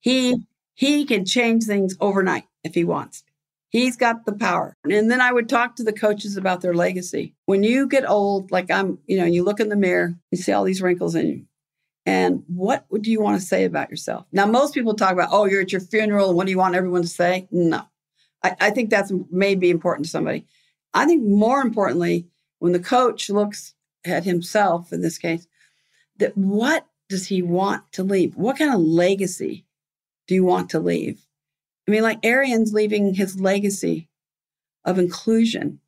He 0.00 0.34
he 0.74 1.04
can 1.04 1.24
change 1.24 1.64
things 1.64 1.96
overnight 2.00 2.44
if 2.64 2.74
he 2.74 2.82
wants. 2.82 3.22
He's 3.68 3.96
got 3.96 4.26
the 4.26 4.32
power. 4.32 4.76
And 4.82 5.10
then 5.10 5.20
I 5.20 5.32
would 5.32 5.48
talk 5.48 5.76
to 5.76 5.84
the 5.84 5.92
coaches 5.92 6.36
about 6.36 6.60
their 6.60 6.74
legacy. 6.74 7.34
When 7.46 7.62
you 7.62 7.86
get 7.86 8.08
old, 8.08 8.50
like 8.50 8.68
I'm, 8.68 8.98
you 9.06 9.18
know, 9.18 9.26
you 9.26 9.44
look 9.44 9.60
in 9.60 9.68
the 9.68 9.76
mirror, 9.76 10.14
you 10.32 10.38
see 10.38 10.50
all 10.50 10.64
these 10.64 10.82
wrinkles 10.82 11.14
in 11.14 11.28
you. 11.28 11.44
And 12.04 12.42
what 12.48 12.86
do 13.00 13.12
you 13.12 13.20
want 13.20 13.40
to 13.40 13.46
say 13.46 13.64
about 13.64 13.90
yourself? 13.90 14.26
Now, 14.32 14.46
most 14.46 14.74
people 14.74 14.94
talk 14.94 15.12
about, 15.12 15.28
oh, 15.30 15.44
you're 15.44 15.60
at 15.60 15.70
your 15.70 15.82
funeral. 15.82 16.34
What 16.34 16.46
do 16.46 16.50
you 16.50 16.58
want 16.58 16.74
everyone 16.74 17.02
to 17.02 17.08
say? 17.08 17.46
No. 17.52 17.82
I, 18.42 18.56
I 18.60 18.70
think 18.70 18.90
that's 18.90 19.12
may 19.30 19.54
be 19.54 19.70
important 19.70 20.06
to 20.06 20.10
somebody. 20.10 20.46
I 20.94 21.06
think 21.06 21.22
more 21.24 21.60
importantly, 21.60 22.26
when 22.58 22.72
the 22.72 22.80
coach 22.80 23.30
looks 23.30 23.74
at 24.04 24.24
himself 24.24 24.92
in 24.92 25.00
this 25.00 25.18
case, 25.18 25.46
that 26.18 26.36
what 26.36 26.86
does 27.08 27.26
he 27.26 27.42
want 27.42 27.90
to 27.92 28.02
leave? 28.02 28.36
What 28.36 28.58
kind 28.58 28.72
of 28.72 28.80
legacy 28.80 29.64
do 30.26 30.34
you 30.34 30.44
want 30.44 30.70
to 30.70 30.80
leave? 30.80 31.20
I 31.86 31.90
mean, 31.90 32.02
like 32.02 32.18
Arian's 32.22 32.72
leaving 32.72 33.14
his 33.14 33.40
legacy 33.40 34.08
of 34.84 34.98
inclusion 34.98 35.80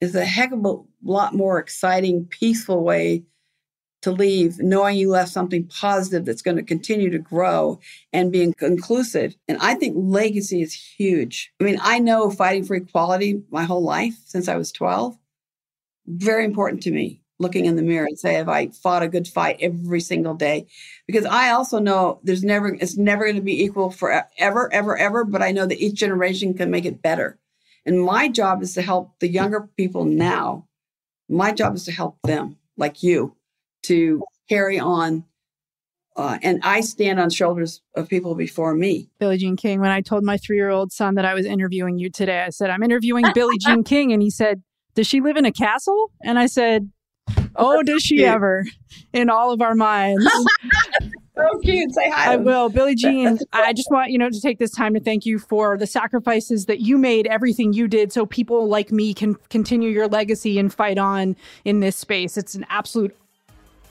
is 0.00 0.14
a 0.14 0.24
heck 0.24 0.52
of 0.52 0.64
a 0.64 0.76
lot 1.02 1.34
more 1.34 1.58
exciting, 1.58 2.26
peaceful 2.26 2.82
way 2.82 3.24
to 4.02 4.12
leave, 4.12 4.58
knowing 4.58 4.96
you 4.96 5.10
left 5.10 5.32
something 5.32 5.64
positive 5.66 6.24
that's 6.24 6.42
going 6.42 6.56
to 6.56 6.62
continue 6.62 7.10
to 7.10 7.18
grow 7.18 7.80
and 8.12 8.32
be 8.32 8.42
inclusive. 8.60 9.36
And 9.48 9.58
I 9.60 9.74
think 9.74 9.94
legacy 9.96 10.62
is 10.62 10.72
huge. 10.72 11.52
I 11.60 11.64
mean, 11.64 11.78
I 11.82 11.98
know 11.98 12.30
fighting 12.30 12.64
for 12.64 12.76
equality 12.76 13.42
my 13.50 13.64
whole 13.64 13.82
life 13.82 14.14
since 14.24 14.48
I 14.48 14.56
was 14.56 14.70
12. 14.72 15.18
Very 16.06 16.44
important 16.44 16.82
to 16.84 16.90
me 16.90 17.22
looking 17.40 17.66
in 17.66 17.76
the 17.76 17.82
mirror 17.82 18.06
and 18.06 18.18
say, 18.18 18.34
have 18.34 18.48
I 18.48 18.68
fought 18.68 19.02
a 19.02 19.08
good 19.08 19.28
fight 19.28 19.58
every 19.60 20.00
single 20.00 20.34
day? 20.34 20.66
Because 21.06 21.24
I 21.24 21.50
also 21.50 21.78
know 21.78 22.20
there's 22.24 22.42
never, 22.42 22.74
it's 22.74 22.96
never 22.96 23.24
going 23.24 23.36
to 23.36 23.42
be 23.42 23.62
equal 23.62 23.90
for 23.90 24.24
ever, 24.38 24.72
ever, 24.72 24.96
ever. 24.96 25.24
But 25.24 25.42
I 25.42 25.52
know 25.52 25.66
that 25.66 25.78
each 25.78 25.94
generation 25.94 26.54
can 26.54 26.70
make 26.70 26.84
it 26.84 27.02
better. 27.02 27.38
And 27.86 28.02
my 28.02 28.28
job 28.28 28.62
is 28.62 28.74
to 28.74 28.82
help 28.82 29.18
the 29.20 29.28
younger 29.28 29.68
people 29.76 30.04
now. 30.04 30.66
My 31.28 31.52
job 31.52 31.74
is 31.74 31.84
to 31.84 31.92
help 31.92 32.18
them, 32.24 32.56
like 32.76 33.02
you, 33.02 33.36
to 33.84 34.22
carry 34.48 34.78
on. 34.78 35.24
Uh, 36.16 36.36
and 36.42 36.60
I 36.64 36.80
stand 36.80 37.20
on 37.20 37.30
shoulders 37.30 37.80
of 37.94 38.08
people 38.08 38.34
before 38.34 38.74
me. 38.74 39.08
Billie 39.20 39.38
Jean 39.38 39.56
King, 39.56 39.80
when 39.80 39.90
I 39.90 40.00
told 40.00 40.24
my 40.24 40.36
three 40.36 40.56
year 40.56 40.70
old 40.70 40.90
son 40.90 41.14
that 41.14 41.24
I 41.24 41.32
was 41.32 41.46
interviewing 41.46 41.98
you 41.98 42.10
today, 42.10 42.42
I 42.42 42.50
said, 42.50 42.70
I'm 42.70 42.82
interviewing 42.82 43.24
Billie 43.34 43.58
Jean 43.58 43.84
King. 43.84 44.12
And 44.12 44.20
he 44.20 44.30
said, 44.30 44.62
Does 44.94 45.06
she 45.06 45.20
live 45.20 45.36
in 45.36 45.44
a 45.44 45.52
castle? 45.52 46.10
And 46.24 46.38
I 46.38 46.46
said, 46.46 46.90
Oh, 47.54 47.82
does 47.84 48.02
she 48.02 48.24
ever? 48.24 48.64
In 49.12 49.30
all 49.30 49.52
of 49.52 49.62
our 49.62 49.76
minds. 49.76 50.24
so 51.36 51.58
cute. 51.62 51.92
Say 51.94 52.10
hi. 52.10 52.32
I 52.32 52.36
will. 52.36 52.68
Billie 52.68 52.96
Jean, 52.96 53.38
I 53.52 53.72
just 53.72 53.88
want, 53.92 54.10
you 54.10 54.18
know, 54.18 54.28
to 54.28 54.40
take 54.40 54.58
this 54.58 54.72
time 54.72 54.94
to 54.94 55.00
thank 55.00 55.24
you 55.24 55.38
for 55.38 55.78
the 55.78 55.86
sacrifices 55.86 56.66
that 56.66 56.80
you 56.80 56.98
made, 56.98 57.28
everything 57.28 57.72
you 57.72 57.86
did 57.86 58.12
so 58.12 58.26
people 58.26 58.66
like 58.66 58.90
me 58.90 59.14
can 59.14 59.36
continue 59.50 59.88
your 59.88 60.08
legacy 60.08 60.58
and 60.58 60.74
fight 60.74 60.98
on 60.98 61.36
in 61.64 61.78
this 61.78 61.94
space. 61.94 62.36
It's 62.36 62.56
an 62.56 62.66
absolute 62.68 63.16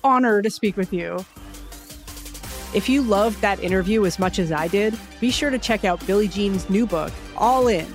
honor 0.07 0.41
to 0.41 0.49
speak 0.49 0.77
with 0.77 0.91
you. 0.91 1.23
If 2.73 2.89
you 2.89 3.01
loved 3.01 3.41
that 3.41 3.61
interview 3.63 4.05
as 4.05 4.19
much 4.19 4.39
as 4.39 4.51
I 4.51 4.67
did, 4.67 4.97
be 5.21 5.31
sure 5.31 5.49
to 5.49 5.57
check 5.57 5.85
out 5.85 6.05
Billie 6.05 6.27
Jean's 6.27 6.69
new 6.69 6.85
book, 6.85 7.11
All 7.37 7.67
In, 7.67 7.87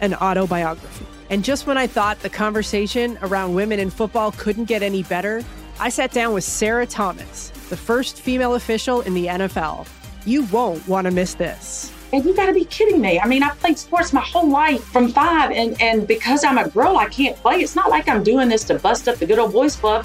an 0.00 0.14
autobiography. 0.14 1.06
And 1.30 1.42
just 1.42 1.66
when 1.66 1.78
I 1.78 1.86
thought 1.86 2.20
the 2.20 2.28
conversation 2.30 3.18
around 3.22 3.54
women 3.54 3.80
in 3.80 3.90
football 3.90 4.32
couldn't 4.32 4.66
get 4.66 4.82
any 4.82 5.02
better, 5.02 5.42
I 5.80 5.88
sat 5.88 6.12
down 6.12 6.34
with 6.34 6.44
Sarah 6.44 6.86
Thomas, 6.86 7.50
the 7.70 7.76
first 7.76 8.20
female 8.20 8.54
official 8.54 9.00
in 9.00 9.14
the 9.14 9.26
NFL. 9.26 9.88
You 10.24 10.44
won't 10.44 10.86
want 10.86 11.06
to 11.06 11.10
miss 11.10 11.34
this. 11.34 11.92
And 12.12 12.24
you 12.24 12.36
got 12.36 12.46
to 12.46 12.52
be 12.52 12.66
kidding 12.66 13.00
me. 13.00 13.18
I 13.18 13.26
mean, 13.26 13.42
I've 13.42 13.58
played 13.58 13.78
sports 13.78 14.12
my 14.12 14.20
whole 14.20 14.48
life 14.48 14.84
from 14.84 15.08
five, 15.08 15.50
and, 15.50 15.80
and 15.80 16.06
because 16.06 16.44
I'm 16.44 16.58
a 16.58 16.68
girl, 16.68 16.98
I 16.98 17.06
can't 17.06 17.36
play. 17.38 17.62
It's 17.62 17.74
not 17.74 17.88
like 17.88 18.06
I'm 18.08 18.22
doing 18.22 18.48
this 18.48 18.64
to 18.64 18.78
bust 18.78 19.08
up 19.08 19.16
the 19.16 19.26
good 19.26 19.38
old 19.38 19.52
boys 19.52 19.74
club. 19.74 20.04